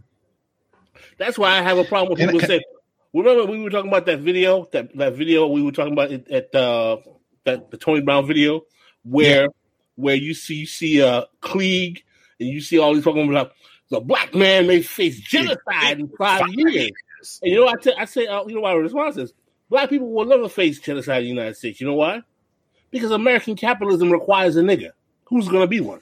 [1.17, 2.61] That's why I have a problem with people can- say.
[3.15, 6.31] Remember we were talking about that video, that that video we were talking about it
[6.31, 6.97] at uh,
[7.45, 8.63] that the Tony Brown video,
[9.03, 9.49] where
[9.97, 12.03] where you see you see uh Klieg
[12.41, 13.53] and you see all these talking about
[13.91, 16.91] the black man may face genocide in five years.
[17.43, 19.33] And you know, I t- I say, uh, you know, my response is
[19.69, 21.81] black people will never face genocide in the United States.
[21.81, 22.23] You know why?
[22.91, 24.91] Because American capitalism requires a nigga.
[25.25, 26.01] Who's going to be one?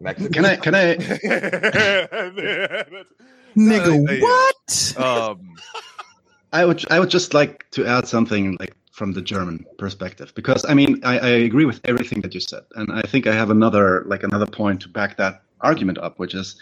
[0.00, 0.30] Mexico.
[0.30, 0.56] Can I?
[0.56, 0.96] Can I?
[3.56, 4.94] Nigga, what?
[4.98, 5.54] Um,
[6.52, 10.64] I would I would just like to add something like from the German perspective because
[10.68, 13.50] I mean I, I agree with everything that you said and I think I have
[13.50, 16.54] another like another point to back that argument up which is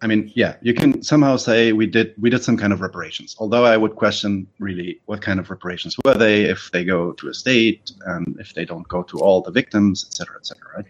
[0.00, 3.36] I mean yeah you can somehow say we did we did some kind of reparations
[3.38, 7.28] although I would question really what kind of reparations were they if they go to
[7.28, 10.86] a state and if they don't go to all the victims etc etc right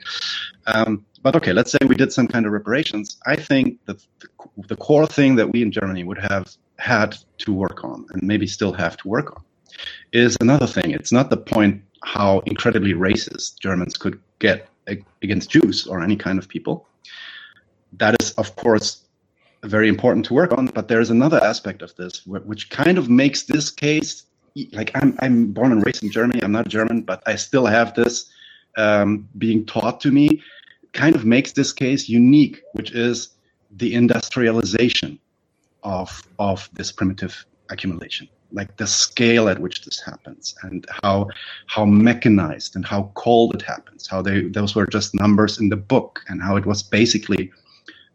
[0.67, 4.29] um, but okay let's say we did some kind of reparations I think that the,
[4.69, 8.47] the core thing that we in Germany would have had to work on and maybe
[8.47, 9.43] still have to work on
[10.13, 10.91] is another thing.
[10.93, 14.69] It's not the point how incredibly racist Germans could get
[15.23, 16.87] against Jews or any kind of people.
[17.95, 19.05] That is, of course,
[19.63, 20.67] very important to work on.
[20.67, 24.25] But there's another aspect of this wh- which kind of makes this case
[24.73, 26.43] like I'm, I'm born and raised in Germany.
[26.43, 28.31] I'm not German, but I still have this
[28.77, 30.43] um, being taught to me.
[30.93, 33.31] Kind of makes this case unique, which is
[33.77, 35.19] the industrialization
[35.85, 41.29] of of this primitive accumulation like the scale at which this happens and how
[41.67, 45.77] how mechanized and how cold it happens how they those were just numbers in the
[45.77, 47.51] book and how it was basically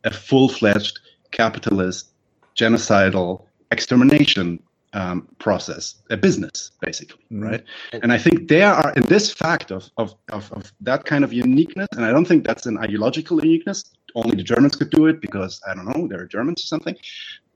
[0.04, 1.00] a full-fledged
[1.32, 2.10] capitalist
[2.56, 4.62] genocidal extermination
[4.94, 7.44] um, process a business basically Mhm.
[7.50, 7.64] right
[8.04, 11.34] and i think there are in this fact of, of, of, of that kind of
[11.34, 15.20] uniqueness and i don't think that's an ideological uniqueness only the germans could do it
[15.20, 16.96] because i don't know they're germans or something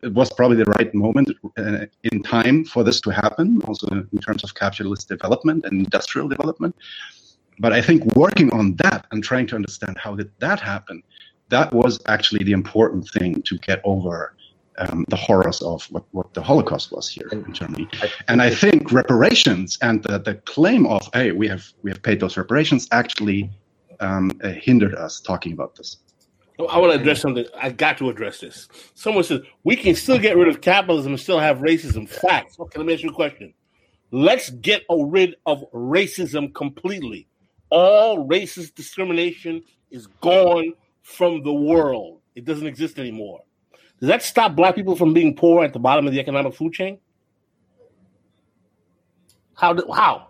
[0.04, 4.20] it was probably the right moment uh, in time for this to happen, also in
[4.20, 6.76] terms of capitalist development and industrial development.
[7.60, 11.02] But I think working on that and trying to understand how did that happen,
[11.50, 14.36] that was actually the important thing to get over
[14.80, 17.88] um, the horrors of what, what the Holocaust was here in Germany.
[18.28, 22.20] And I think reparations and the, the claim of hey we have we have paid
[22.20, 23.50] those reparations actually
[24.00, 25.98] um, uh, hindered us talking about this.
[26.60, 27.46] I want to address something.
[27.56, 28.68] I got to address this.
[28.96, 32.10] Someone says we can still get rid of capitalism and still have racism.
[32.10, 32.60] Facts.
[32.60, 33.54] Okay, let me ask you a question.
[34.10, 37.28] Let's get rid of racism completely.
[37.70, 39.62] All racist discrimination
[39.92, 40.74] is gone
[41.08, 42.20] from the world.
[42.36, 43.42] It doesn't exist anymore.
[44.02, 46.74] Does that stop black people from being poor at the bottom of the economic food
[46.74, 47.00] chain?
[49.56, 49.72] How?
[49.72, 50.28] Do, how?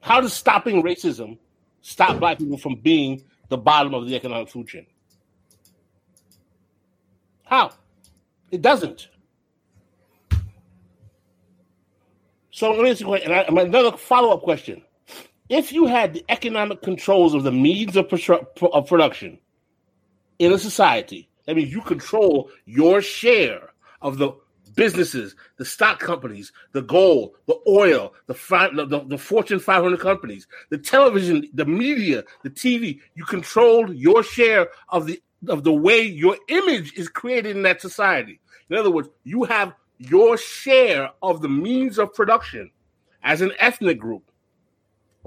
[0.00, 1.38] How does stopping racism
[1.80, 4.86] stop black people from being the bottom of the economic food chain?
[7.44, 7.70] How?
[8.50, 9.08] It doesn't.
[12.50, 14.82] So let me ask you another follow up question.
[15.48, 18.12] If you had the economic controls of the means of,
[18.72, 19.38] of production
[20.38, 23.70] in a society, that means you control your share
[24.02, 24.32] of the
[24.74, 28.34] businesses, the stock companies, the gold, the oil, the,
[28.74, 33.00] the, the, the Fortune 500 companies, the television, the media, the TV.
[33.14, 37.80] You control your share of the of the way your image is created in that
[37.80, 38.40] society.
[38.70, 42.70] In other words, you have your share of the means of production
[43.22, 44.30] as an ethnic group,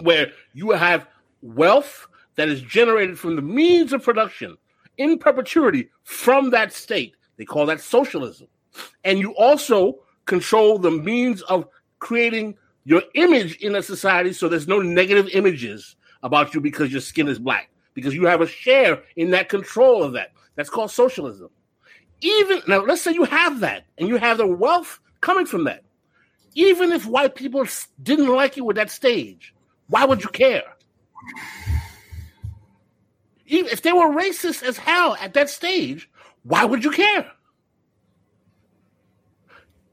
[0.01, 1.07] where you have
[1.41, 4.57] wealth that is generated from the means of production
[4.97, 7.15] in perpetuity from that state.
[7.37, 8.47] They call that socialism.
[9.03, 11.67] And you also control the means of
[11.99, 12.55] creating
[12.85, 17.27] your image in a society so there's no negative images about you because your skin
[17.27, 20.31] is black, because you have a share in that control of that.
[20.55, 21.49] That's called socialism.
[22.21, 25.83] Even now, let's say you have that and you have the wealth coming from that.
[26.55, 27.65] Even if white people
[28.03, 29.53] didn't like you at that stage,
[29.89, 30.63] why would you care?
[33.47, 36.09] Even if they were racist as hell at that stage,
[36.43, 37.31] why would you care?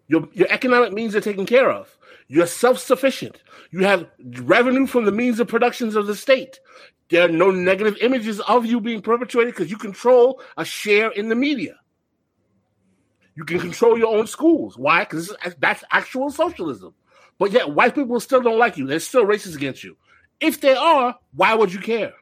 [0.09, 1.97] Your, your economic means are taken care of.
[2.29, 3.43] You're self sufficient.
[3.71, 6.61] You have revenue from the means of productions of the state.
[7.09, 11.29] There are no negative images of you being perpetuated because you control a share in
[11.29, 11.77] the media.
[13.37, 14.77] You can control your own schools.
[14.77, 15.01] Why?
[15.01, 16.95] Because that's actual socialism.
[17.39, 18.87] But yet, white people still don't like you.
[18.87, 19.97] They're still racist against you.
[20.41, 22.13] If they are, why would you care?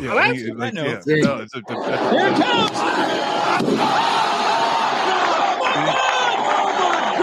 [0.00, 0.84] Yeah, I'm I like, I know.
[1.06, 2.70] yeah, no, it's a, it's Here a, it comes!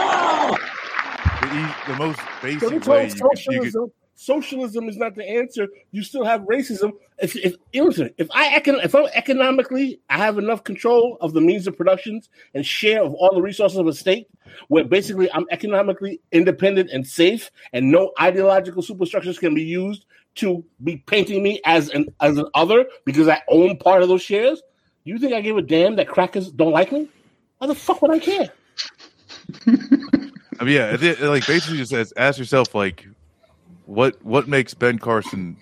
[0.04, 0.58] Oh
[1.42, 3.92] the, e- the most basic way you could, you could
[4.22, 4.88] socialism.
[4.88, 5.68] Is not the answer.
[5.92, 6.94] You still have racism.
[7.20, 11.42] If if listen, if I econ, if I'm economically, I have enough control of the
[11.42, 14.28] means of productions and share of all the resources of a state,
[14.68, 20.64] where basically I'm economically independent and safe, and no ideological superstructures can be used to
[20.84, 24.62] be painting me as an as an other because I own part of those shares.
[25.04, 27.10] You think I give a damn that crackers don't like me?
[27.58, 28.50] Why the fuck would I care?
[30.60, 33.08] I mean, yeah, like basically just ask yourself, like,
[33.92, 35.58] what what makes Ben Carson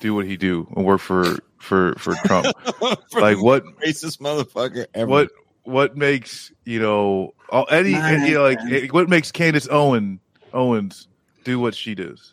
[0.00, 2.46] do what he do and work for for for Trump?
[3.10, 5.06] For like, what racist motherfucker ever.
[5.06, 5.30] what
[5.64, 10.18] what makes you know all, any you know, like eh, what makes Candace Owen
[10.52, 11.08] Owens
[11.44, 12.32] do what she does?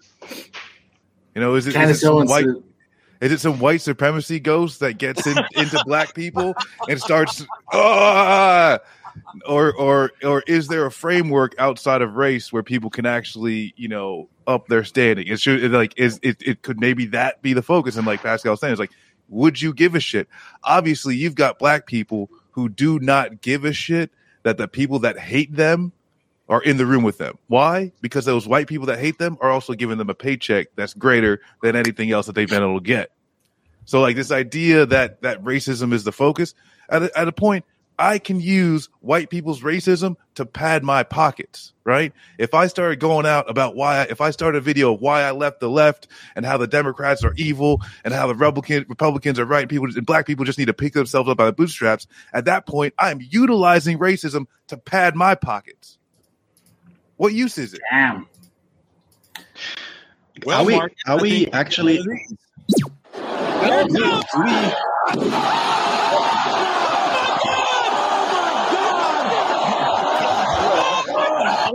[1.36, 2.46] You know, is it, is it Candace some Owens, white
[3.20, 6.56] is it some white supremacy ghost that gets in, into black people
[6.88, 8.80] and starts ah,
[9.46, 13.88] or or or is there a framework outside of race where people can actually you
[13.88, 15.28] know up their standing?
[15.28, 17.96] It should it, like is it, it could maybe that be the focus?
[17.96, 18.92] And like Pascal saying, it's like
[19.30, 20.28] would you give a shit?
[20.64, 24.12] Obviously, you've got black people who do not give a shit
[24.44, 25.94] that the people that hate them
[26.50, 27.38] are in the room with them.
[27.48, 27.94] Why?
[28.02, 31.40] Because those white people that hate them are also giving them a paycheck that's greater
[31.64, 33.12] than anything else that they've been able to get.
[33.86, 36.54] So like this idea that that racism is the focus
[36.90, 37.66] at a, at a point
[38.02, 42.14] I can use white people's racism to pad my pockets, right?
[42.40, 45.22] If I started going out about why, I, if I started a video of why
[45.22, 49.38] I left the left and how the Democrats are evil and how the Republican, Republicans
[49.38, 51.54] are right, and people and black people just need to pick themselves up by the
[51.54, 52.08] bootstraps.
[52.34, 56.00] At that point, I'm utilizing racism to pad my pockets.
[57.18, 57.82] What use is it?
[57.92, 58.28] Damn.
[60.48, 61.98] are we, Mark, are I we think- actually?
[61.98, 62.20] Here
[63.86, 63.92] it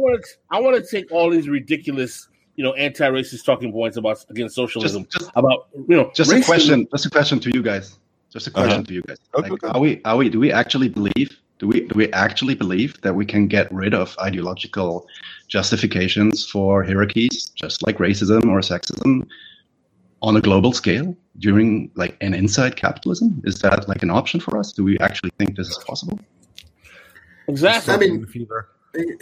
[0.06, 4.24] want to I want to take all these ridiculous, you know, anti-racist talking points about
[4.30, 5.58] against socialism Just- just- about
[5.88, 6.86] you know Just a question.
[6.94, 7.86] Just a question to you guys.
[8.32, 8.82] Just a question Uh-huh.
[8.90, 9.18] to you guys.
[9.34, 9.72] Okay, Like, okay.
[9.74, 9.90] are we?
[10.04, 10.28] Are we?
[10.28, 11.30] Do we actually believe?
[11.60, 11.76] Do we?
[11.90, 14.90] Do we actually believe that we can get rid of ideological
[15.48, 19.12] justifications for hierarchies, just like racism or sexism,
[20.20, 21.16] on a global scale
[21.46, 23.28] during like an inside capitalism?
[23.44, 24.72] Is that like an option for us?
[24.78, 26.18] Do we actually think this is possible?
[27.48, 27.94] exactly.
[27.94, 28.68] I mean, fever.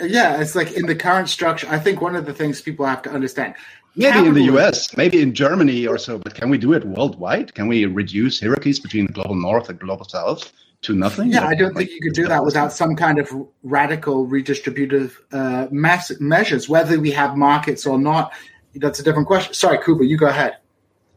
[0.01, 1.67] Yeah, it's like in the current structure.
[1.71, 3.55] I think one of the things people have to understand.
[3.97, 7.55] Maybe in the U.S., maybe in Germany or so, but can we do it worldwide?
[7.55, 10.53] Can we reduce hierarchies between the global north and global south
[10.83, 11.31] to nothing?
[11.31, 13.33] Yeah, I don't like- think you could do that without some kind of
[13.63, 16.69] radical redistributive uh, mass measures.
[16.69, 18.33] Whether we have markets or not,
[18.75, 19.55] that's a different question.
[19.55, 20.57] Sorry, Kuba, you go ahead.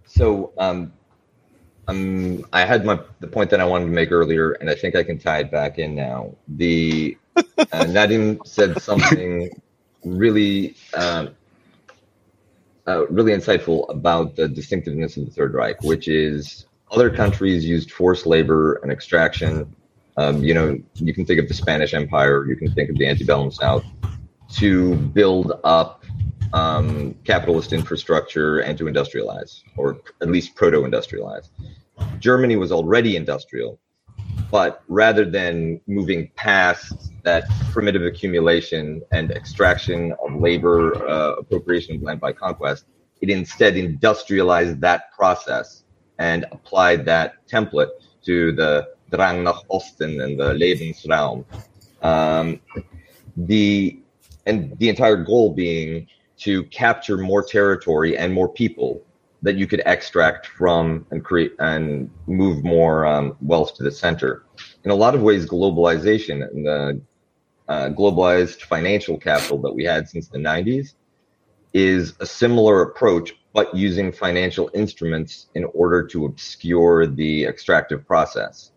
[0.05, 0.93] So um,
[1.87, 4.95] um, I had my the point that I wanted to make earlier, and I think
[4.95, 6.35] I can tie it back in now.
[6.47, 9.49] The uh, Nadim said something
[10.03, 11.35] really, um,
[12.87, 17.91] uh, really insightful about the distinctiveness of the Third Reich, which is other countries used
[17.91, 19.75] forced labor and extraction.
[20.17, 23.07] Um, you know, you can think of the Spanish Empire, you can think of the
[23.07, 23.85] antebellum South,
[24.53, 26.03] to build up
[26.53, 31.49] um, capitalist infrastructure and to industrialize, or at least proto industrialize.
[32.19, 33.79] Germany was already industrial,
[34.51, 42.01] but rather than moving past that primitive accumulation and extraction of labor, uh, appropriation of
[42.01, 42.85] land by conquest,
[43.21, 45.83] it instead industrialized that process
[46.19, 47.89] and applied that template
[48.23, 51.45] to the Drang nach Osten and the Lebensraum.
[52.01, 52.59] Um,
[53.35, 53.99] the
[54.45, 56.07] and the entire goal being
[56.37, 59.01] to capture more territory and more people
[59.41, 64.43] that you could extract from and create and move more um, wealth to the center.
[64.83, 67.01] In a lot of ways, globalization and the
[67.67, 70.93] uh, globalized financial capital that we had since the 90s
[71.73, 78.71] is a similar approach, but using financial instruments in order to obscure the extractive process.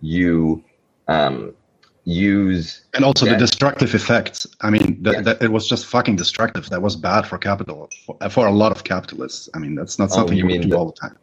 [0.00, 0.64] You
[1.08, 1.54] um,
[2.04, 3.32] use and also Yeah.
[3.34, 4.46] the destructive effects.
[4.60, 5.20] I mean, th- Yeah.
[5.22, 6.68] that, it was just fucking destructive.
[6.70, 9.48] That was bad for capital for, for a lot of capitalists.
[9.54, 11.16] I mean, that's not Oh, something you you, mean do the- all the time.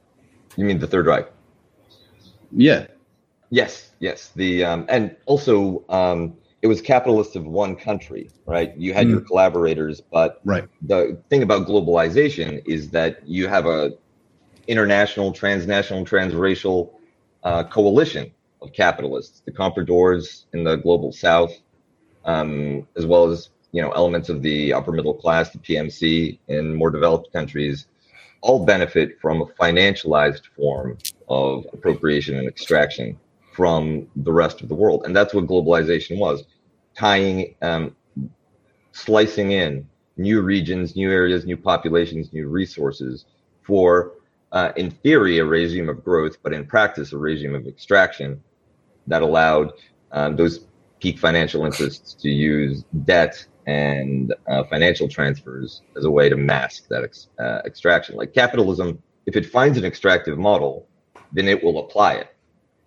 [0.55, 1.27] you mean the Third Reich?
[2.51, 2.87] Yeah,
[3.51, 4.29] Yes, yes.
[4.35, 8.77] The um, and also um, it was capitalists of one country, right?
[8.77, 10.65] You had your collaborators, but right.
[10.83, 13.93] the thing about globalization is that you have a
[14.67, 16.91] international, transnational, transracial
[17.43, 18.31] uh, coalition
[18.61, 21.53] of capitalists, the compradors in the global south,
[22.25, 26.75] um, as well as you know elements of the upper middle class, the PMC in
[26.75, 27.87] more developed countries,
[28.41, 33.17] all benefit from a financialized form of appropriation and extraction
[33.53, 36.43] from the rest of the world, and that's what globalization was,
[36.95, 37.95] tying, um,
[38.91, 39.87] slicing in
[40.17, 43.25] new regions, new areas, new populations, new resources
[43.63, 44.13] for,
[44.51, 48.41] uh, in theory, a regime of growth, but in practice, a regime of extraction
[49.09, 49.73] that allowed
[50.11, 50.65] um, those
[50.99, 56.87] peak financial interests to use debt and uh, financial transfers as a way to mask
[56.89, 58.15] that ex- uh, extraction.
[58.15, 60.87] Like capitalism, if it finds an extractive model,
[61.31, 62.35] then it will apply it,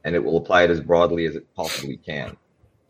[0.05, 2.37] and it will apply it as broadly as it possibly can.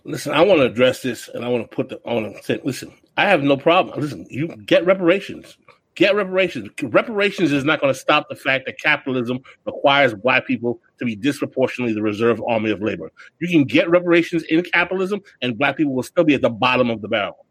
[0.04, 2.00] Listen, I want to address this, and I want to put the.
[2.06, 4.00] I want to say, listen, I have no problem.
[4.00, 5.56] Listen, you get reparations.
[5.94, 6.70] Get reparations.
[6.82, 11.14] Reparations is not going to stop the fact that capitalism requires black people to be
[11.14, 13.12] disproportionately the reserve army of labor.
[13.40, 16.88] You can get reparations in capitalism, and black people will still be at the bottom
[16.88, 17.44] of the barrel.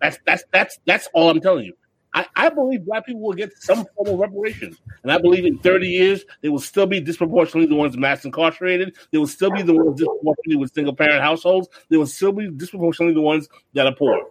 [0.00, 1.74] That's that's that's that's all I'm telling you.
[2.14, 4.76] I, I believe black people will get some form of reparations.
[5.02, 8.96] And I believe in 30 years, they will still be disproportionately the ones mass incarcerated.
[9.10, 11.68] They will still be the ones disproportionately with single parent households.
[11.90, 14.30] They will still be disproportionately the ones that are poor.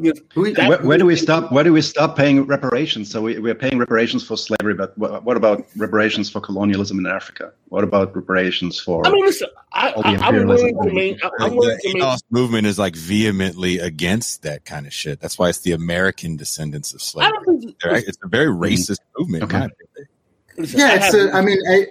[0.00, 1.50] Because We- that- Where, where do we stop?
[1.52, 3.10] Where do we stop paying reparations?
[3.10, 7.06] So we, we're paying reparations for slavery, but what, what about reparations for colonialism in
[7.06, 7.52] Africa?
[7.68, 9.06] What about reparations for?
[9.06, 11.24] I mean, listen, I, All the I, I'm willing to make.
[11.24, 12.20] I- I'm willing to make.
[12.30, 15.20] Movement is like vehemently against that kind of shit.
[15.20, 17.38] That's why it's the American descendants of I slavery.
[17.46, 17.76] don't think.
[18.08, 18.62] It's a very mm-hmm.
[18.62, 19.44] racist movement.
[19.44, 19.58] Okay.
[19.58, 20.08] my opinion.
[20.56, 21.14] listen, yeah, I it's.
[21.14, 21.86] have- A, I mean, I,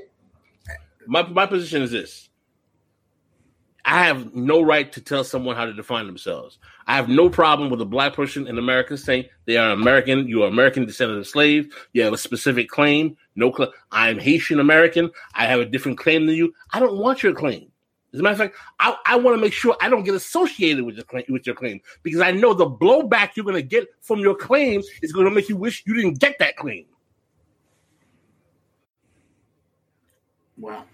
[1.05, 2.26] my my position is this.
[3.87, 6.59] I have no right to tell someone how to define themselves.
[6.87, 10.27] I have no problem with a black person in America saying they are American.
[10.27, 11.73] You are American descendant of slaves.
[11.93, 13.15] You have a specific claim.
[13.37, 15.09] No, cl- I'm Haitian American.
[15.35, 16.53] I have a different claim than you.
[16.73, 17.71] I don't want your claim.
[18.13, 20.83] As a matter of fact, I, I want to make sure I don't get associated
[20.83, 23.87] with your claim, with your claim because I know the blowback you're going to get
[24.01, 26.85] from your claim is going to make you wish you didn't get that claim.
[30.57, 30.85] Well,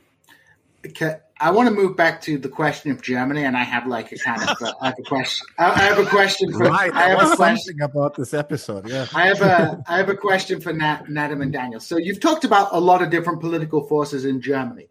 [0.86, 4.14] okay, I want to move back to the question of Germany, and I have like
[4.14, 5.46] a kind of uh, I have a question.
[5.58, 6.60] I I have a question for.
[6.60, 6.94] Right.
[6.94, 7.82] I have a question.
[7.82, 8.88] about this episode.
[8.88, 9.08] Yeah.
[9.14, 11.82] I have a I have a question for Nat, Nadim and Daniel.
[11.82, 14.88] So you've talked about a lot of different political forces in Germany,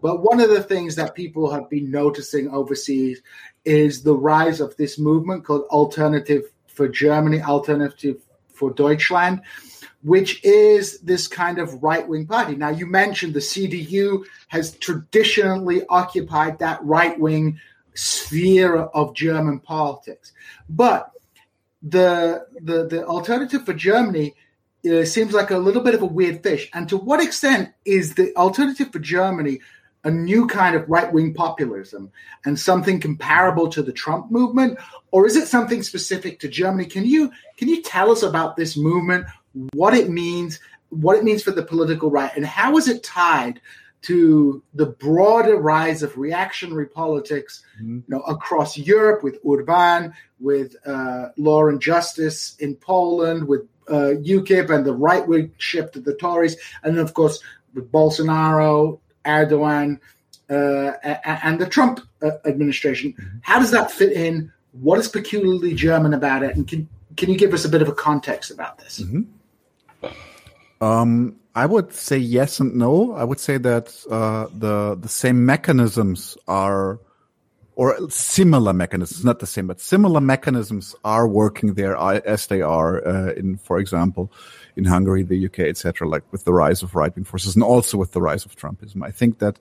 [0.00, 3.20] but one of the things that people have been noticing overseas
[3.64, 8.16] is the rise of this movement called Alternative for Germany, Alternative
[8.52, 9.42] for Deutschland,
[10.06, 12.54] which is this kind of right wing party.
[12.54, 17.58] Now you mentioned the CDU has traditionally occupied that right wing
[17.94, 20.32] sphere of German politics,
[20.68, 21.10] but
[21.82, 24.36] the the the alternative for Germany
[24.88, 26.70] uh, seems like a little bit of a weird fish.
[26.72, 29.58] And to what extent is the alternative for Germany
[30.04, 32.12] a new kind of right wing populism
[32.44, 34.78] and something comparable to the Trump movement,
[35.10, 36.84] or is it something specific to Germany?
[36.84, 39.26] Can you can you tell us about this movement,
[39.72, 40.60] what it means,
[40.90, 43.60] what it means for the political right, and how is it tied?
[44.02, 51.30] To the broader rise of reactionary politics, you know, across Europe with Orbán, with uh,
[51.36, 56.14] Law and Justice in Poland, with uh, UKIP and the right wing shift of the
[56.14, 57.42] Tories, and then, of course
[57.76, 60.00] with Bolsonaro, Erdogan,
[60.50, 60.92] uh,
[61.24, 63.14] and the Trump uh, administration.
[63.42, 64.52] How does that fit in?
[64.72, 66.56] What is peculiarly German about it?
[66.56, 69.00] And can can you give us a bit of a context about this?
[70.80, 73.12] Um, I would say yes and no.
[73.12, 77.00] I would say that uh, the the same mechanisms are,
[77.76, 83.06] or similar mechanisms, not the same, but similar mechanisms are working there as they are
[83.06, 84.30] uh, in, for example,
[84.76, 86.06] in Hungary, the UK, etc.
[86.06, 89.02] Like with the rise of right wing forces, and also with the rise of Trumpism.
[89.02, 89.58] I think that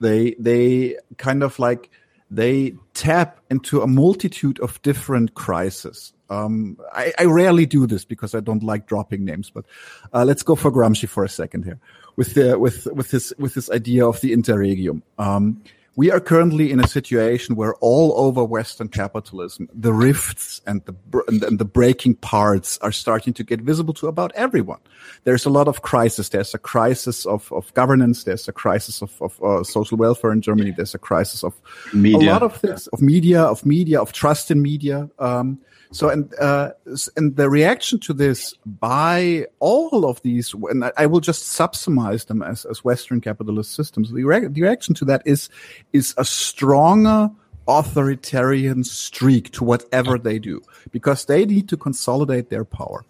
[0.00, 1.90] they they kind of like
[2.32, 6.14] they tap into a multitude of different crises.
[6.30, 9.66] Um, I, I, rarely do this because I don't like dropping names, but
[10.14, 11.78] uh, let's go for Gramsci for a second here
[12.16, 15.02] with the with with this with this idea of the interregnum.
[15.18, 15.62] Um,
[15.94, 20.94] we are currently in a situation where all over Western capitalism, the rifts and the
[21.28, 24.78] and the breaking parts are starting to get visible to about everyone.
[25.24, 26.30] There's a lot of crisis.
[26.30, 28.24] There's a crisis of, of governance.
[28.24, 30.72] There's a crisis of, of uh, social welfare in Germany.
[30.74, 31.54] There's a crisis of
[31.92, 32.30] media.
[32.30, 35.10] a lot of things of media, of media, of trust in media.
[35.18, 35.60] Um,
[35.92, 36.70] so, and uh,
[37.16, 42.42] and the reaction to this by all of these, and I will just subsumize them
[42.42, 44.10] as, as Western capitalist systems.
[44.10, 45.50] The, re- the reaction to that is
[45.92, 47.30] is a stronger
[47.68, 53.04] authoritarian streak to whatever they do because they need to consolidate their power.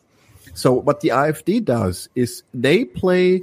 [0.54, 3.42] So, what the AfD does is they play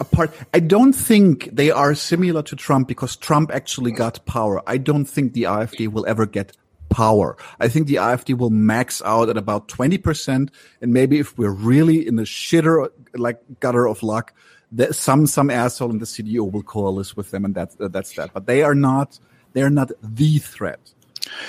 [0.00, 0.32] a part.
[0.54, 4.62] I don't think they are similar to Trump because Trump actually got power.
[4.66, 6.56] I don't think the AfD will ever get
[6.88, 7.36] power.
[7.60, 10.50] I think the AfD will max out at about 20%.
[10.80, 14.32] And maybe if we're really in the shitter, like gutter of luck,
[14.72, 17.44] that some, some asshole in the CDU will coalesce with them.
[17.44, 18.32] And that's, uh, that's that.
[18.32, 19.18] But they are not,
[19.52, 20.80] they're not the threat.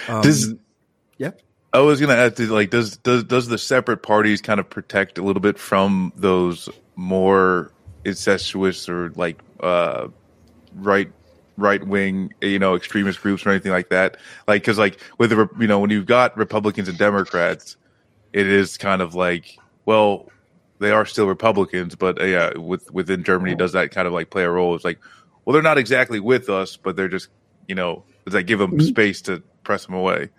[0.07, 0.53] Um, does,
[1.17, 1.31] yeah.
[1.73, 4.69] I was going to add to like, does, does, does the separate parties kind of
[4.69, 7.71] protect a little bit from those more
[8.05, 10.07] incestuous or like, uh,
[10.75, 11.11] right
[11.57, 14.17] right wing, you know, extremist groups or anything like that.
[14.47, 17.75] Like, because like with the you know when you've got Republicans and Democrats,
[18.33, 20.29] it is kind of like well
[20.79, 24.29] they are still Republicans, but uh, yeah, with within Germany, does that kind of like
[24.29, 24.75] play a role?
[24.75, 24.99] It's like
[25.43, 27.29] well they're not exactly with us, but they're just
[27.67, 28.81] you know does that give them mm-hmm.
[28.81, 30.29] space to press them away?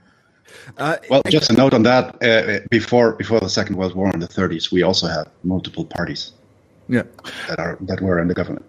[0.79, 2.23] Uh, well, just a note on that.
[2.23, 6.33] Uh, before before the Second World War in the 30s, we also had multiple parties.
[6.89, 7.03] Yeah,
[7.49, 8.65] that are that were in the government.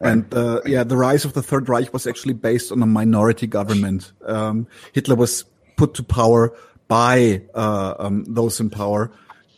[0.00, 3.46] And uh, yeah, the rise of the Third Reich was actually based on a minority
[3.46, 4.12] government.
[4.24, 5.44] Um, Hitler was
[5.76, 6.52] put to power
[6.86, 9.10] by uh, um, those in power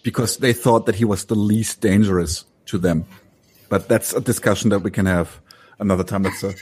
[0.02, 3.04] because they thought that he was the least dangerous to them.
[3.68, 5.40] But that's a discussion that we can have
[5.78, 6.22] another time.
[6.22, 6.54] That's a,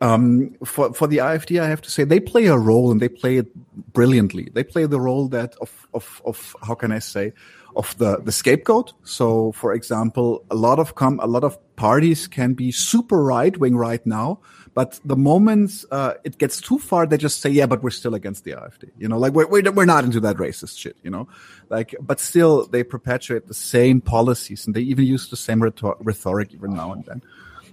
[0.00, 3.08] um, for for the AfD, I have to say they play a role and they
[3.08, 3.54] play it
[3.92, 4.48] brilliantly.
[4.52, 7.32] They play the role that of of of how can I say
[7.76, 8.92] of the, the scapegoat.
[9.04, 13.56] So, for example, a lot of com- a lot of parties can be super right
[13.56, 14.40] wing right now,
[14.74, 18.14] but the moment uh, it gets too far, they just say, "Yeah, but we're still
[18.14, 20.96] against the AfD." You know, like we're we're not into that racist shit.
[21.02, 21.28] You know,
[21.70, 25.96] like but still they perpetuate the same policies and they even use the same rhetor-
[26.00, 27.22] rhetoric even now and then.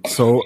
[0.07, 0.43] So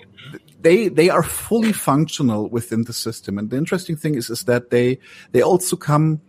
[0.61, 3.37] they they are fully functional within the system.
[3.37, 4.99] And the interesting thing is is that they
[5.31, 6.21] they also come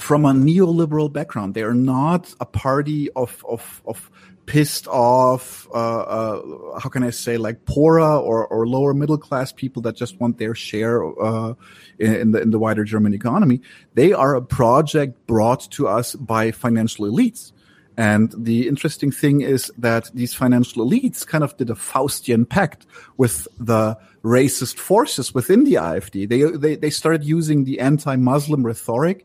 [0.00, 1.54] from a neoliberal background.
[1.54, 4.10] They are not a party of of of
[4.46, 5.66] pissed off.
[5.74, 9.96] Uh, uh, how can I say like poorer or, or lower middle class people that
[9.96, 11.54] just want their share uh,
[11.98, 13.60] in, in, the in the wider German economy.
[13.94, 17.52] They are a project brought to us by financial elites.
[17.98, 22.86] And the interesting thing is that these financial elites kind of did a Faustian pact
[23.16, 26.28] with the racist forces within the AfD.
[26.28, 29.24] They, they, they started using the anti-Muslim rhetoric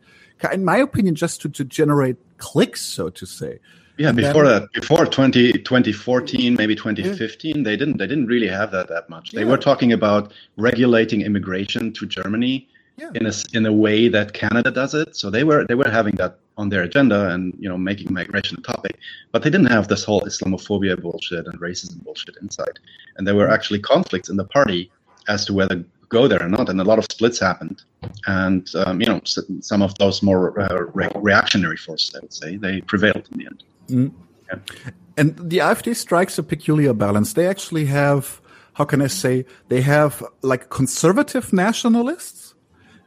[0.52, 3.60] in my opinion, just to, to generate clicks, so to say.
[3.98, 7.64] Yeah, and before then, that, before 20, 2014, maybe 2015, yeah.
[7.64, 9.32] they didn't they didn't really have that that much.
[9.32, 9.50] They yeah.
[9.50, 13.12] were talking about regulating immigration to Germany yeah.
[13.14, 15.16] in a in a way that Canada does it.
[15.16, 18.58] So they were they were having that on their agenda and you know making migration
[18.60, 18.98] a topic,
[19.32, 22.80] but they didn't have this whole Islamophobia bullshit and racism bullshit inside.
[23.18, 23.54] And there were mm.
[23.54, 24.92] actually conflicts in the party
[25.28, 27.82] as to whether go there or not, and a lot of splits happened.
[28.28, 32.58] And um, you know, some of those more uh, re- reactionary forces, I would say,
[32.58, 33.64] they prevailed in the end.
[33.90, 34.12] Mm.
[34.50, 34.92] Yeah.
[35.18, 37.34] And the AfD strikes a peculiar balance.
[37.34, 38.42] They actually have,
[38.74, 42.54] how can I say, they have like conservative nationalists,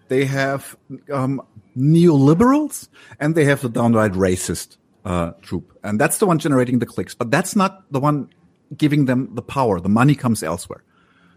[0.09, 0.77] they have
[1.13, 1.41] um,
[1.77, 2.89] neoliberals,
[3.21, 5.79] and they have the downright racist uh, troop.
[5.83, 7.15] And that's the one generating the clicks.
[7.15, 8.29] But that's not the one
[8.77, 9.81] giving them the power.
[9.81, 10.83] The money comes elsewhere.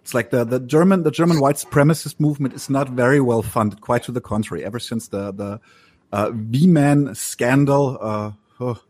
[0.07, 3.81] It's like the, the German the German white supremacist movement is not very well funded.
[3.81, 4.63] Quite to the contrary.
[4.63, 5.59] Ever since the the
[6.13, 8.31] uh, V-Man scandal, uh,
[8.61, 8.81] oh,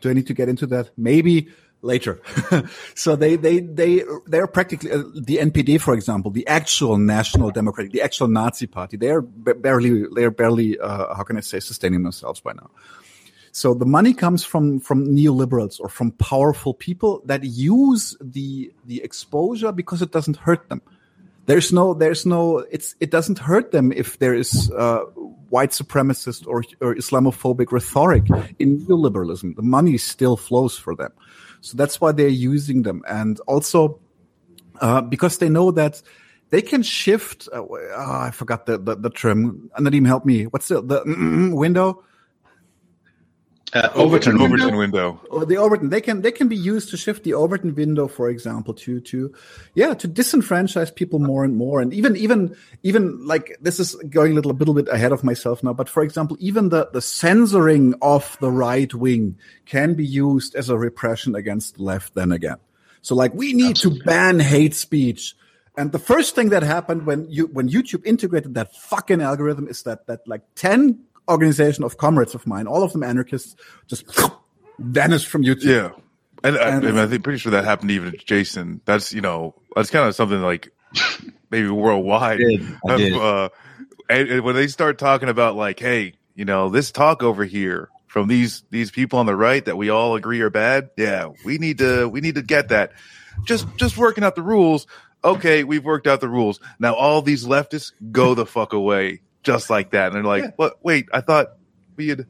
[0.00, 0.90] do I need to get into that?
[0.96, 1.48] Maybe
[1.82, 2.20] later.
[2.94, 7.90] so they they they they're practically uh, the NPD, for example, the actual National Democratic,
[7.90, 8.96] the actual Nazi Party.
[8.96, 12.70] They are barely they're barely uh, how can I say sustaining themselves by now.
[13.52, 19.02] So the money comes from from neoliberals or from powerful people that use the the
[19.02, 20.82] exposure because it doesn't hurt them.
[21.46, 25.00] There's no there's no it's it doesn't hurt them if there is uh,
[25.48, 28.28] white supremacist or, or Islamophobic rhetoric
[28.60, 29.56] in neoliberalism.
[29.56, 31.12] The money still flows for them,
[31.60, 33.02] so that's why they're using them.
[33.08, 33.98] And also
[34.80, 36.02] uh, because they know that
[36.50, 37.48] they can shift.
[37.52, 39.70] Uh, oh, I forgot the, the the term.
[39.76, 40.44] Nadim, help me.
[40.44, 42.04] What's the the mm, window?
[43.72, 45.20] Uh, Overton, Overton window.
[45.30, 45.90] Or the Overton.
[45.90, 49.32] They can they can be used to shift the Overton window, for example, to to
[49.74, 54.32] yeah to disenfranchise people more and more, and even even even like this is going
[54.32, 55.72] a little a little bit ahead of myself now.
[55.72, 60.68] But for example, even the the censoring of the right wing can be used as
[60.68, 62.14] a repression against the left.
[62.14, 62.56] Then again,
[63.02, 64.00] so like we need Absolutely.
[64.00, 65.36] to ban hate speech.
[65.76, 69.84] And the first thing that happened when you when YouTube integrated that fucking algorithm is
[69.84, 74.04] that that like ten organization of comrades of mine, all of them anarchists, just
[74.78, 75.64] vanished from YouTube.
[75.64, 75.90] Yeah.
[76.42, 78.80] And, and I, I think pretty sure that happened even to Jason.
[78.86, 80.72] That's you know that's kind of something like
[81.50, 82.40] maybe worldwide.
[82.40, 82.78] I did.
[82.88, 83.12] I did.
[83.12, 83.48] Uh,
[84.08, 87.90] and, and when they start talking about like, hey, you know, this talk over here
[88.06, 90.90] from these these people on the right that we all agree are bad.
[90.96, 92.92] Yeah, we need to we need to get that.
[93.44, 94.86] Just just working out the rules.
[95.22, 96.58] Okay, we've worked out the rules.
[96.78, 100.06] Now all these leftists go the fuck away just like that.
[100.06, 100.50] And they're like, yeah.
[100.56, 100.78] "What?
[100.82, 101.56] Wait, I thought
[101.96, 102.26] we had."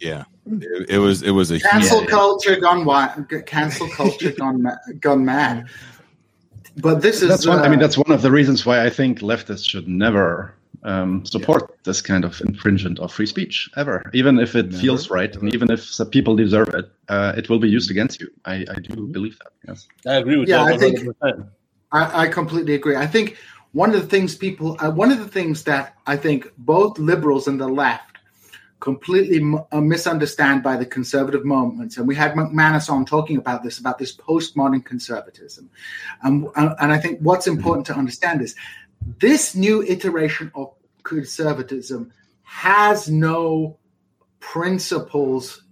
[0.00, 2.10] Yeah, it, it was it was a cancel huge...
[2.10, 3.30] culture gone wild.
[3.46, 4.66] Cancel culture gone
[5.00, 5.68] gone mad.
[6.76, 7.60] But this is that's one.
[7.60, 11.24] Uh, I mean, that's one of the reasons why I think leftists should never um,
[11.24, 11.76] support yeah.
[11.84, 15.52] this kind of infringement of free speech ever, even if it never, feels right and
[15.54, 16.86] even if some people deserve it.
[17.08, 18.28] Uh, it will be used against you.
[18.44, 19.52] I, I do believe that.
[19.68, 20.70] Yes, I agree with yeah, you.
[20.70, 21.16] Yeah, I think
[21.92, 22.96] I, I completely agree.
[22.96, 23.36] I think
[23.74, 27.48] one of the things people, uh, one of the things that I think both liberals
[27.48, 28.18] and the left
[28.78, 33.62] completely m- uh, misunderstand by the conservative movements, and we had McManus on talking about
[33.64, 35.68] this, about this postmodern conservatism.
[36.22, 38.54] Um, and I think what's important to understand is
[39.18, 40.72] this new iteration of
[41.02, 43.78] conservatism has no
[44.38, 45.64] principles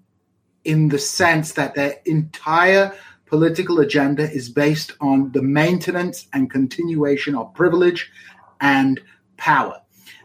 [0.65, 2.95] in the sense that their entire
[3.33, 8.11] political agenda is based on the maintenance and continuation of privilege
[8.61, 9.01] and
[9.39, 9.81] power.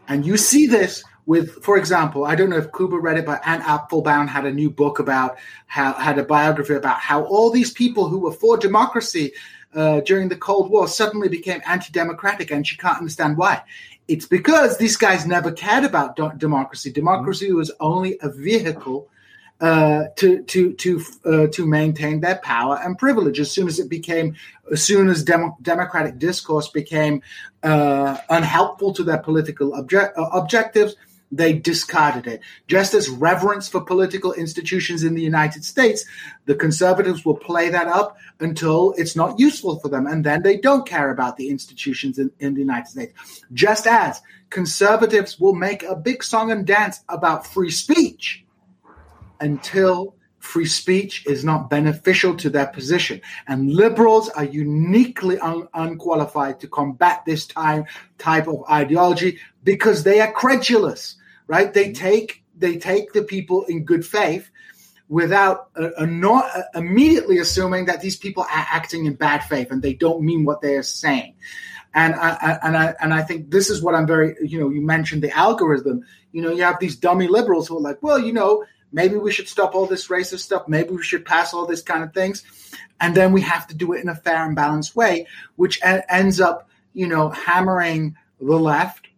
[0.08, 3.40] And you see this with, for example, I don't know if Kuba read it, but
[3.46, 7.72] Anne Applebaum had a new book about how, had a biography about how all these
[7.72, 9.32] people who were for democracy
[9.74, 13.62] uh, during the Cold War suddenly became anti democratic, and she can't understand why.
[14.06, 16.92] It's because these guys never cared about democracy.
[16.92, 19.08] Democracy was only a vehicle
[19.60, 23.40] uh, to to to uh, to maintain their power and privilege.
[23.40, 24.36] As soon as it became,
[24.70, 27.22] as soon as dem- democratic discourse became
[27.62, 30.94] uh, unhelpful to their political obje- uh, objectives,
[31.32, 32.40] they discarded it.
[32.68, 36.04] Just as reverence for political institutions in the United States,
[36.46, 40.56] the conservatives will play that up until it's not useful for them, and then they
[40.56, 43.42] don't care about the institutions in, in the United States.
[43.52, 48.44] Just as conservatives will make a big song and dance about free speech
[49.40, 53.20] until free speech is not beneficial to their position.
[53.46, 57.84] And liberals are uniquely un- unqualified to combat this time,
[58.18, 61.16] type of ideology because they are credulous,
[61.46, 61.72] right?
[61.72, 64.50] They take they take the people in good faith
[65.08, 69.70] without uh, uh, not uh, immediately assuming that these people are acting in bad faith
[69.70, 71.34] and they don't mean what they are saying.
[71.94, 74.70] And I, I, and I and I think this is what I'm very you know
[74.70, 76.04] you mentioned the algorithm.
[76.32, 79.32] You know you have these dummy liberals who are like, well, you know, Maybe we
[79.32, 80.68] should stop all this racist stuff.
[80.68, 82.44] Maybe we should pass all this kind of things.
[83.00, 86.12] And then we have to do it in a fair and balanced way, which a-
[86.12, 89.08] ends up, you know, hammering the left,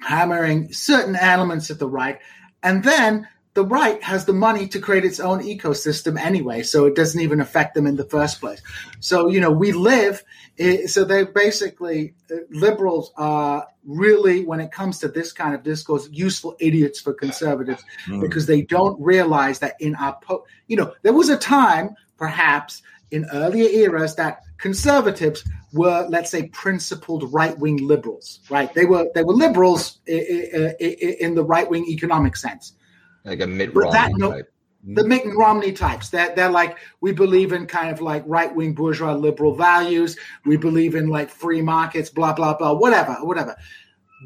[0.00, 2.18] hammering certain elements of the right.
[2.62, 6.96] And then the right has the money to create its own ecosystem anyway, so it
[6.96, 8.60] doesn't even affect them in the first place.
[8.98, 10.24] So, you know, we live,
[10.58, 15.62] eh, so they basically, eh, liberals are really, when it comes to this kind of
[15.62, 18.20] discourse, useful idiots for conservatives mm.
[18.20, 22.82] because they don't realize that in our, po- you know, there was a time, perhaps
[23.12, 28.72] in earlier eras, that conservatives were, let's say, principled right-wing liberals, right?
[28.74, 32.72] They were they were liberals in the right-wing economic sense
[33.24, 34.52] like a Mitt Romney that, no, type.
[34.86, 36.10] The Mitt Romney types.
[36.10, 40.16] They're, they're like, we believe in kind of like right wing bourgeois liberal values.
[40.44, 43.56] We believe in like free markets, blah, blah, blah, whatever, whatever.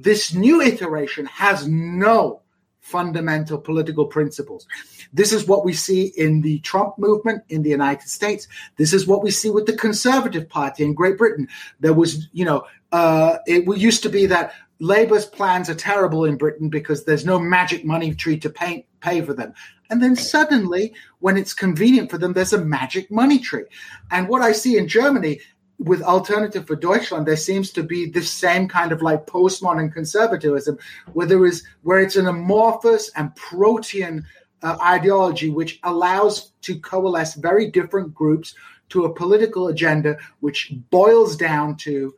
[0.02, 2.42] This new iteration has no
[2.80, 4.66] fundamental political principles.
[5.12, 8.48] This is what we see in the Trump movement in the United States.
[8.78, 11.48] This is what we see with the Conservative Party in Great Britain.
[11.80, 16.36] There was, you know, uh, it used to be that Labour's plans are terrible in
[16.36, 19.54] Britain because there's no magic money tree to pay, pay for them.
[19.90, 23.64] And then suddenly, when it's convenient for them, there's a magic money tree.
[24.10, 25.40] And what I see in Germany
[25.78, 30.78] with Alternative for Deutschland, there seems to be this same kind of like postmodern conservatism
[31.12, 34.26] where there is where it's an amorphous and protean
[34.62, 38.54] uh, ideology which allows to coalesce very different groups
[38.88, 42.14] to a political agenda which boils down to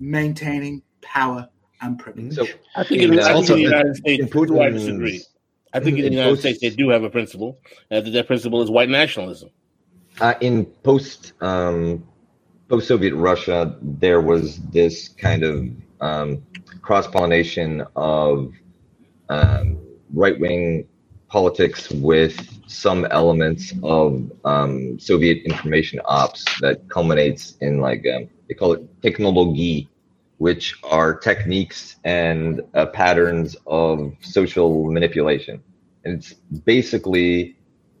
[0.00, 1.48] maintaining power
[1.82, 2.34] and privilege.
[2.34, 2.46] So
[2.76, 4.70] I think, in, in, I think also in the United States, in people do I
[4.70, 5.22] disagree.
[5.72, 7.58] I think in the United post- States they do have a principle,
[7.90, 9.50] and that their principle is white nationalism.
[10.20, 12.06] Uh, in post um,
[12.68, 15.68] post Soviet Russia, there was this kind of
[16.00, 16.42] um,
[16.82, 18.52] cross pollination of
[19.28, 19.78] um,
[20.12, 20.86] right wing
[21.28, 22.36] politics with
[22.68, 29.02] some elements of um, Soviet information ops that culminates in like um, they call it
[29.02, 29.88] technology,
[30.42, 35.62] which are techniques and uh, patterns of social manipulation.
[36.04, 37.56] And it's basically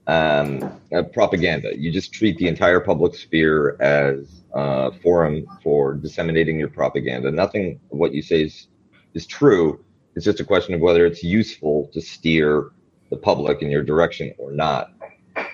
[0.08, 0.48] um,
[0.92, 1.78] uh, propaganda.
[1.78, 7.30] You just treat the entire public sphere as a forum for disseminating your propaganda.
[7.30, 8.66] Nothing what you say is,
[9.14, 9.78] is true.
[10.16, 12.72] It's just a question of whether it's useful to steer
[13.10, 14.92] the public in your direction or not.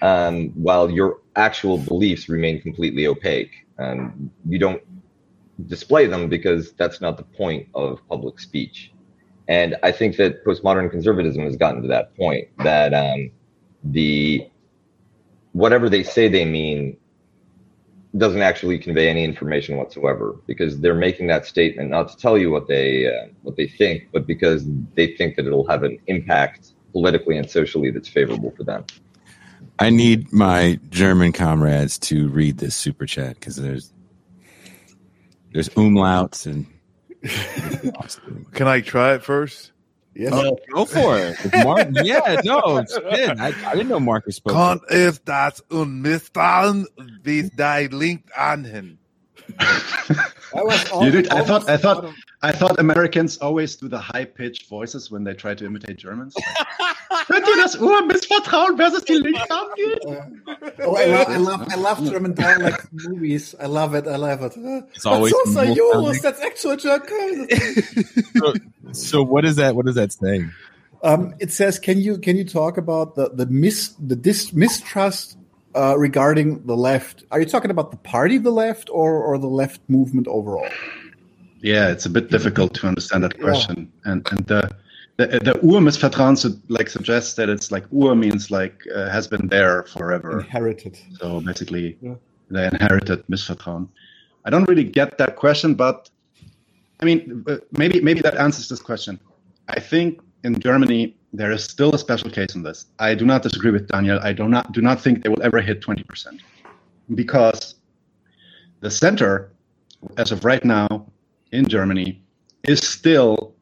[0.01, 4.83] Um, while your actual beliefs remain completely opaque, um, you don't
[5.67, 8.93] display them because that's not the point of public speech.
[9.49, 13.31] And I think that postmodern conservatism has gotten to that point that um,
[13.83, 14.47] the
[15.53, 16.97] whatever they say they mean
[18.17, 22.51] doesn't actually convey any information whatsoever because they're making that statement not to tell you
[22.51, 24.65] what they uh, what they think, but because
[24.95, 28.85] they think that it'll have an impact politically and socially that's favorable for them.
[29.79, 33.93] I need my German comrades to read this super chat because there's
[35.53, 36.67] there's umlauts and
[38.53, 39.73] Can I try it first?
[40.15, 40.33] Yes.
[40.35, 41.37] Oh, go for it.
[41.65, 43.41] Mark, yeah, no, spin.
[43.41, 44.53] I, I didn't know Marcus spoke.
[44.53, 46.87] Kan ist das unmissfallen,
[47.23, 47.89] wie die
[48.35, 48.35] anhin?
[48.35, 48.98] I was
[51.03, 51.29] You did.
[51.29, 51.69] I thought.
[51.69, 52.05] I thought.
[52.05, 56.37] of- I thought Americans always do the high-pitched voices when they try to imitate Germans.
[57.27, 60.05] Könnt ihr das Ohr missvertrauen, versus die Linke angeht?
[60.85, 63.57] Oh, I love, I love, I love German dialect movies.
[63.61, 64.07] I love it.
[64.07, 64.53] I love it.
[64.95, 66.21] It's always so more yours.
[66.23, 67.49] That's actual German.
[68.37, 68.55] so,
[68.93, 69.75] so what is that?
[69.75, 70.53] What is that saying?
[71.03, 75.38] Um, it says, can you can you talk about the the mis the dis, mistrust
[75.75, 77.25] uh, regarding the left?
[77.31, 80.69] Are you talking about the party, the left, or or the left movement overall?
[81.61, 83.91] Yeah, it's a bit difficult to understand that question.
[84.05, 84.71] And and the
[85.17, 89.49] the, the Urmissvertrauen su- like suggests that it's like Ur means like uh, has been
[89.49, 90.41] there forever.
[90.41, 90.97] Inherited.
[91.21, 92.15] So basically, Yeah.
[92.51, 93.89] they inherited Missvertrauen.
[94.45, 96.09] I don't really get that question, but
[97.01, 99.19] I mean, uh, maybe maybe that answers this question.
[99.69, 102.87] I think in Germany there is still a special case in this.
[102.99, 104.19] I do not disagree with Daniel.
[104.23, 106.41] I do not do not think they will ever hit twenty percent
[107.15, 107.75] because
[108.81, 109.53] the center,
[110.17, 111.07] as of right now,
[111.53, 112.23] in Germany,
[112.65, 113.55] is still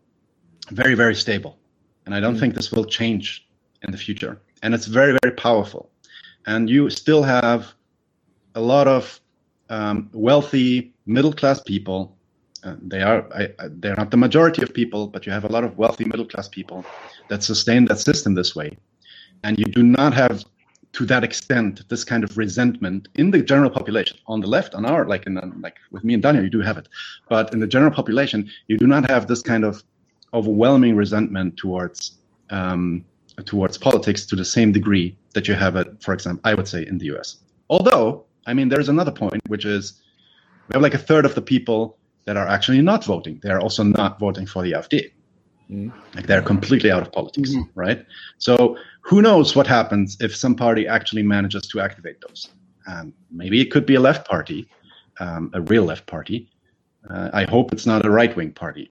[0.70, 1.58] very very stable,
[2.04, 3.46] and I don't think this will change
[3.82, 4.40] in the future.
[4.62, 5.90] And it's very very powerful,
[6.46, 7.74] and you still have
[8.54, 9.20] a lot of
[9.68, 12.15] um, wealthy middle class people.
[12.66, 15.48] Uh, they are I, I, they're not the majority of people, but you have a
[15.48, 16.84] lot of wealthy middle class people
[17.28, 18.76] that sustain that system this way,
[19.44, 20.44] and you do not have
[20.94, 24.18] to that extent this kind of resentment in the general population.
[24.26, 26.60] On the left on our like in the, like with me and Daniel you do
[26.60, 26.88] have it.
[27.28, 29.84] But in the general population you do not have this kind of
[30.34, 32.18] overwhelming resentment towards
[32.50, 33.04] um,
[33.44, 36.84] towards politics to the same degree that you have it for example I would say
[36.86, 37.36] in the US
[37.68, 40.00] although I mean there's another point which is
[40.68, 43.40] we have like a third of the people that are actually not voting.
[43.42, 45.10] They are also not voting for the AfD
[45.68, 48.04] like they're completely out of politics right?
[48.38, 52.50] So who knows what happens if some party actually manages to activate those?
[52.86, 54.68] Um, maybe it could be a left party
[55.18, 56.50] um, a real left party.
[57.08, 58.90] Uh, i hope it's not a right-wing party.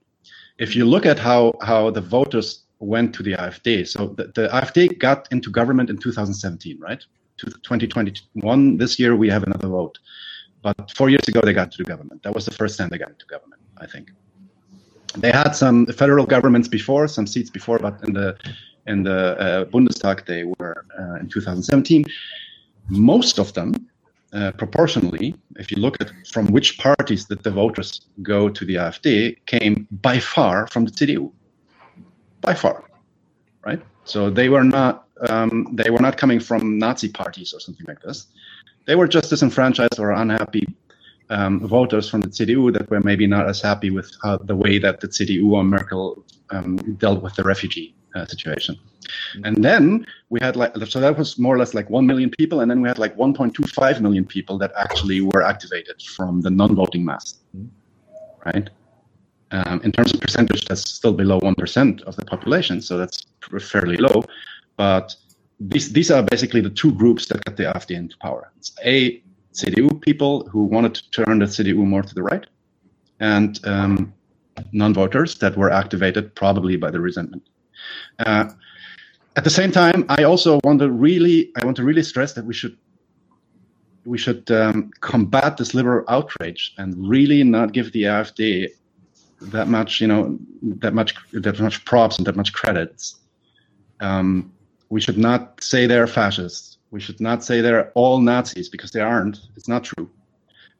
[0.58, 4.48] If you look at how how the voters went to the afd so the, the
[4.48, 7.02] afd got into government in 2017 right?
[7.38, 9.98] To 2021 this year we have another vote
[10.66, 13.00] but four years ago they got to the government that was the first time they
[13.04, 14.06] got into government i think
[15.16, 18.36] they had some federal governments before, some seats before, but in the
[18.86, 22.04] in the uh, Bundestag they were uh, in 2017.
[22.88, 23.74] Most of them,
[24.32, 28.76] uh, proportionally, if you look at from which parties that the voters go to the
[28.76, 31.32] AfD, came by far from the CDU.
[32.42, 32.84] By far,
[33.64, 33.82] right?
[34.04, 38.02] So they were not um, they were not coming from Nazi parties or something like
[38.02, 38.26] this.
[38.86, 40.66] They were just disenfranchised or unhappy
[41.30, 44.78] um, voters from the CDU that were maybe not as happy with uh, the way
[44.78, 48.78] that the CDU or Merkel um, dealt with the refugee uh, situation.
[49.44, 52.60] And then we had like, so that was more or less like 1 million people.
[52.60, 56.74] And then we had like 1.25 million people that actually were activated from the non
[56.74, 57.38] voting mass,
[58.44, 58.70] right?
[59.52, 62.80] Um, in terms of percentage, that's still below 1% of the population.
[62.80, 63.26] So that's
[63.60, 64.24] fairly low.
[64.76, 65.14] But
[65.60, 68.52] these, these are basically the two groups that got the AfD into power.
[68.58, 69.22] It's A,
[69.52, 72.46] CDU people who wanted to turn the CDU more to the right,
[73.20, 74.12] and um,
[74.72, 77.42] non-voters that were activated probably by the resentment.
[78.18, 78.50] Uh,
[79.36, 82.44] at the same time, I also want to really, I want to really stress that
[82.44, 82.76] we should,
[84.04, 88.68] we should um, combat this liberal outrage and really not give the AfD
[89.40, 93.16] that much, you know, that much, that much props and that much credits.
[94.00, 94.52] Um,
[94.88, 96.78] we should not say they're fascists.
[96.90, 99.40] We should not say they're all Nazis because they aren't.
[99.56, 100.08] It's not true.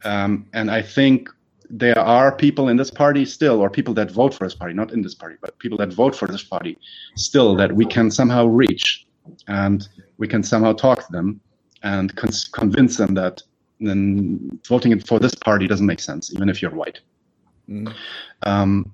[0.04, 1.28] Um, and I think
[1.68, 4.92] there are people in this party still, or people that vote for this party, not
[4.92, 6.78] in this party, but people that vote for this party
[7.16, 9.06] still that we can somehow reach
[9.48, 9.88] and
[10.18, 11.40] we can somehow talk to them
[11.82, 13.42] and con- convince them that
[13.80, 17.00] then voting for this party doesn't make sense, even if you're white.
[17.68, 17.92] Mm.
[18.44, 18.92] Um,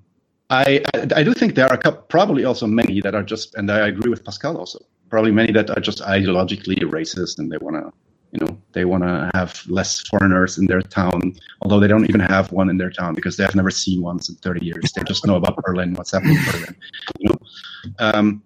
[0.50, 3.54] I, I, I do think there are a couple, probably also many that are just,
[3.54, 7.58] and I agree with Pascal also, probably many that are just ideologically racist and they
[7.58, 7.84] want to
[8.32, 11.20] you know they want to have less foreigners in their town
[11.60, 14.18] although they don't even have one in their town because they have never seen one
[14.26, 16.76] in 30 years they just know about berlin what's happening in berlin
[17.18, 17.38] you know
[18.06, 18.42] um,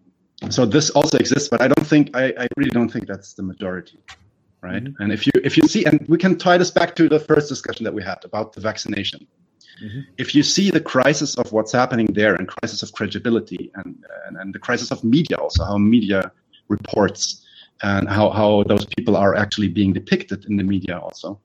[0.51, 3.45] so this also exists but i don't think I, I really don't think that's the
[3.45, 4.01] majority
[4.61, 5.01] right mm-hmm.
[5.01, 7.49] and if you if you see and we can tie this back to the first
[7.49, 9.21] discussion that we had about the vaccination
[9.85, 10.01] mm-hmm.
[10.19, 14.37] if you see the crisis of what's happening there and crisis of credibility and, and
[14.41, 16.33] and the crisis of media also how media
[16.69, 17.45] reports
[17.83, 21.41] and how, how those people are actually being depicted in the media also.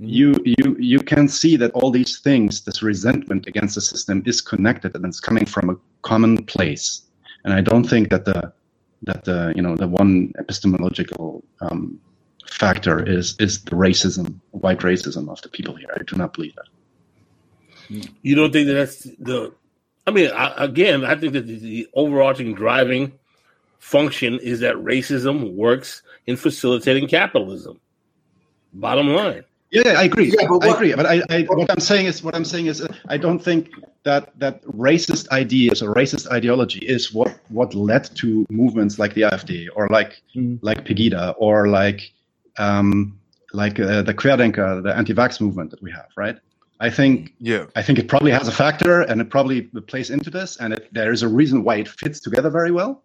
[0.00, 0.08] Mm-hmm.
[0.08, 4.40] you you you can see that all these things this resentment against the system is
[4.40, 7.02] connected and it's coming from a common place.
[7.44, 8.52] And i don't think that the
[9.02, 12.00] that the you know the one epistemological um,
[12.46, 15.90] factor is is the racism white racism of the people here.
[15.94, 16.68] I do not believe that.
[18.22, 19.52] You don't think that that's the
[20.06, 23.12] i mean I, again i think that the, the overarching driving
[23.78, 27.80] function is that racism works in facilitating capitalism.
[28.74, 29.44] Bottom line.
[29.70, 30.28] Yeah, I agree.
[30.28, 30.94] Yeah, but what, I agree.
[30.94, 33.70] But I, I, what I'm saying is, what I'm saying is, uh, I don't think
[34.04, 39.22] that that racist ideas or racist ideology is what what led to movements like the
[39.22, 40.58] AfD or like mm.
[40.62, 42.12] like Pegida or like
[42.56, 43.18] um,
[43.52, 46.38] like uh, the Querdenker, the anti-vax movement that we have, right?
[46.80, 50.30] I think yeah, I think it probably has a factor and it probably plays into
[50.30, 53.02] this, and it, there is a reason why it fits together very well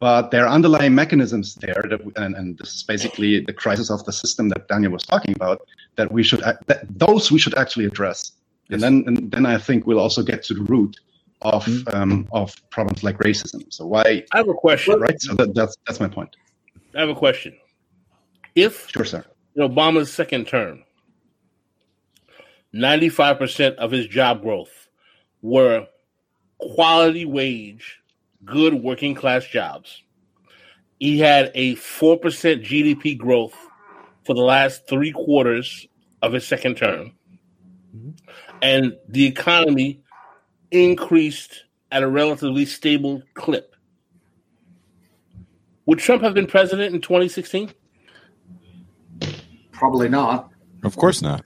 [0.00, 4.04] but there are underlying mechanisms there that, and, and, this is basically the crisis of
[4.04, 5.60] the system that daniel was talking about
[5.96, 8.32] that we should that those we should actually address.
[8.68, 8.82] Yes.
[8.82, 10.98] and then and then i think we'll also get to the root
[11.42, 11.96] of mm-hmm.
[11.96, 13.62] um, of problems like racism.
[13.72, 14.98] So why i have a question.
[15.00, 15.20] Right?
[15.20, 16.36] So that, that's that's my point.
[16.94, 17.56] I have a question.
[18.54, 19.24] If sure sir.
[19.54, 20.84] in obama's second term
[22.74, 24.88] 95% of his job growth
[25.42, 25.86] were
[26.58, 27.99] quality wage
[28.44, 30.02] good working class jobs.
[30.98, 33.54] He had a 4% GDP growth
[34.24, 35.86] for the last three quarters
[36.22, 37.12] of his second term.
[37.96, 38.10] Mm-hmm.
[38.62, 40.02] And the economy
[40.70, 43.74] increased at a relatively stable clip.
[45.86, 47.72] Would Trump have been president in 2016?
[49.72, 50.50] Probably not.
[50.84, 51.44] Of course not.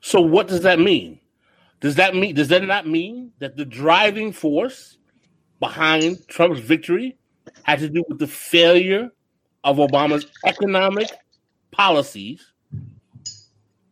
[0.00, 1.18] So what does that mean?
[1.80, 4.98] Does that mean does that not mean that the driving force
[5.60, 7.16] behind Trump's victory
[7.62, 9.10] had to do with the failure
[9.64, 11.08] of Obama's economic
[11.70, 12.52] policies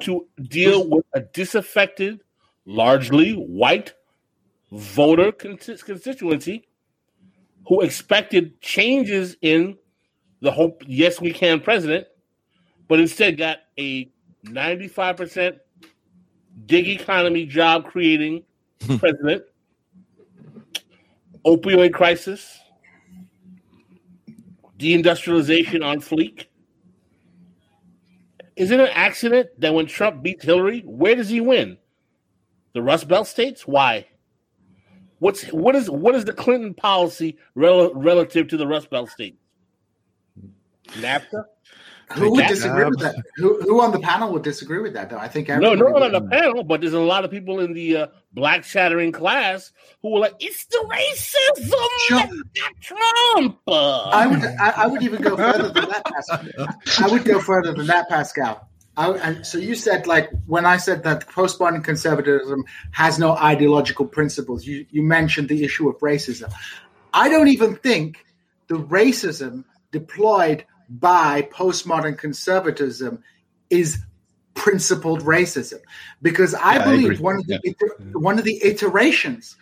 [0.00, 2.20] to deal with a disaffected,
[2.66, 3.94] largely white
[4.72, 6.66] voter constituency
[7.66, 9.76] who expected changes in
[10.40, 12.06] the hope, yes, we can president,
[12.88, 14.10] but instead got a
[14.44, 15.58] 95%
[16.66, 18.44] gig economy job creating
[18.98, 19.42] president
[21.44, 22.58] opioid crisis,
[24.78, 26.46] deindustrialization on fleek.
[28.56, 31.76] Is it an accident that when Trump beats Hillary, where does he win?
[32.72, 33.66] The Rust Belt states?
[33.66, 34.06] Why?
[35.18, 39.38] What's what is what is the Clinton policy rel- relative to the Rust Belt states?
[40.88, 41.44] NAFTA.
[42.12, 43.16] Who would disagree with that?
[43.36, 45.10] Who, who on the panel would disagree with that?
[45.10, 47.60] Though I think no, no one on the panel, but there's a lot of people
[47.60, 49.72] in the uh, black shattering class
[50.02, 52.42] who were like, "It's the racism, sure.
[52.80, 56.04] Trump." I would, I, I, would even go further than that.
[56.04, 56.68] Pascal.
[56.98, 58.68] I would go further than that, Pascal.
[58.96, 64.06] I, and so you said, like, when I said that postmodern conservatism has no ideological
[64.06, 66.52] principles, you, you mentioned the issue of racism.
[67.12, 68.24] I don't even think
[68.68, 73.22] the racism deployed by postmodern conservatism
[73.70, 73.98] is
[74.54, 75.80] principled racism
[76.22, 78.04] because I yeah, believe I one of the yeah.
[78.12, 79.56] one of the iterations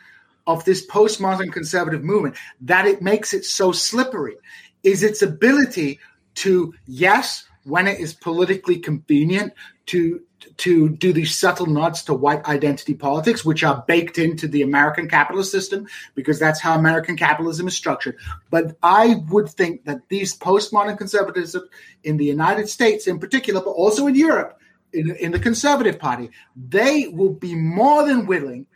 [0.46, 4.36] of this postmodern conservative movement that it makes it so slippery
[4.82, 5.98] is its ability
[6.34, 9.52] to yes when it is politically convenient
[9.86, 10.20] to
[10.58, 15.08] to do these subtle nods to white identity politics, which are baked into the American
[15.08, 18.16] capitalist system, because that's how American capitalism is structured.
[18.50, 21.68] But I would think that these postmodern conservatism
[22.04, 24.58] in the United States, in particular, but also in Europe,
[24.92, 28.66] in, in the Conservative Party, they will be more than willing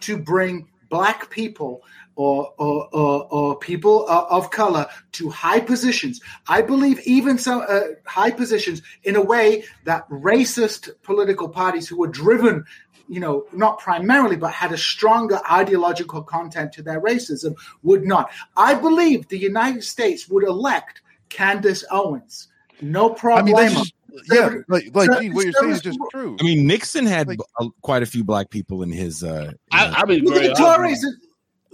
[0.00, 1.82] to bring black people
[2.16, 6.20] or, or, or, or people of color to high positions.
[6.48, 11.98] I believe even some uh, high positions in a way that racist political parties who
[11.98, 12.64] were driven,
[13.08, 18.30] you know, not primarily, but had a stronger ideological content to their racism would not.
[18.56, 22.48] I believe the United States would elect Candace Owens.
[22.80, 23.54] No problem.
[23.56, 23.84] I mean,
[24.30, 26.36] yeah, like, like so, what you're saying is just true.
[26.40, 27.40] I mean, Nixon had like,
[27.82, 29.24] quite a few black people in his.
[29.24, 31.04] Uh, I, I mean, look at the Tories.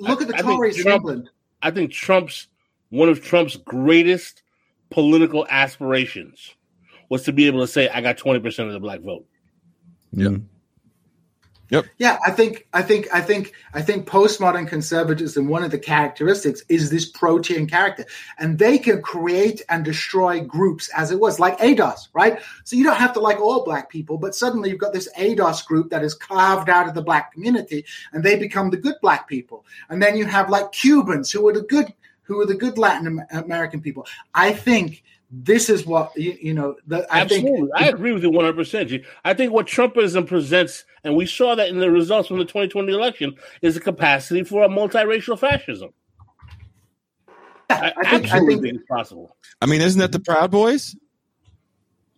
[0.00, 1.30] Look at the Tories in England.
[1.62, 2.48] I think Trump's
[2.88, 4.42] one of Trump's greatest
[4.90, 6.54] political aspirations
[7.08, 9.26] was to be able to say, "I got twenty percent of the black vote."
[10.12, 10.36] Yeah.
[11.70, 11.86] Yep.
[11.98, 16.62] Yeah, I think I think I think I think postmodern conservatism one of the characteristics
[16.68, 18.04] is this protean character.
[18.38, 22.40] And they can create and destroy groups as it was, like ADOS, right?
[22.64, 25.64] So you don't have to like all black people, but suddenly you've got this ADOS
[25.64, 29.28] group that is carved out of the black community and they become the good black
[29.28, 29.64] people.
[29.88, 31.92] And then you have like Cubans who are the good
[32.22, 34.06] who are the good Latin American people.
[34.34, 36.76] I think this is what you, you know.
[36.86, 38.92] The, I Absolutely, think, I agree with you one hundred percent.
[39.24, 42.68] I think what Trumpism presents, and we saw that in the results from the twenty
[42.68, 45.90] twenty election, is a capacity for a multiracial fascism.
[47.68, 49.36] I, I, think, absolutely I think, think it's possible.
[49.62, 50.96] I mean, isn't that the Proud Boys?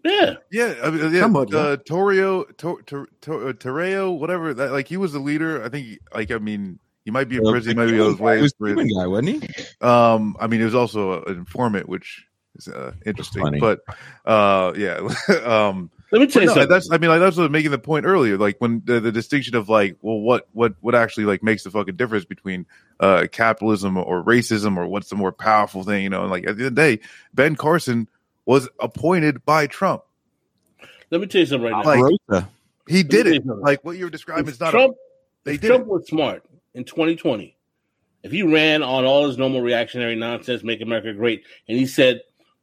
[0.05, 1.27] Yeah, yeah, I mean, yeah.
[1.27, 4.53] uh, Torio, to, to, to, uh, Toreo, whatever.
[4.53, 5.63] That, like he was the leader.
[5.63, 5.99] I think.
[6.13, 7.71] Like I mean, he might be in prison.
[7.71, 8.39] He might be those ways.
[8.39, 9.87] He was Cuban guy, wasn't he?
[9.87, 12.25] Um, I mean, he was also an informant, which
[12.57, 13.59] is uh, interesting.
[13.59, 13.81] But
[14.25, 15.09] uh, yeah,
[15.45, 16.69] um, let me tell you no, something.
[16.69, 18.37] That's I mean, like that's what making the point earlier.
[18.37, 21.71] Like when the, the, distinction of like, well, what what what actually like makes the
[21.71, 22.67] fucking difference between
[23.01, 26.03] uh, capitalism or racism or what's the more powerful thing?
[26.03, 27.03] You know, And like at the end of the day,
[27.33, 28.09] Ben Carson
[28.45, 30.03] was appointed by Trump.
[31.11, 32.09] Let me tell you something right now.
[32.29, 32.45] Like,
[32.89, 33.47] he did it.
[33.47, 34.71] Like what you're describing is not.
[34.71, 34.95] Trump.
[34.95, 34.97] A,
[35.45, 35.89] they did Trump it.
[35.89, 37.57] was smart in 2020.
[38.23, 42.21] If he ran on all his normal reactionary nonsense, make America great, and he said,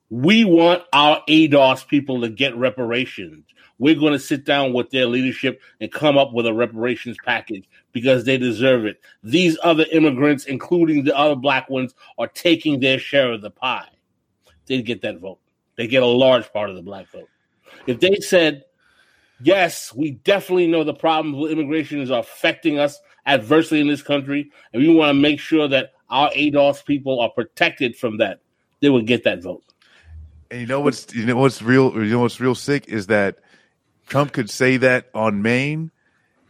[0.10, 3.46] we want our ADOS people to get reparations.
[3.78, 7.68] We're going to sit down with their leadership and come up with a reparations package
[7.94, 9.00] because they deserve it.
[9.24, 13.88] These other immigrants, including the other black ones, are taking their share of the pie.
[14.66, 15.40] They get that vote.
[15.78, 17.30] They get a large part of the black vote.
[17.88, 18.66] If they said,
[19.42, 24.52] yes, we definitely know the problems with immigration is affecting us adversely in this country,
[24.74, 28.42] and we want to make sure that our ADOS people are protected from that,
[28.82, 29.64] they would get that vote.
[30.52, 33.40] And you know what's you know what's real you know what's real sick is that
[34.08, 35.92] Trump could say that on Maine,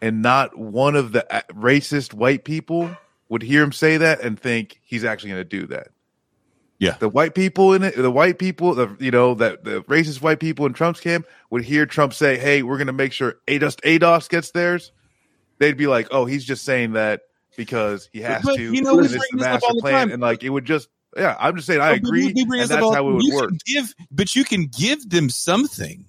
[0.02, 2.96] and not one of the uh, racist white people
[3.28, 5.90] would hear him say that and think he's actually going to do that.
[6.80, 10.22] Yeah, the white people in it, the white people, the you know that the racist
[10.22, 13.36] white people in Trump's camp would hear Trump say, "Hey, we're going to make sure
[13.48, 14.94] ADOS ADOS gets theirs."
[15.58, 17.24] They'd be like, "Oh, he's just saying that
[17.58, 20.64] because he has but, to." You know, it's the master plan, and like it would
[20.64, 20.88] just
[21.20, 22.34] yeah, I'm just saying I agree.
[22.36, 23.52] and that's how it would work.
[23.66, 26.06] Give, but you can give them something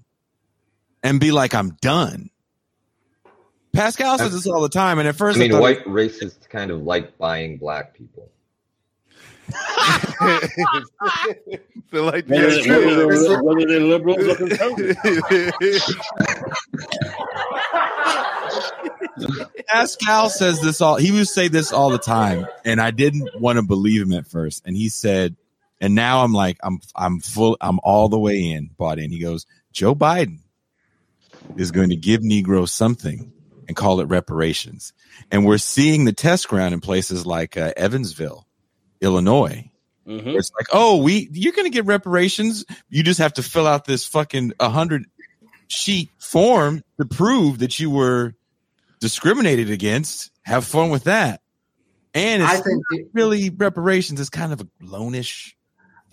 [1.02, 2.30] and be like, I'm done.
[3.72, 6.70] Pascal says this all the time, and at first, I mean, I white racists kind
[6.70, 8.28] of like buying black people.
[11.90, 14.96] they like whether, whether, whether they're liberals or conservatives.
[19.66, 20.96] Pascal says this all.
[20.96, 24.26] He would say this all the time, and I didn't want to believe him at
[24.26, 24.62] first.
[24.66, 25.36] And he said,
[25.80, 29.10] and now I'm like, I'm, I'm full, I'm all the way in, bought in.
[29.10, 30.40] He goes, Joe Biden
[31.56, 33.32] is going to give Negroes something
[33.66, 34.92] and call it reparations.
[35.30, 38.38] And we're seeing the test ground in places like uh, Evanston,
[39.00, 39.70] Illinois.
[40.06, 40.30] Mm-hmm.
[40.30, 42.64] It's like, oh, we you're going to get reparations.
[42.88, 45.06] You just have to fill out this fucking hundred
[45.68, 48.34] sheet form to prove that you were
[49.00, 50.30] discriminated against.
[50.42, 51.40] Have fun with that.
[52.14, 52.82] And I think
[53.12, 55.52] really reparations is kind of a lonish.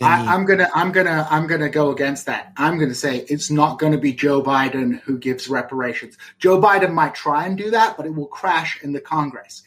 [0.00, 2.52] I, am gonna, I'm gonna, I'm gonna go against that.
[2.56, 6.16] I'm gonna say it's not gonna be Joe Biden who gives reparations.
[6.38, 9.64] Joe Biden might try and do that, but it will crash in the Congress.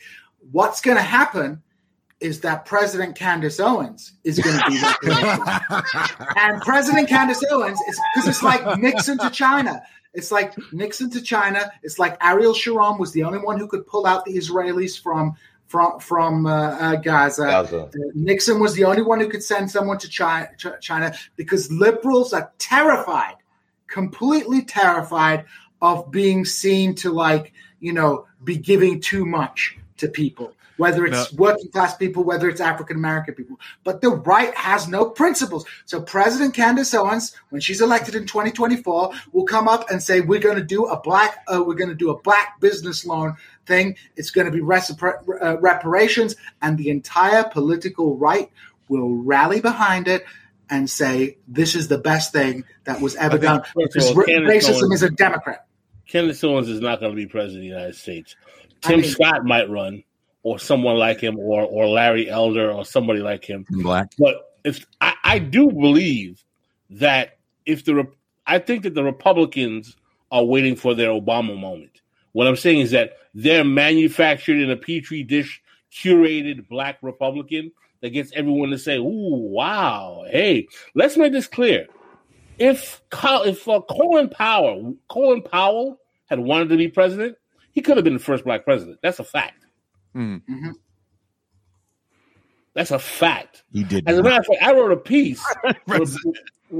[0.52, 1.62] What's gonna happen
[2.22, 4.80] is that President Candace Owens is going to be
[6.38, 9.82] and President Candace Owens is because it's like Nixon to China.
[10.14, 11.72] It's like Nixon to China.
[11.84, 15.36] It's like Ariel Sharon was the only one who could pull out the Israelis from
[15.68, 17.46] from from uh, uh, Gaza.
[17.46, 17.90] Gaza.
[18.14, 20.50] Nixon was the only one who could send someone to China,
[20.82, 23.36] China because liberals are terrified
[23.92, 25.46] completely terrified
[25.82, 31.32] of being seen to like, you know, be giving too much to people, whether it's
[31.34, 33.60] working class people, whether it's African American people.
[33.84, 35.64] But the right has no principles.
[35.86, 40.40] So President Candace Owens, when she's elected in 2024, will come up and say, "We're
[40.40, 43.36] going to do a black, uh, we're going to do a black business loan
[43.68, 43.96] thing.
[44.16, 48.50] It's going to be recipro- uh, reparations, and the entire political right
[48.90, 50.26] will rally behind it."
[50.68, 55.04] And say this is the best thing that was ever done because racism Owens- is
[55.04, 55.68] a Democrat.
[56.08, 58.36] Candace Owens is not going to be president of the United States.
[58.84, 60.04] I Tim mean- Scott might run,
[60.44, 63.66] or someone like him, or or Larry Elder, or somebody like him.
[63.70, 64.12] Black.
[64.18, 66.44] But if I, I do believe
[66.90, 68.08] that if the
[68.48, 69.96] I think that the Republicans
[70.32, 72.02] are waiting for their Obama moment.
[72.32, 75.62] What I'm saying is that they're manufactured in a petri dish,
[75.92, 81.88] curated black Republican that gets everyone to say, "Ooh, wow, hey." Let's make this clear.
[82.58, 86.00] If if uh, Colin Powell Colin Powell
[86.30, 87.38] had wanted to be president,
[87.72, 89.00] he could have been the first black president.
[89.04, 89.61] That's a fact.
[90.16, 90.42] Mm.
[90.50, 90.74] Mhm.
[92.74, 93.64] That's a fact.
[93.72, 94.08] He did.
[94.08, 95.44] As a matter of fact, I wrote a piece.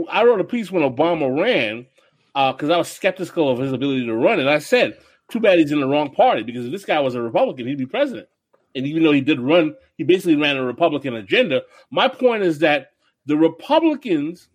[0.10, 1.86] I wrote a piece when Obama ran
[2.34, 4.98] because I was skeptical of his ability to run, and I said,
[5.30, 7.78] "Too bad he's in the wrong party because if this guy was a Republican, he'd
[7.78, 8.28] be president."
[8.74, 11.64] And even though he did run, he basically ran a Republican agenda.
[11.90, 12.92] My point is that
[13.26, 14.48] the Republicans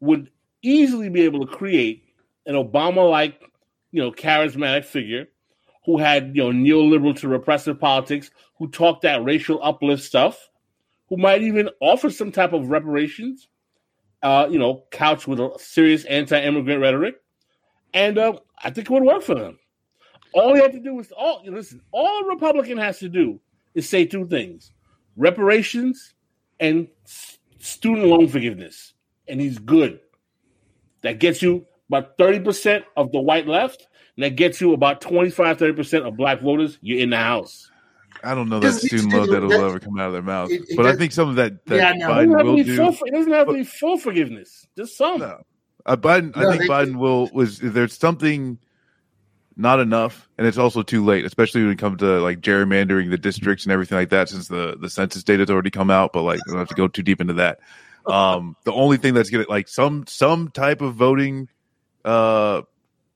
[0.00, 0.30] would
[0.62, 2.04] easily be able to create
[2.46, 3.40] an Obama-like,
[3.90, 5.26] you know, charismatic figure
[5.86, 10.50] who had, you know, neoliberal to repressive politics, who talked that racial uplift stuff,
[11.08, 13.48] who might even offer some type of reparations,
[14.22, 17.14] uh, you know, couched with a serious anti-immigrant rhetoric,
[17.94, 18.32] and uh,
[18.62, 19.58] I think it would work for them.
[20.34, 21.80] All he had to do is all listen.
[21.92, 23.40] All a Republican has to do
[23.74, 24.72] is say two things:
[25.16, 26.14] reparations
[26.58, 28.92] and s- student loan forgiveness,
[29.28, 30.00] and he's good.
[31.02, 33.86] That gets you about thirty percent of the white left,
[34.16, 36.78] and that gets you about 25 30 percent of black voters.
[36.82, 37.70] You're in the house.
[38.24, 40.12] I don't know that Because these student loan two- debt will ever come out of
[40.14, 42.08] their mouth, It- it but I think some of that that Yeah, no.
[42.08, 42.76] Doesn't Biden have to will be do.
[42.76, 42.88] full.
[43.06, 44.66] It doesn't have to be full forgiveness.
[44.76, 45.20] Just some.
[45.20, 45.42] No.
[45.84, 48.58] Uh, Biden, No, I think they- Biden will was there's something
[49.58, 53.16] not enough, and it's also too late, especially when it comes to like gerrymandering the
[53.18, 54.28] districts and everything like that.
[54.28, 56.88] Since the the census data's already come out, but like I don't have to go
[56.88, 57.60] too deep into that.
[58.06, 61.48] Um, the only thing that's gonna like some some type of voting,
[62.04, 62.62] uh,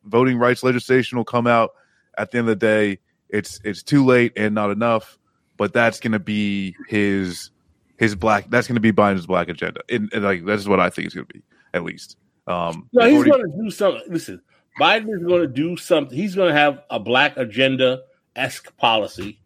[0.04, 1.72] voting rights legislation will come out
[2.18, 2.98] at the end of the day.
[3.28, 5.18] It's it's too late and not enough,
[5.56, 7.50] but that's gonna be his
[7.96, 8.50] his black.
[8.50, 11.26] That's gonna be Biden's black agenda, and, and like that's what I think it's gonna
[11.26, 11.42] be
[11.74, 12.16] at least.
[12.46, 14.02] Um, No, he's going to do something.
[14.08, 14.42] Listen,
[14.80, 16.16] Biden is going to do something.
[16.16, 18.02] He's going to have a black agenda
[18.34, 19.38] esque policy.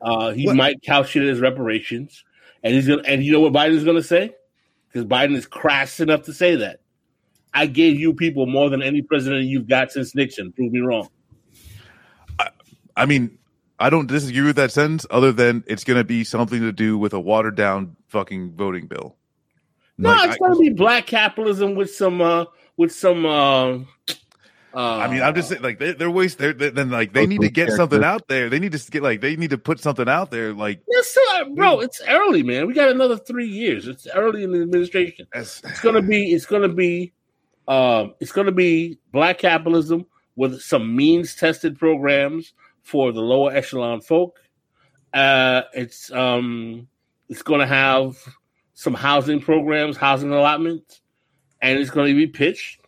[0.00, 0.56] Uh, he What?
[0.56, 2.22] might couch it as reparations,
[2.62, 3.02] and he's going.
[3.02, 4.34] to And you know what Biden's going to say?
[4.86, 6.80] Because Biden is crass enough to say that.
[7.54, 10.52] I gave you people more than any president you've got since Nixon.
[10.52, 11.08] Prove me wrong.
[12.96, 13.38] I mean,
[13.78, 16.96] I don't disagree with that sentence, other than it's going to be something to do
[16.96, 19.16] with a watered down fucking voting bill.
[19.98, 23.24] No, Like, it's going to be black capitalism with some uh, with some.
[23.24, 23.78] Uh,
[24.74, 26.38] uh, I mean, I'm just saying, like they, they're waste.
[26.38, 28.50] They're, they then like they need to get something out there.
[28.50, 30.52] They need to get like they need to put something out there.
[30.52, 31.80] Like Yes, sir, bro.
[31.80, 32.66] It's early, man.
[32.66, 33.86] We got another three years.
[33.86, 35.28] It's early in the administration.
[35.32, 36.32] It's gonna be.
[36.32, 37.12] It's gonna be.
[37.66, 42.52] Um, it's gonna be black capitalism with some means tested programs
[42.82, 44.40] for the lower echelon folk.
[45.12, 46.88] Uh, it's um,
[47.28, 48.16] it's gonna have
[48.74, 51.00] some housing programs, housing allotments,
[51.62, 52.80] and it's gonna be pitched.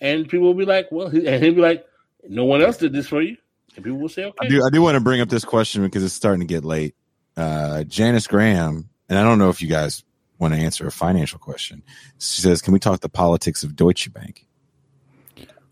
[0.00, 1.84] And people will be like, "Well," and he'll be like,
[2.28, 3.36] "No one else did this for you,"
[3.76, 4.64] and people will say, "Okay." I do.
[4.64, 6.94] I do want to bring up this question because it's starting to get late.
[7.36, 10.02] Uh, Janice Graham, and I don't know if you guys
[10.38, 11.82] want to answer a financial question.
[12.18, 14.46] She says, "Can we talk the politics of Deutsche Bank?"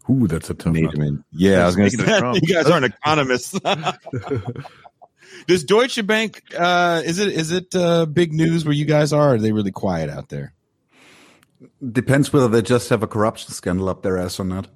[0.09, 0.85] Ooh, that's a tough one.
[0.85, 1.25] Naderman.
[1.33, 2.39] Yeah, I was going to say Trump.
[2.43, 3.59] you guys aren't economists.
[5.49, 9.31] Does Deutsche Bank uh, is it is it uh, big news where you guys are?
[9.31, 10.55] Or are they really quiet out there?
[11.93, 14.69] Depends whether they just have a corruption scandal up their ass or not.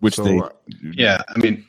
[0.00, 0.48] Which So, they uh,
[0.82, 1.64] Yeah, I mean,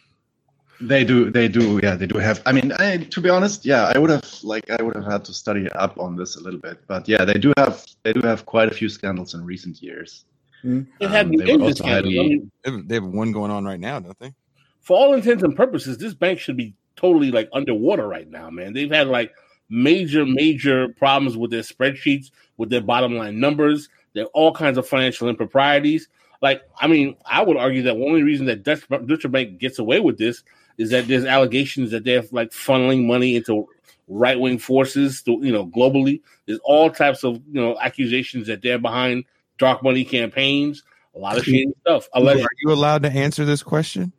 [0.81, 2.41] they do, they do, yeah, they do have.
[2.45, 5.25] I mean, I, to be honest, yeah, I would have like I would have had
[5.25, 8.21] to study up on this a little bit, but yeah, they do have, they do
[8.21, 10.25] have quite a few scandals in recent years.
[10.63, 12.11] It had Um, they were engine also scandal.
[12.11, 14.33] I mean, they have, they have one going on right now, don't they?
[14.81, 18.73] for all intents and purposes, this bank should be totally like underwater right now, man.
[18.73, 19.31] They've had like
[19.69, 23.89] major, major problems with their spreadsheets, with their bottom line numbers.
[24.13, 26.09] There are all kinds of financial improprieties.
[26.41, 29.59] Like, I mean, I would argue that one of the reasons that Dutch, Deutsche Bank
[29.59, 30.43] gets away with this
[30.81, 33.67] is that there's allegations that they're like funneling money into
[34.07, 36.21] right wing forces, to, you know, globally.
[36.47, 39.25] There's all types of you know accusations that they're behind
[39.57, 40.83] dark money campaigns.
[41.15, 42.07] A lot of shady stuff.
[42.13, 44.11] Are you allowed to answer this question?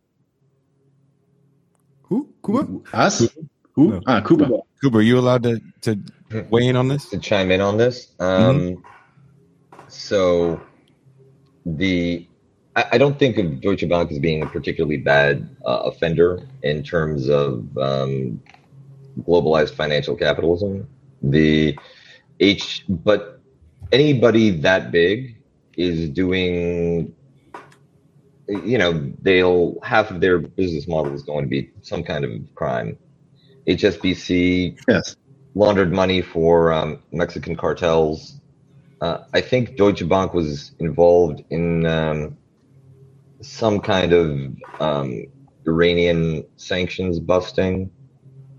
[2.03, 2.29] Who?
[2.45, 2.69] Kuba?
[2.93, 3.29] Us?
[3.73, 3.89] Who?
[3.89, 4.01] No.
[4.07, 4.49] Ah, Kuba.
[4.81, 5.99] Kuba, are you allowed to, to
[6.51, 7.09] weigh in on this?
[7.09, 8.13] to chime in on this.
[8.21, 8.85] Um,
[9.89, 10.61] So
[11.65, 12.27] the
[12.75, 17.29] I, don't think of Deutsche Bank as being a particularly bad uh, offender in terms
[17.29, 18.43] of um,
[19.21, 20.89] globalized financial capitalism.
[21.23, 21.79] The
[22.41, 23.41] H, but
[23.93, 25.37] anybody that big
[25.77, 27.15] is doing.
[28.49, 32.33] You know, they'll half of their business model is going to be some kind of
[32.55, 32.99] crime.
[33.67, 35.17] HSBC Yes.
[35.55, 38.41] laundered money for um, Mexican cartels.
[39.01, 42.37] Uh, I think Deutsche Bank was involved in um,
[43.43, 44.31] some kind of
[44.81, 45.25] um,
[45.67, 47.91] Iranian sanctions busting.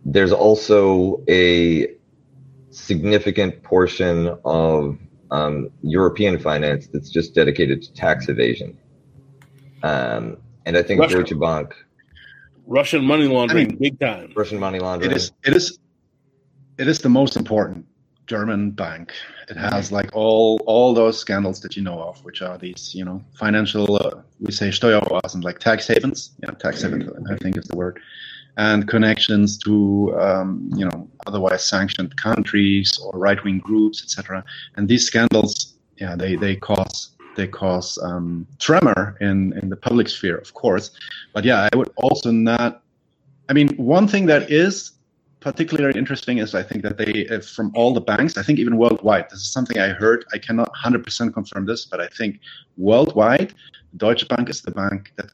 [0.05, 1.87] There's also a
[2.69, 4.97] significant portion of
[5.31, 8.77] um, European finance that's just dedicated to tax evasion.
[9.81, 11.17] Um, and I think Russia.
[11.17, 11.73] Deutsche Bank,
[12.65, 14.31] Russian money laundering, I mean- big time.
[14.35, 15.11] Russian money laundering.
[15.11, 15.31] It is.
[15.45, 15.79] It is.
[16.77, 17.85] It is the most important
[18.27, 19.11] German bank.
[19.49, 23.03] It has like all all those scandals that you know of, which are these, you
[23.03, 23.95] know, financial.
[23.95, 26.31] Uh, we say Steueroasen, like tax havens.
[26.41, 27.09] Yeah, tax havens.
[27.29, 27.99] I think is the word,
[28.57, 34.43] and connections to um, you know otherwise sanctioned countries or right wing groups, etc.
[34.75, 40.07] And these scandals, yeah, they they cause they cause um, tremor in in the public
[40.07, 40.91] sphere, of course.
[41.33, 42.81] But yeah, I would also not.
[43.49, 44.93] I mean, one thing that is
[45.43, 48.77] particularly interesting is I think that they, uh, from all the banks, I think even
[48.77, 50.23] worldwide, this is something I heard.
[50.33, 52.39] I cannot 100% confirm this, but I think
[52.77, 53.53] worldwide,
[53.97, 55.29] Deutsche Bank is the bank that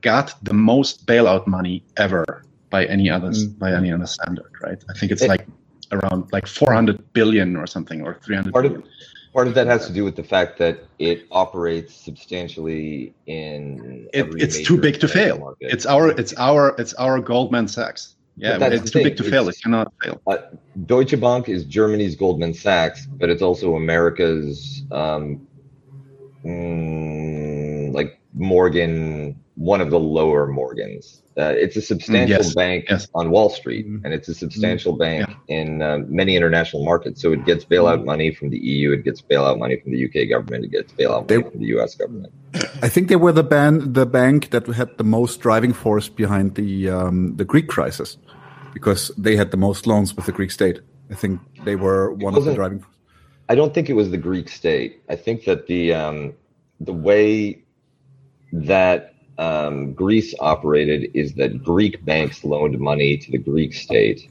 [0.00, 4.82] got the most bailout money ever by any other by any other standard, right?
[4.88, 5.46] I think it's It- like
[5.92, 8.84] around like 400 billion or something, or 300 Part of-
[9.32, 14.08] Part of that has to do with the fact that it operates substantially in.
[14.12, 15.38] It, it's too big to fail.
[15.38, 15.70] market.
[15.74, 18.16] It's our it's our it's our Goldman Sachs.
[18.36, 19.48] Yeah, it's too big to fail.
[19.48, 20.20] It cannot fail.
[20.26, 20.38] Uh,
[20.86, 25.46] Deutsche Bank is Germany's Goldman Sachs, but it's also America's um,
[26.44, 31.19] mm, like Morgan, one of the lower Morgans.
[31.38, 33.06] Uh, it's a substantial yes, bank yes.
[33.14, 34.04] on Wall Street, Mhm.
[34.04, 37.22] and it's a substantial bank in uh, many international markets.
[37.22, 40.28] So it gets bailout money from the EU, it gets bailout money from the UK
[40.28, 42.32] government, it gets bailout money They- from the US government.
[42.82, 46.56] I think they were the ban the bank that had the most driving force behind
[46.56, 48.18] the um, the Greek crisis,
[48.74, 50.80] because they had the most loans with the Greek state.
[51.10, 52.84] I think they were one of the driving.
[53.48, 55.00] I don't think it was the Greek state.
[55.08, 56.34] I think that the um,
[56.80, 57.62] the way
[58.52, 59.09] that
[59.40, 64.28] um, Greece operated is that Greek banks loaned money to the Greek state.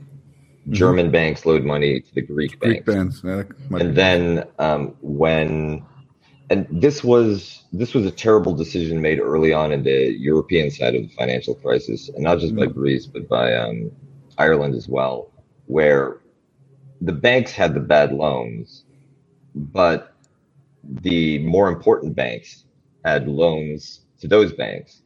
[0.69, 3.21] German banks loaned money to the Greek Greek banks.
[3.21, 3.21] bands.
[3.25, 5.83] Yeah, that might and then um, when
[6.51, 10.93] and this was this was a terrible decision made early on in the European side
[10.93, 13.91] of the financial crisis, and not just by Greece but by um,
[14.38, 15.31] Ireland as well,
[15.65, 16.17] where
[17.01, 18.83] the banks had the bad loans,
[19.55, 20.13] but
[20.83, 22.65] the more important banks
[23.03, 25.01] had loans to those banks.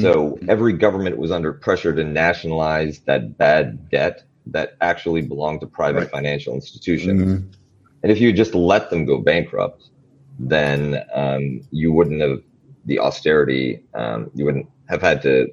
[0.00, 5.66] So every government was under pressure to nationalize that bad debt that actually belonged to
[5.66, 6.10] private Right.
[6.10, 7.20] financial institutions.
[7.22, 7.54] Mhm.
[8.02, 9.90] And if you just let them go bankrupt,
[10.38, 12.40] then um, you wouldn't have
[12.86, 13.82] the austerity.
[13.92, 15.48] Um, you wouldn't have had to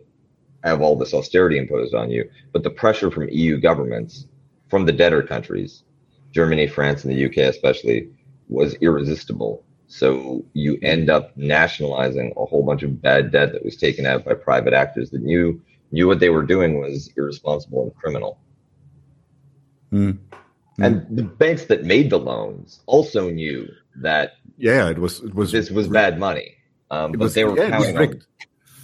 [0.63, 2.29] have all this austerity imposed on you.
[2.53, 4.27] But the pressure from EU governments,
[4.69, 5.83] from the debtor countries,
[6.31, 8.09] Germany, France, and the UK especially,
[8.47, 9.63] was irresistible.
[9.91, 14.23] So you end up nationalizing a whole bunch of bad debt that was taken out
[14.23, 15.59] by private actors that knew
[15.91, 18.37] knew what they were doing was irresponsible and criminal.
[19.91, 20.19] Mm.
[20.77, 25.21] And the banks that made the loans also knew that Yeah, it was.
[25.21, 25.51] It was.
[25.51, 26.55] this was bad money,
[26.91, 28.21] um, but was, they were yeah, counting on.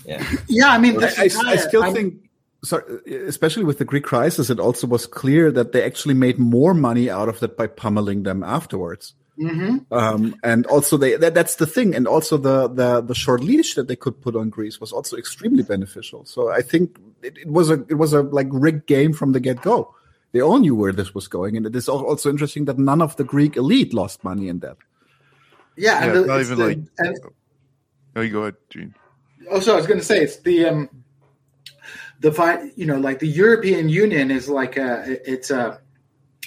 [0.05, 2.15] Yeah, Yeah, I mean, I, I, I still I'm- think,
[2.63, 2.83] sorry,
[3.27, 7.11] especially with the Greek crisis, it also was clear that they actually made more money
[7.11, 9.13] out of that by pummeling them afterwards.
[9.39, 9.85] Mhm.
[9.91, 13.75] Um, and also they that, that's the thing, and also the, the the short leash
[13.75, 16.23] that they could put on Greece was also extremely beneficial.
[16.25, 19.41] So I think it, it was a it was a like rigged game from the
[19.41, 19.93] get go.
[20.31, 23.15] They all knew where this was going, and it is also interesting that none of
[23.17, 24.77] the Greek elite lost money in that.
[25.75, 26.77] Yeah, Yeah, and the, not even the- like.
[26.99, 27.17] and-
[28.17, 28.95] Oh, you go ahead, Gene.
[29.51, 30.89] Also, I was going to say it's the um,
[32.21, 35.81] the fi- you know like the European Union is like a it's a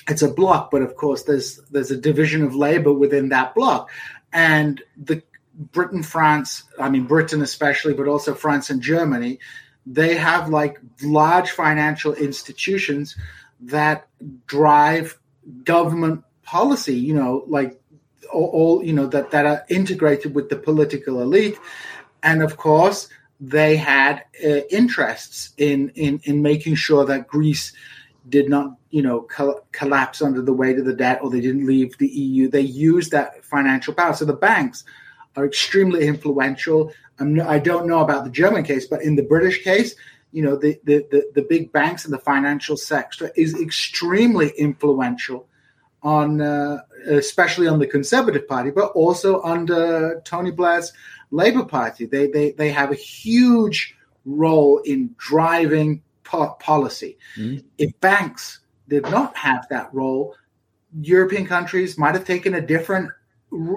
[0.08, 3.90] it's a block, but of course there's there's a division of labor within that block,
[4.32, 5.22] and the
[5.54, 9.38] Britain, France, I mean Britain especially, but also France and Germany,
[9.84, 13.16] they have like large financial institutions
[13.60, 14.08] that
[14.46, 15.18] drive
[15.64, 16.94] government policy.
[16.94, 17.80] You know, like
[18.32, 21.58] all, all you know that that are integrated with the political elite,
[22.22, 23.08] and of course
[23.40, 27.72] they had uh, interests in in in making sure that Greece
[28.28, 31.66] did not you know co- collapse under the weight of the debt or they didn't
[31.66, 32.48] leave the EU.
[32.48, 34.14] They used that financial power.
[34.14, 34.84] So the banks
[35.36, 36.92] are extremely influential.
[37.18, 39.94] I'm, I don't know about the German case, but in the British case,
[40.32, 45.46] you know the, the, the, the big banks and the financial sector is extremely influential
[46.02, 50.92] on uh, especially on the conservative party but also under tony blair's
[51.30, 57.64] labor party they they, they have a huge role in driving po- policy Mhm.
[57.84, 58.42] if banks
[58.94, 60.24] did not have that role
[61.14, 63.08] european countries might have taken a different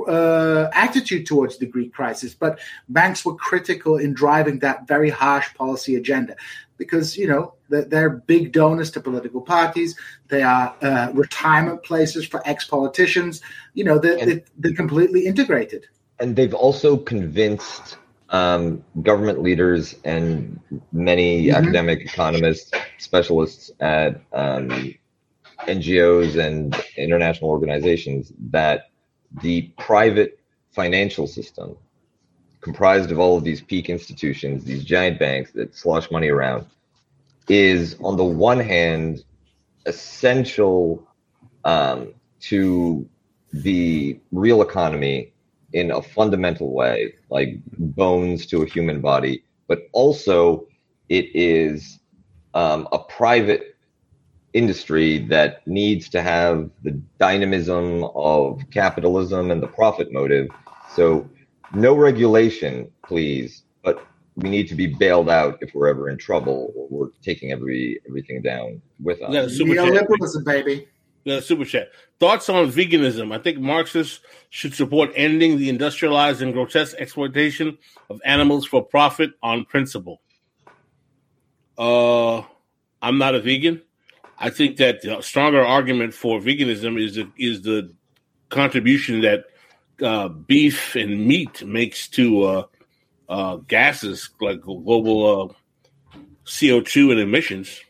[0.07, 5.47] uh, attitude towards the Greek crisis, but banks were critical in driving that very harsh
[5.55, 6.35] policy agenda
[6.81, 9.95] because you know they're, they're big donors to political parties.
[10.27, 13.33] They are uh, retirement places for ex-politicians.
[13.73, 15.83] You know they're, And- they're completely integrated.
[16.19, 17.97] and they've also convinced
[18.31, 20.59] um, government leaders and
[20.91, 21.55] many Mhm.
[21.55, 24.93] academic economists, specialists at um,
[25.67, 28.89] NGOs and international organizations that
[29.41, 30.39] the private
[30.71, 31.75] financial system,
[32.61, 36.65] comprised of all of these peak institutions, these giant banks that slosh money around,
[37.49, 39.23] is on the one hand
[39.85, 41.05] essential
[41.65, 43.07] um, to
[43.53, 45.30] the real economy
[45.73, 50.67] in a fundamental way, like bones to a human body, but also
[51.09, 51.99] it is
[52.53, 53.75] um, a private
[54.53, 60.47] industry that needs to have the dynamism of capitalism and the profit motive.
[60.93, 61.29] So,
[61.73, 66.73] no regulation, please, but we need to be bailed out if we're ever in trouble
[66.75, 69.33] or we're taking every everything down with us.
[69.33, 69.93] Yeah, super chat.
[69.93, 70.87] Neoliberalism, baby.
[71.25, 71.89] Super chat.
[72.19, 73.33] Thoughts on veganism?
[73.33, 77.77] I think Marxists should support ending the industrialized and grotesque exploitation
[78.09, 80.21] of animals for profit on principle.
[81.77, 82.41] Uh,
[83.01, 83.81] I'm not a vegan.
[84.37, 87.93] I think that the stronger argument for veganism is the, is the
[88.49, 89.45] contribution that
[90.01, 92.63] uh, beef and meat makes to uh,
[93.29, 97.81] uh, gases like global uh, CO2 and emissions.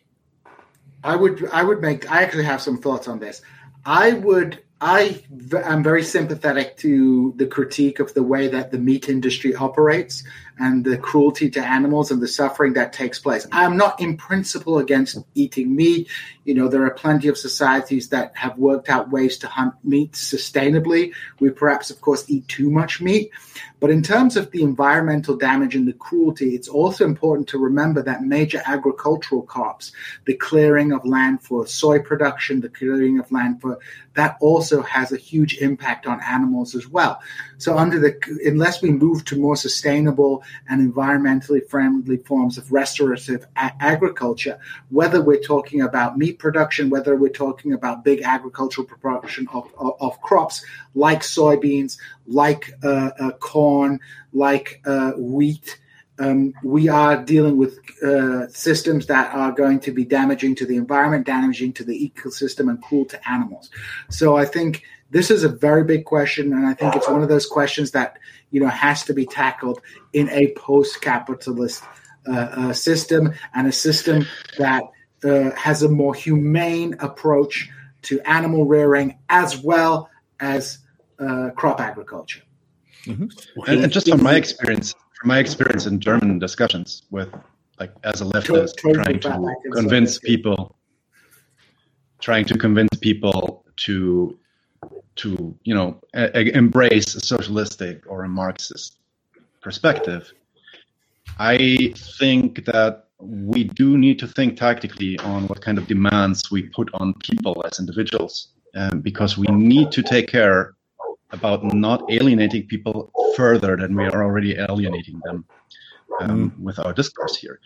[1.04, 3.42] I would I would make I actually have some thoughts on this.
[3.86, 5.24] I would I
[5.54, 10.24] am very sympathetic to the critique of the way that the meat industry operates
[10.60, 13.48] and the cruelty to animals and the suffering that takes place.
[13.52, 16.10] I'm not in principle against eating meat.
[16.46, 20.14] You know, there are plenty of societies that have worked out ways to hunt meat
[20.14, 21.14] sustainably.
[21.40, 23.32] We perhaps, of course, eat too much meat.
[23.80, 28.04] But in terms of the environmental damage and the cruelty, it's also important to remember
[28.04, 29.92] that major agricultural crops,
[30.26, 33.80] the clearing of land for soy production, the clearing of land for
[34.14, 37.22] that also has a huge impact on animals as well.
[37.61, 38.14] So under the
[38.45, 44.57] unless we move to more sustainable and environmentally friendly forms of restorative a- agriculture,
[44.90, 49.93] whether we're talking about meat production, whether we're talking about big agricultural production of, of,
[49.99, 50.65] of crops
[50.95, 53.99] like soybeans, like uh, uh, corn,
[54.33, 55.80] like uh, wheat,
[56.17, 60.77] um, we are dealing with uh, systems that are going to be damaging to the
[60.77, 63.69] environment, damaging to the ecosystem, and cruel to animals.
[64.09, 67.30] So I think this is a very big question, and I think it's one of
[67.30, 68.17] those questions that
[68.49, 69.81] you know has to be tackled
[70.14, 71.83] in a post-capitalist
[72.27, 74.25] uh, uh, system and a system
[74.57, 74.83] that
[75.23, 77.69] uh, has a more humane approach
[78.03, 80.09] to animal rearing as well
[80.40, 80.80] as
[81.19, 82.41] uh, crop agriculture.
[83.06, 83.30] And,
[83.67, 87.30] and just from my experience, from my experience in German discussions with,
[87.80, 90.75] like, as a leftist, Totally trying to convince people,
[92.19, 94.38] trying to convince people to,
[95.22, 98.98] to you know, e- embrace a socialistic or a Marxist
[99.61, 100.32] perspective.
[101.40, 106.64] I think that we do need to think tactically on what kind of demands we
[106.64, 110.74] put on people as individuals, um, because we need to take care
[111.32, 115.45] about not alienating people further than we are already alienating them
[116.19, 117.59] um, with our discourse here.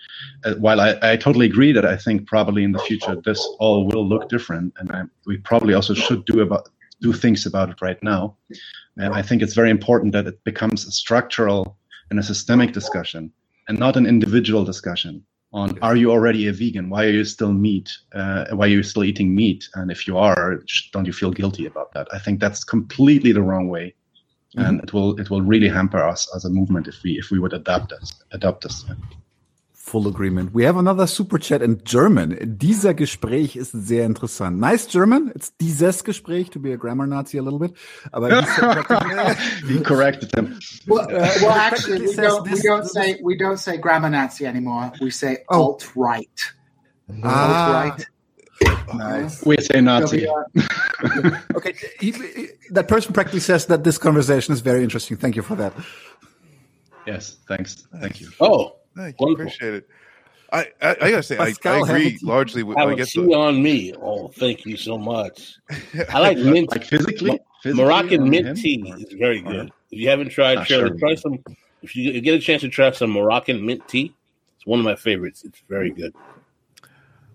[0.43, 3.87] Uh, while I, I totally agree that I think probably in the future this all
[3.87, 6.69] will look different, and I, we probably also should do about
[7.05, 8.21] do things about it right now.
[9.03, 11.77] And I think it's very important that it becomes a structural
[12.09, 13.23] and a systemic discussion,
[13.67, 15.13] and not an individual discussion
[15.55, 16.89] on are you already a vegan?
[16.89, 17.89] Why are you still meat?
[18.13, 19.61] Uh, why are you still eating meat?
[19.75, 20.61] And if you are,
[20.93, 22.07] don't you feel guilty about that?
[22.11, 23.95] I think that's completely the wrong way,
[24.55, 27.39] and it will it will really hamper us as a movement if we if we
[27.39, 28.85] would adapt us adopt this.
[29.85, 30.51] Full agreement.
[30.51, 32.35] We have another super chat in German.
[32.57, 34.59] Dieser Gespräch ist sehr interessant.
[34.59, 35.31] Nice German.
[35.35, 37.73] It's dieses Gespräch to be a grammar Nazi a little bit.
[38.11, 38.29] Aber
[39.67, 40.57] he corrected him.
[40.87, 44.91] Well, uh, well actually, we don't, we don't say we don't say grammar Nazi anymore.
[44.99, 45.61] We say Oh.
[45.61, 46.39] alt right.
[47.23, 47.83] Ah.
[47.83, 48.07] alt
[48.63, 48.95] right.
[48.95, 49.45] nice.
[49.45, 50.27] We say Nazi.
[51.55, 55.15] Okay, he, he- that person practically says that this conversation is very interesting.
[55.17, 55.73] Thank you for that.
[57.05, 57.87] Yes, thanks.
[58.01, 58.29] Thank you.
[58.39, 59.27] Oh, Thank you.
[59.27, 59.47] Wonderful.
[59.47, 59.89] Appreciate it.
[60.51, 62.77] I, I, I gotta say, I, I agree haven't largely with.
[62.77, 63.93] I have a guess tea the, on me.
[64.01, 65.55] Oh, thank you so much.
[66.09, 66.71] I like mint.
[66.71, 68.55] Like physically, physically Moroccan mint him?
[68.55, 69.71] tea is very good.
[69.91, 70.97] If you haven't tried, Shirley, sure.
[70.97, 71.43] try some.
[71.81, 74.15] If you get a chance to try some Moroccan mint tea,
[74.55, 75.43] it's one of my favorites.
[75.43, 76.13] It's very good.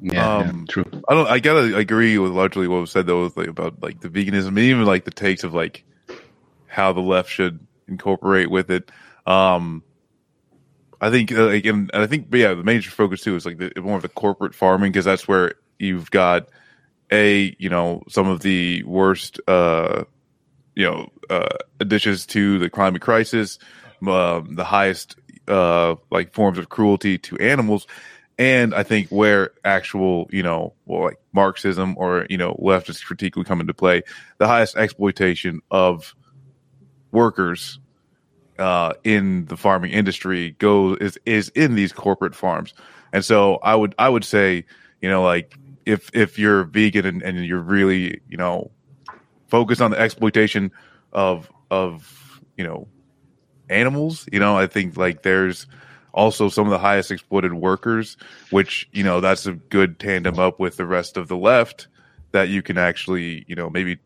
[0.00, 1.02] Yeah, Um, yeah, true.
[1.08, 1.26] I don't.
[1.28, 4.48] I gotta agree with largely what was said though, with, like, about like the veganism,
[4.48, 5.84] and even like the takes of like
[6.68, 8.90] how the left should incorporate with it.
[9.26, 9.82] Um,
[11.00, 13.72] I think, uh, like, and, I think, yeah, the major focus too is like the,
[13.80, 16.48] more of the corporate farming because that's where you've got
[17.10, 20.04] a, you know, some of the worst, uh,
[20.76, 23.58] you know, uh, additions to the climate crisis,
[24.06, 25.16] um, the highest,
[25.48, 27.86] uh, like forms of cruelty to animals.
[28.38, 33.36] And I think where actual, you know, well, like Marxism or, you know, leftist critique
[33.36, 34.02] would come into play,
[34.38, 36.14] the highest exploitation of
[37.10, 37.79] workers
[38.60, 42.74] uh, in the farming industry goes is is in these corporate farms,
[43.12, 44.64] and so I would I would say
[45.00, 48.70] you know like if if you're vegan and, and you're really you know
[49.48, 50.70] focused on the exploitation
[51.12, 52.86] of of you know
[53.70, 55.66] animals, you know I think like there's
[56.12, 58.18] also some of the highest exploited workers,
[58.50, 61.88] which you know that's a good tandem up with the rest of the left
[62.32, 63.98] that you can actually you know maybe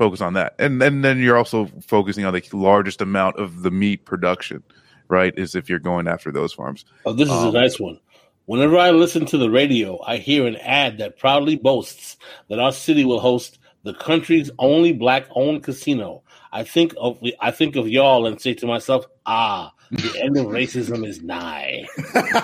[0.00, 3.70] focus on that and and then you're also focusing on the largest amount of the
[3.70, 4.62] meat production
[5.08, 8.00] right is if you're going after those farms Oh, this is Um, a nice one.
[8.46, 12.16] Whenever I listen to the radio, I hear an ad that proudly boasts
[12.48, 16.22] that our city will host the country's only black-owned casino.
[16.50, 20.46] I think of I think of y'all and say to myself, "Ah, the end of
[20.46, 21.86] racism is nigh."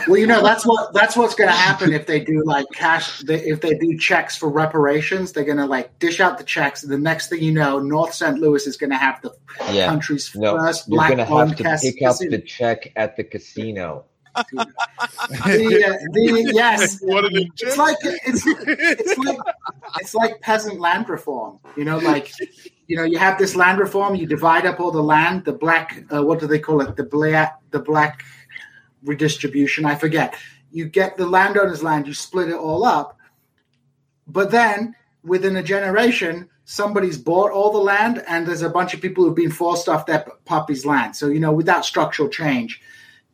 [0.09, 3.23] Well, you know that's what that's what's going to happen if they do like cash.
[3.29, 6.83] If they do checks for reparations, they're going to like dish out the checks.
[6.83, 8.39] And the next thing you know, North St.
[8.39, 9.33] Louis is going to have the
[9.73, 9.87] Yeah.
[9.87, 12.31] country's No, first you're gonna black-owned have to cas- pick up casino.
[12.31, 14.05] the check at the casino.
[14.53, 14.67] the, uh,
[16.13, 19.39] the yes, What an it's like it's it's like
[20.01, 21.59] it's like peasant land reform.
[21.77, 22.33] You know, like
[22.87, 24.15] you know, you have this land reform.
[24.15, 25.45] You divide up all the land.
[25.45, 26.97] The black, uh, what do they call it?
[26.97, 28.23] The black, the black
[29.03, 29.85] redistribution.
[29.85, 30.37] I forget.
[30.71, 32.07] You get the landowner's land.
[32.07, 33.19] You split it all up,
[34.27, 36.49] but then within a generation.
[36.69, 40.07] Somebody's bought all the land, and there's a bunch of people who've been forced off
[40.07, 41.15] their puppy's land.
[41.15, 42.83] So you know, without structural change,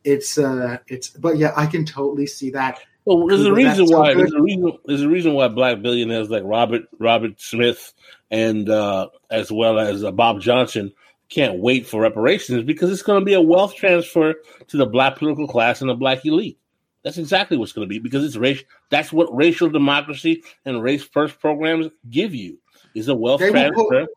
[0.04, 1.08] it's uh, it's.
[1.08, 2.80] But yeah, I can totally see that.
[3.06, 4.12] Well, there's a reason so why.
[4.12, 4.78] There's a reason.
[4.84, 7.94] There's a reason why black billionaires like Robert Robert Smith
[8.32, 10.92] and uh, as well as uh, Bob Johnson
[11.28, 14.34] can't wait for reparations because it's going to be a wealth transfer
[14.68, 16.58] to the black political class and the black elite.
[17.04, 18.62] That's exactly what's going to be because it's race.
[18.90, 22.58] That's what racial democracy and race first programs give you
[22.94, 24.06] is a wealth They transfer.
[24.06, 24.08] put-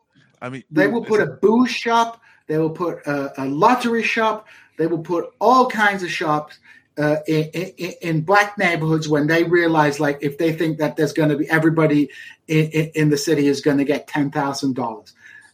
[0.42, 2.20] i mean They will put a booze shop.
[2.46, 4.46] They will put a, a lottery shop.
[4.78, 6.58] They will put all kinds of shops
[6.98, 11.12] uh, in, in, in black neighborhoods when they realize, like, if they think that there's
[11.12, 12.08] going to be everybody
[12.48, 15.12] in, in, in the city is going to get ten thousand dollars.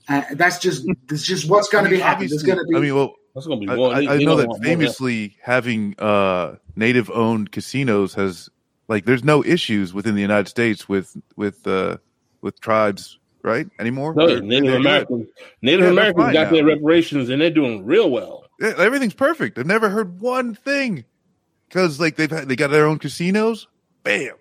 [0.08, 2.28] Uh, that's just that's just what's going I to mean, be happening.
[2.30, 2.76] There's going to be.
[2.76, 3.94] i mean well That's going to I, be more.
[3.94, 8.48] I, they- I know that want more famously having uh native owned casinos has
[8.88, 11.98] like there's no issues within the united states with with uh
[12.40, 14.76] with tribes right anymore No, Native they're.
[14.76, 15.28] Americans.
[15.62, 16.50] Native Yeah, they're Americans got now.
[16.50, 18.44] their reparations and they're doing real well.
[18.60, 19.56] Yeah, everything's perfect.
[19.58, 21.04] I've never heard one thing
[21.72, 23.66] because like they've had, they got their own casinos.
[24.02, 24.34] Bam.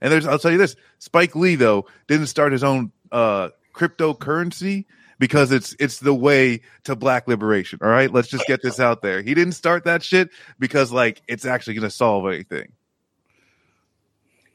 [0.00, 4.86] And there's I'll tell you this: Spike Lee though didn't start his own uh, cryptocurrency
[5.18, 7.80] because it's it's the way to black liberation.
[7.82, 9.20] All right, let's just get this out there.
[9.20, 12.72] He didn't start that shit because like it's actually going to solve anything.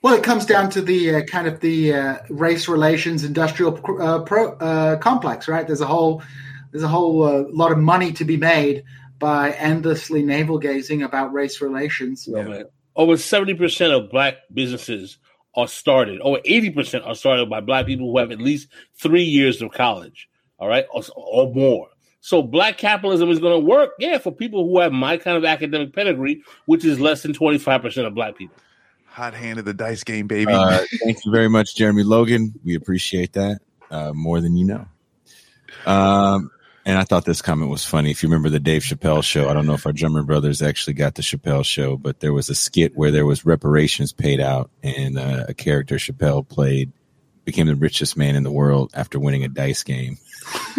[0.01, 4.19] Well, it comes down to the uh, kind of the uh, race relations industrial uh,
[4.19, 5.67] pro, uh, complex, right?
[5.67, 6.23] There's a whole
[6.71, 8.83] there's a whole uh, lot of money to be made
[9.23, 12.27] by endlessly navel gazing about race relations.
[12.27, 12.65] You know, man.
[12.97, 15.17] Over seventy percent of black businesses
[15.55, 16.19] are started.
[16.19, 18.67] Over eighty percent are started by black people who have at least
[19.01, 20.27] three years of college.
[20.59, 21.87] All right, or, or more.
[22.19, 25.45] So black capitalism is going to work, yeah, for people who have my kind of
[25.45, 28.57] academic pedigree, which is less than twenty five percent of black people.
[29.05, 30.51] Hot hand of the dice game, baby.
[30.51, 32.53] Uh, thank you very much, Jeremy Logan.
[32.65, 34.85] We appreciate that uh, more than you know.
[35.85, 36.51] Um,
[36.85, 38.11] And I thought this comment was funny.
[38.11, 40.93] If you remember the Dave Chappelle show, I don't know if our German brothers actually
[40.95, 44.69] got the Chappelle show, but there was a skit where there was reparations paid out,
[44.83, 46.91] and uh, a character Chappelle played
[47.45, 50.17] became the richest man in the world after winning a dice game.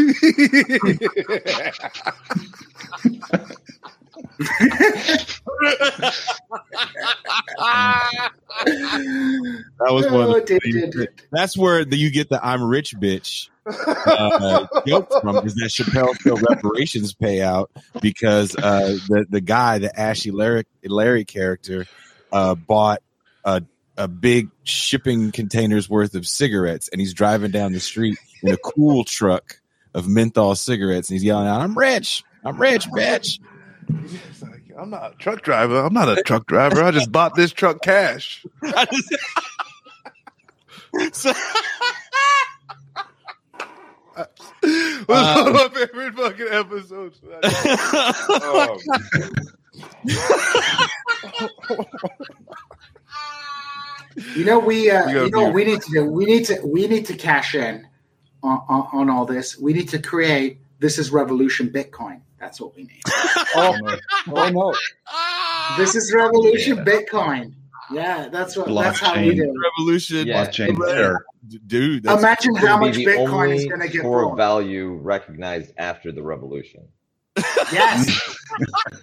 [8.65, 10.15] That was one.
[10.15, 15.11] Oh, Of the, did- that's where the, you get the "I'm rich, bitch" uh, joke
[15.21, 15.37] from.
[15.47, 17.69] Is that Chappelle still reparations payout
[18.01, 21.87] because uh, the the guy, the Ashy Larry, Larry character,
[22.33, 23.03] uh, bought
[23.45, 23.63] a
[23.97, 28.57] a big shipping containers worth of cigarettes, and he's driving down the street in a
[28.57, 29.61] cool truck
[29.95, 33.39] of menthol cigarettes, and he's yelling out, "I'm rich, I'm rich, bitch."
[34.43, 35.79] Like, I'm not a truck driver.
[35.81, 36.83] I'm not a truck driver.
[36.83, 38.45] I just bought this truck cash.
[41.13, 41.33] So-
[44.63, 47.21] It was one of my favorite fucking episodes.
[48.47, 48.79] Oh,
[54.17, 56.05] You know, we uh, We you know we need to do.
[56.05, 57.87] We need to we need to cash in
[58.43, 59.59] on, on, on all this.
[59.59, 62.21] We need to create this is revolution Bitcoin.
[62.39, 63.03] That's what we need.
[63.57, 63.77] Oh,
[64.29, 64.75] oh no.
[65.79, 67.55] This is revolution Bitcoin.
[67.93, 69.37] Yeah, that's what that's how we Blockchain.
[69.37, 69.55] do.
[69.79, 70.47] Revolution, Yeah.
[70.47, 71.25] Blockchain Tether.
[71.67, 72.03] dude.
[72.05, 74.37] That's, Imagine how much Bitcoin is going to get store of bought.
[74.37, 76.83] value recognized after the revolution,
[77.73, 78.37] Yes,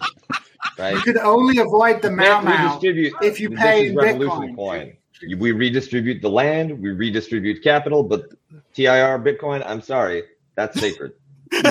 [0.78, 0.94] right?
[0.94, 4.56] you could only avoid the We Mau Mau if you pay in revolution Bitcoin.
[4.56, 4.96] coin.
[5.38, 8.30] We redistribute the land, we redistribute capital, but
[8.74, 10.24] TIR Bitcoin, I'm sorry,
[10.56, 11.12] that's sacred.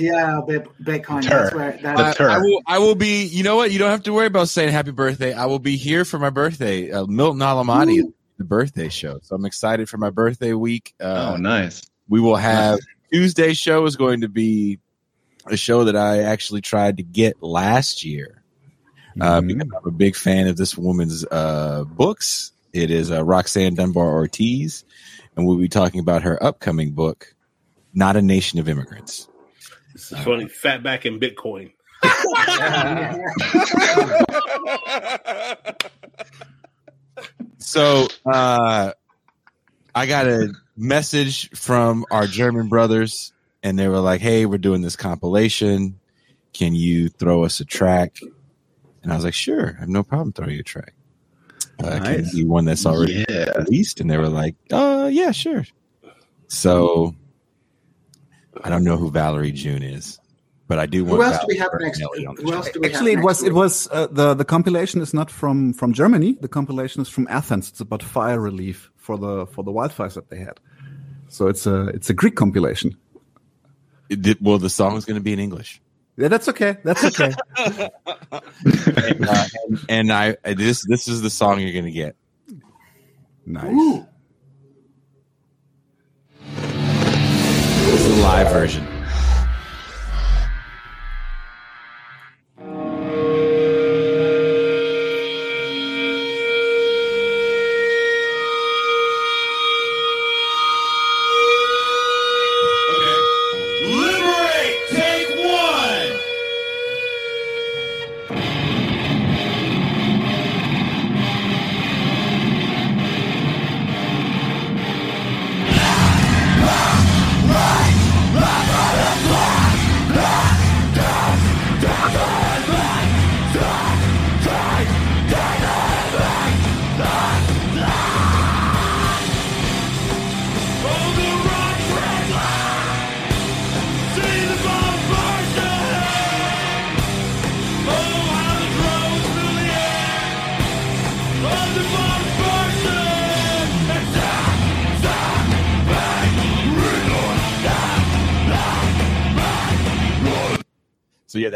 [0.00, 1.22] Yeah, Bit- Bitcoin.
[1.22, 1.50] Ter.
[1.50, 2.20] That's where The that.
[2.20, 2.60] I will.
[2.66, 3.24] I will be.
[3.24, 3.70] You know what?
[3.72, 5.32] You don't have to worry about saying happy birthday.
[5.32, 6.90] I will be here for my birthday.
[6.90, 8.14] Uh, Milton Alamani, Ooh.
[8.38, 9.18] the birthday show.
[9.22, 10.94] So I'm excited for my birthday week.
[11.00, 11.82] Uh, Oh, nice.
[12.08, 12.78] we will have
[13.12, 14.78] Tuesday show is going to be
[15.46, 18.42] a show that I actually tried to get last year
[19.20, 19.46] uh, Mhm.
[19.48, 22.52] because I'm a big fan of this woman's uh, books.
[22.72, 24.84] It is uh, Roxanne Dunbar Ortiz,
[25.36, 27.34] and we'll be talking about her upcoming book,
[27.94, 29.27] "Not a Nation of Immigrants."
[29.98, 30.44] This is funny.
[30.44, 31.72] Fatback and Bitcoin.
[37.58, 38.92] So uh,
[39.94, 44.80] I got a message from our German brothers, and they were like, "Hey, we're doing
[44.82, 45.98] this compilation.
[46.52, 48.18] Can you throw us a track?"
[49.02, 50.94] And I was like, "Sure, I have no problem throwing you a track.
[51.82, 52.32] Uh, Can Nice.
[52.32, 53.52] it be one that's already Yeah.
[53.58, 55.64] released?" And they were like, "Uh, yeah, sure."
[56.46, 57.14] So
[58.64, 60.18] I don't know who Valerie June is,
[60.66, 61.22] but I do want.
[61.22, 62.00] who else do we have next?
[62.00, 64.34] Bertinelli on the Who else do we Actually, have it was it was uh, the
[64.34, 66.36] the compilation is not from from Germany.
[66.40, 67.68] The compilation is from Athens.
[67.70, 70.60] It's about fire relief for the for the wildfires that they had.
[71.28, 72.96] So it's a it's a Greek compilation.
[74.08, 75.80] It did- well, the song is going to be in English.
[76.16, 76.78] Yeah, that's okay.
[76.82, 77.32] That's okay.
[77.56, 82.16] and, uh, and, and I this this is the song you're gonna get.
[83.46, 83.70] nice.
[83.72, 84.04] Ooh.
[88.16, 88.97] Live version.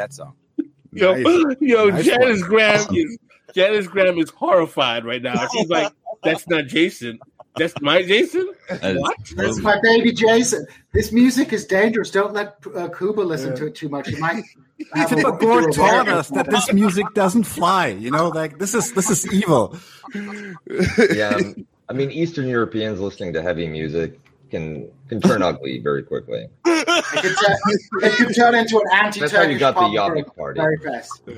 [0.02, 0.34] That song.
[0.92, 1.56] Yo, Nice.
[1.60, 2.50] yo, Nice Janice one.
[2.50, 3.18] Graham is
[3.54, 5.46] Janice Graham is horrified right now.
[5.52, 7.18] She's like, "That's not Jason.
[7.56, 9.16] That's my Jason." That is What?
[9.36, 10.66] That's my baby Jason.
[10.92, 12.10] This music is dangerous.
[12.10, 14.08] Don't let uh, Kuba listen to it too much.
[14.08, 14.42] He might.
[14.94, 17.88] have a- Gore taught us that this music doesn't fly.
[17.88, 19.78] You know, like this is this is evil.
[21.14, 21.38] Yeah,
[21.88, 24.18] I mean, Eastern Europeans listening to heavy music
[24.52, 26.46] can can turn ugly very quickly.
[26.66, 27.56] It could, turn,
[28.02, 30.60] it could turn into an anti-Turkish That's how you got the pop Yopik group party.
[30.60, 31.22] Very fast.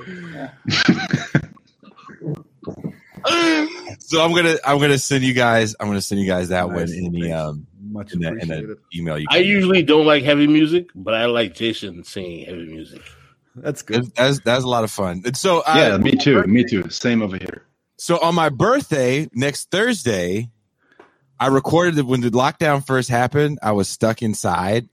[3.99, 6.91] so I'm gonna I'm gonna send you guys I'm gonna send you guys that one
[6.91, 8.69] in the um Much in the, in appreciated.
[8.69, 9.17] the email.
[9.17, 13.01] You I usually don't like heavy music, but I like Jason singing heavy music.
[13.55, 14.13] That's good.
[14.15, 15.21] that's that's a lot of fun.
[15.25, 16.43] And so Yeah, I, me too.
[16.43, 16.89] Me too.
[16.89, 17.63] Same over here.
[17.97, 20.49] So on my birthday next Thursday,
[21.39, 23.59] I recorded it when the lockdown first happened.
[23.61, 24.87] I was stuck inside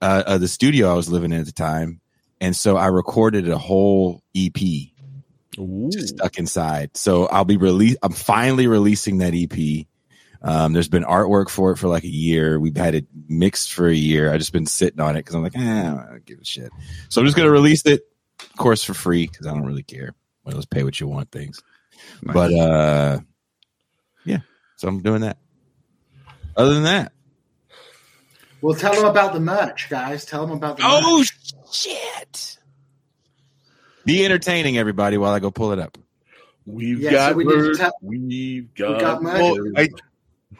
[0.00, 2.00] uh, uh, the studio I was living in at the time,
[2.40, 4.58] and so I recorded a whole EP
[5.90, 6.96] just stuck inside.
[6.96, 7.96] So I'll be release.
[8.02, 9.86] I'm finally releasing that EP.
[10.42, 12.60] Um, there's been artwork for it for like a year.
[12.60, 14.32] We've had it mixed for a year.
[14.32, 16.70] I just been sitting on it because I'm like, eh, I don't give a shit.
[17.08, 18.02] So I'm just gonna release it,
[18.40, 20.14] of course, for free because I don't really care.
[20.42, 21.62] One of those pay what you want things.
[22.22, 22.34] Nice.
[22.34, 23.20] But uh,
[24.24, 24.40] yeah.
[24.76, 25.38] So I'm doing that.
[26.56, 27.12] Other than that,
[28.62, 30.24] Well, tell them about the merch, guys.
[30.24, 31.32] Tell them about the oh merch.
[31.72, 32.58] shit!
[34.04, 35.98] Be entertaining, everybody, while I go pull it up.
[36.64, 37.76] We've Yeah, got so we merch.
[37.78, 39.40] tell- We've got got, merch.
[39.42, 39.88] Well, I,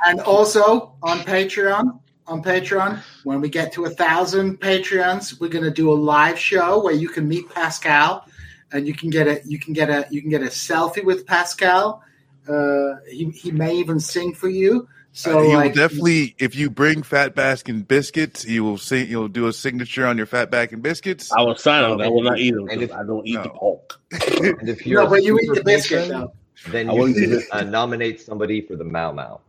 [0.06, 5.70] And also on Patreon, on Patreon, when we get to a thousand Patreons, we're gonna
[5.70, 8.26] do a live show where you can meet Pascal,
[8.72, 11.26] and you can get a you can get a you can get a selfie with
[11.26, 12.02] Pascal.
[12.48, 14.88] Uh, he he may even sing for you.
[15.18, 19.06] So he like, will definitely, if you bring Fat Baskin biscuits, he will sing.
[19.06, 21.32] He'll do a signature on your Fat Baskin biscuits.
[21.32, 22.02] I will sign on.
[22.02, 23.42] I will not eat them And if- I don't eat no.
[23.44, 23.98] the pork.
[24.12, 26.28] And if you're no, but you eat the biscuit patron,
[26.68, 27.44] then I you wouldn't can do it.
[27.50, 29.40] uh, nominate somebody for the Mau Mau.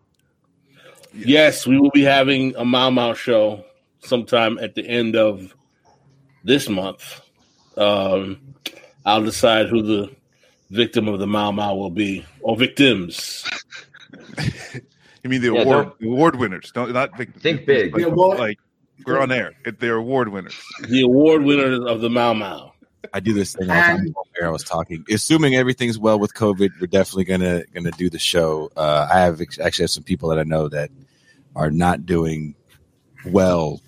[1.14, 3.66] Yes, we will be having a Mau Mau show
[4.00, 5.54] sometime at the end of
[6.46, 7.20] this month.
[7.76, 8.40] Um,
[9.06, 10.16] I'll decide who the
[10.70, 13.44] victim of the Mau Mau will be, or victims.
[15.28, 16.72] You mean the Yeah, award don't- award winners?
[16.74, 17.44] Don't not victims.
[17.44, 17.94] Think big.
[17.94, 18.60] Like, award- like
[19.06, 19.52] we're on air.
[19.66, 20.56] It- They're award winners.
[20.88, 22.72] The award winners of the Mau Mau.
[23.14, 24.00] I do this thing all the time.
[24.00, 24.16] And-
[24.46, 28.72] I was talking, assuming everything's well with COVID, we're definitely gonna gonna do the show.
[28.78, 30.90] Uh, I have ex- actually have some people that I know that
[31.56, 32.56] are not doing
[33.26, 33.82] well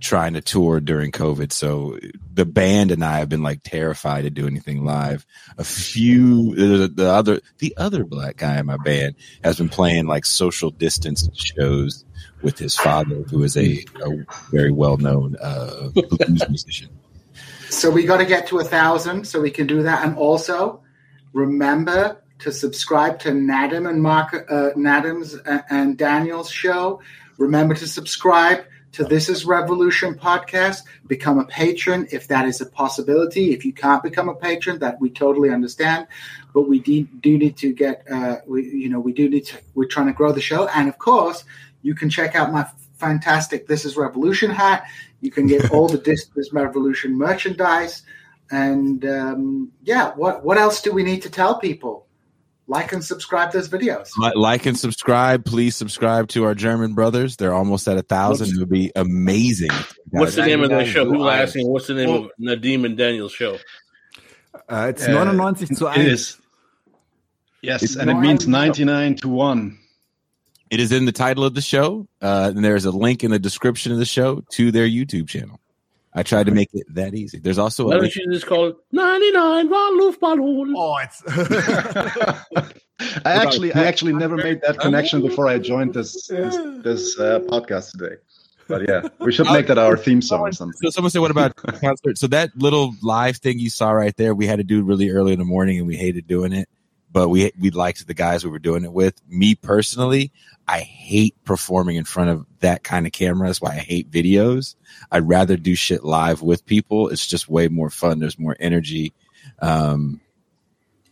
[0.00, 1.52] trying to tour during COVID.
[1.52, 1.98] So
[2.32, 5.26] the band and I have been like terrified to do anything live.
[5.56, 10.06] A few the, the other the other black guy in my band has been playing
[10.06, 12.04] like social distance shows
[12.42, 16.90] with his father, who is a, a very well known uh, blues musician.
[17.70, 20.06] So we got to get to a thousand so we can do that.
[20.06, 20.82] And also
[21.32, 27.00] remember to subscribe to Nadim and Mark, uh, Nadim's uh, and Daniel's show.
[27.36, 28.64] Remember to subscribe
[28.98, 30.82] to This Is Revolution podcast.
[31.06, 33.54] Become a patron if that is a possibility.
[33.54, 36.08] If you can't become a patron, that we totally understand.
[36.52, 39.58] But we do, do need to get, uh, we, you know, we do need to,
[39.76, 40.66] we're trying to grow the show.
[40.74, 41.44] And of course,
[41.82, 44.84] you can check out my fantastic This Is Revolution hat.
[45.20, 48.02] You can get all the This Is Revolution merchandise.
[48.50, 52.07] And um, yeah, what what else do we need to tell people?
[52.70, 54.10] Like and subscribe to those videos.
[54.36, 55.46] Like and subscribe.
[55.46, 57.36] Please subscribe to our German brothers.
[57.36, 58.50] They're almost at a thousand.
[58.50, 59.70] It would be amazing.
[60.10, 61.04] What's the name of their show?
[61.06, 61.48] People are Live.
[61.48, 63.56] asking, what's the name of Nadim and Daniel's show?
[64.68, 65.98] Uh, it's Uh, 99 zu 1.
[65.98, 66.36] It is.
[67.62, 69.78] Yes, It's and it means 99 to 1.
[70.70, 73.38] It is in the title of the show, uh, and there's a link in the
[73.38, 75.58] description of the show to their YouTube channel.
[76.18, 77.38] I tried to make it that easy.
[77.38, 78.12] There's also a Why link.
[78.12, 80.74] don't you just call it 99 von Luftballon?
[80.76, 81.22] Oh, it's
[83.24, 87.38] I actually, I actually never made that connection before I joined this this, this uh,
[87.46, 88.16] podcast today.
[88.66, 90.76] But yeah, we should make that our theme song or something.
[90.82, 94.34] So someone said, "What about concert?" So that little live thing you saw right there,
[94.34, 96.68] we had to do really early in the morning, and we hated doing it.
[97.12, 99.14] But we we liked the guys we were doing it with.
[99.28, 100.32] Me personally,
[100.68, 103.48] I hate performing in front of that kind of camera.
[103.48, 104.74] That's why I hate videos.
[105.10, 107.08] I'd rather do shit live with people.
[107.08, 108.18] It's just way more fun.
[108.18, 109.14] There's more energy.
[109.60, 110.20] Um,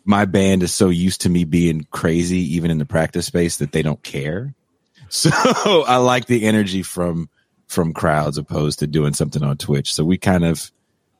[0.04, 3.72] my band is so used to me being crazy, even in the practice space, that
[3.72, 4.54] they don't care.
[5.08, 5.30] So
[5.86, 7.28] I like the energy from
[7.68, 9.94] from crowds opposed to doing something on Twitch.
[9.94, 10.72] So we kind of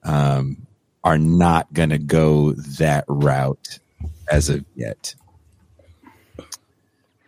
[0.02, 0.66] um,
[1.04, 3.78] are not going to go that route
[4.28, 5.14] as of yet.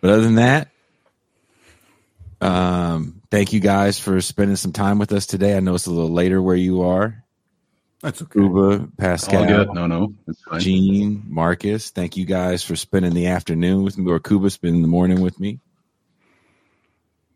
[0.01, 0.69] But other than that,
[2.41, 5.57] um, thank you guys for spending some time with us today.
[5.57, 7.25] I know it's a little later where you are.
[8.03, 8.39] That's okay.
[8.39, 9.75] Kuba, All Pascal, good.
[9.75, 10.61] No, no, it's fine.
[10.61, 11.91] Gene, Marcus.
[11.91, 15.41] Thank you guys for spending the afternoon with me, or Kuba spending the morning with
[15.41, 15.59] me.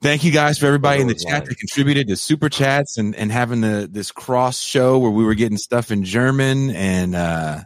[0.03, 3.31] Thank you guys for everybody in the chat that contributed to super chats and, and
[3.31, 7.61] having the this cross show where we were getting stuff in German and uh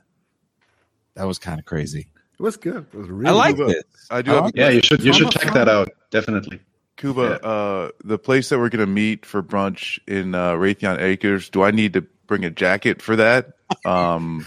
[1.15, 2.09] that was kind of crazy.
[2.39, 2.85] It was good.
[2.93, 3.69] It was really I like good.
[3.71, 3.85] this.
[4.11, 6.61] I do I have like Yeah, you should you should check that out definitely.
[6.97, 11.51] Kuba, uh, the place that we're gonna meet for brunch in uh, Raytheon Acres.
[11.51, 13.53] Do I need to bring a jacket for that?
[13.85, 14.47] Um,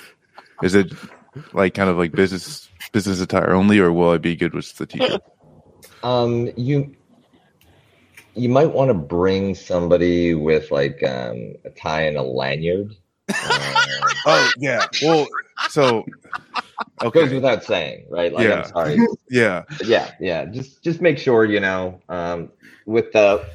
[0.64, 0.92] is it
[1.53, 4.86] like kind of like business business attire only, or will I be good with the
[4.86, 5.22] t-shirt?
[6.03, 6.95] Um, you
[8.36, 12.95] you might want to bring somebody with like um, a tie and a lanyard.
[13.30, 13.85] Uh,
[14.25, 14.85] Oh yeah.
[15.01, 15.27] Well,
[15.69, 16.06] so
[16.99, 17.35] goes okay.
[17.35, 18.33] without saying, right?
[18.33, 18.61] Like, Yeah.
[18.61, 18.98] I'm sorry.
[19.30, 19.64] Yeah.
[19.83, 20.45] yeah, yeah.
[20.45, 22.49] Just just make sure you know um,
[22.85, 23.45] with the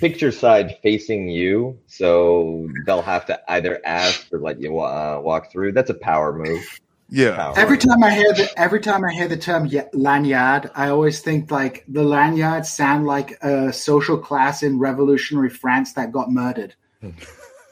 [0.00, 5.50] picture side facing you, so they'll have to either ask or let you uh, walk
[5.50, 5.72] through.
[5.72, 6.64] That's a power move.
[7.10, 7.36] Yeah.
[7.36, 7.58] Power.
[7.58, 11.20] Every time I hear the every time I hear the term ye- lanyard, I always
[11.20, 16.74] think like the lanyards sound like a social class in revolutionary France that got murdered.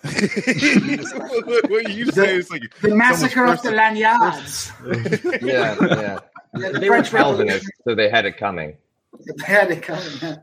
[0.03, 4.73] what, what you say is like The massacre of the lanyards.
[5.43, 6.19] yeah, yeah.
[6.55, 8.77] Yeah, the They were French Calvinists, so they had it coming.
[9.25, 10.37] They had it coming, yeah.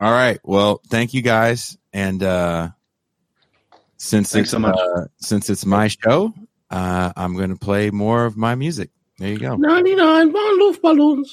[0.00, 0.38] All right.
[0.44, 1.78] Well, thank you guys.
[1.92, 2.68] And uh
[3.96, 4.76] since Thanks it's so much.
[4.76, 6.34] Uh, since it's my show,
[6.70, 8.90] uh I'm going to play more of my music.
[9.18, 9.56] There you go.
[9.56, 11.28] 99 von Luftballons.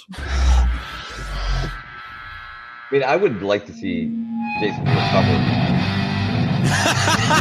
[2.94, 4.06] I mean, I would like to see
[4.62, 5.73] Jason do a cover.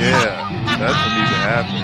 [0.03, 0.77] Yeah.
[0.79, 1.83] That's what needs to happen.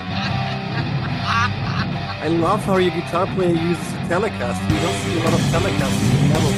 [2.21, 4.69] I love how your guitar player uses a Telecaster.
[4.69, 6.53] You don't see a lot of Telecasters in metal.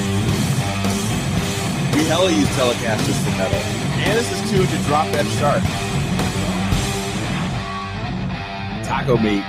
[1.95, 3.61] We hella use Telecasters for metal.
[4.03, 5.63] And this is tuned to drop that sharp.
[8.85, 9.43] Taco meat.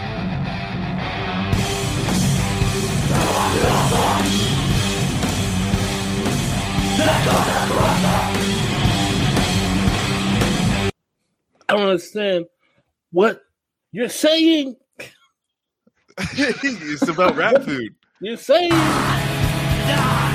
[11.73, 12.45] I don't understand
[13.13, 13.41] what
[13.93, 14.77] you're saying.
[16.19, 17.95] it's about rap food.
[18.21, 18.73] You're saying.
[18.75, 20.32] Ah,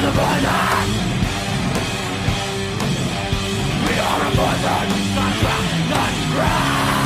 [0.00, 0.88] are the poison!
[3.84, 4.86] We are a poison!
[5.14, 7.00] Not crap, not crap!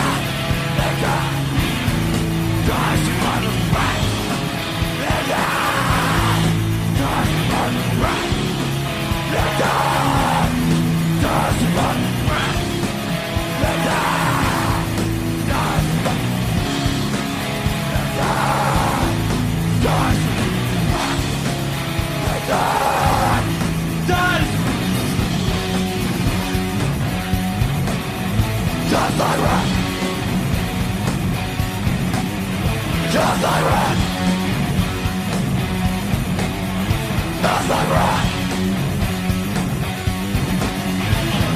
[2.66, 3.13] Guys,
[33.14, 34.14] Just thy wrath
[37.42, 38.30] just thy wrath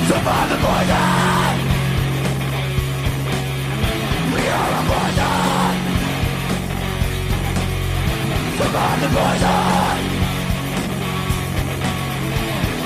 [0.08, 1.56] Survive the poison!
[4.34, 5.74] We are a poison
[8.58, 9.98] Survive the poison!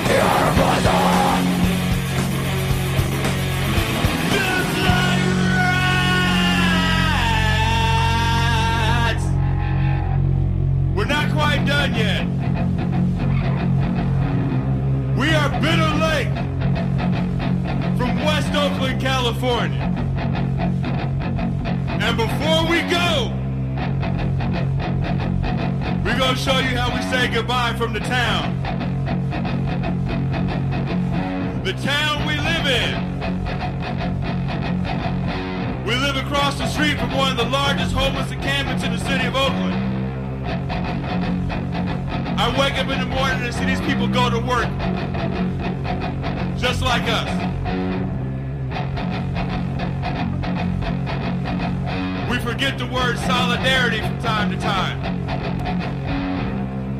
[0.07, 0.72] We are a poison!
[11.03, 12.25] We're not quite done yet.
[15.17, 16.33] We are Bitter Lake
[17.97, 19.81] from West Oakland, California.
[21.99, 23.33] And before we go,
[26.05, 28.61] we're going to show you how we say goodbye from the town.
[31.65, 33.11] The town we live in.
[35.85, 39.25] We live across the street from one of the largest homeless encampments in the city
[39.25, 39.82] of Oakland.
[42.35, 44.67] I wake up in the morning and see these people go to work.
[46.57, 47.29] Just like us.
[52.29, 54.99] We forget the word solidarity from time to time.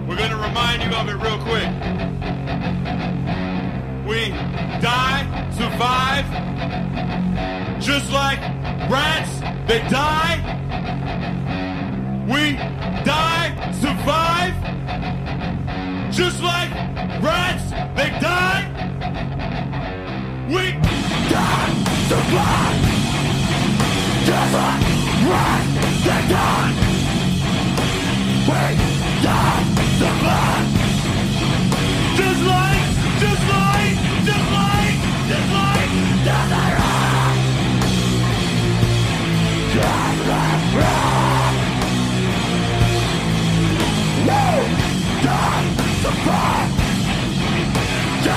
[0.08, 1.68] We're going to remind you of it real quick.
[4.08, 4.30] We
[4.80, 5.26] die,
[5.58, 6.26] survive,
[7.82, 8.40] just like
[8.90, 10.38] rats that die.
[12.28, 12.58] We
[13.04, 14.54] die, survive,
[16.14, 16.70] just like
[17.24, 18.64] rats they die.
[20.48, 20.74] We
[21.30, 21.74] die,
[22.10, 22.82] survive,
[24.24, 24.82] just like
[25.30, 25.74] rats
[26.06, 26.74] they die.
[28.48, 28.62] We
[29.24, 29.64] die,
[29.98, 30.68] survive,
[32.16, 32.63] just like,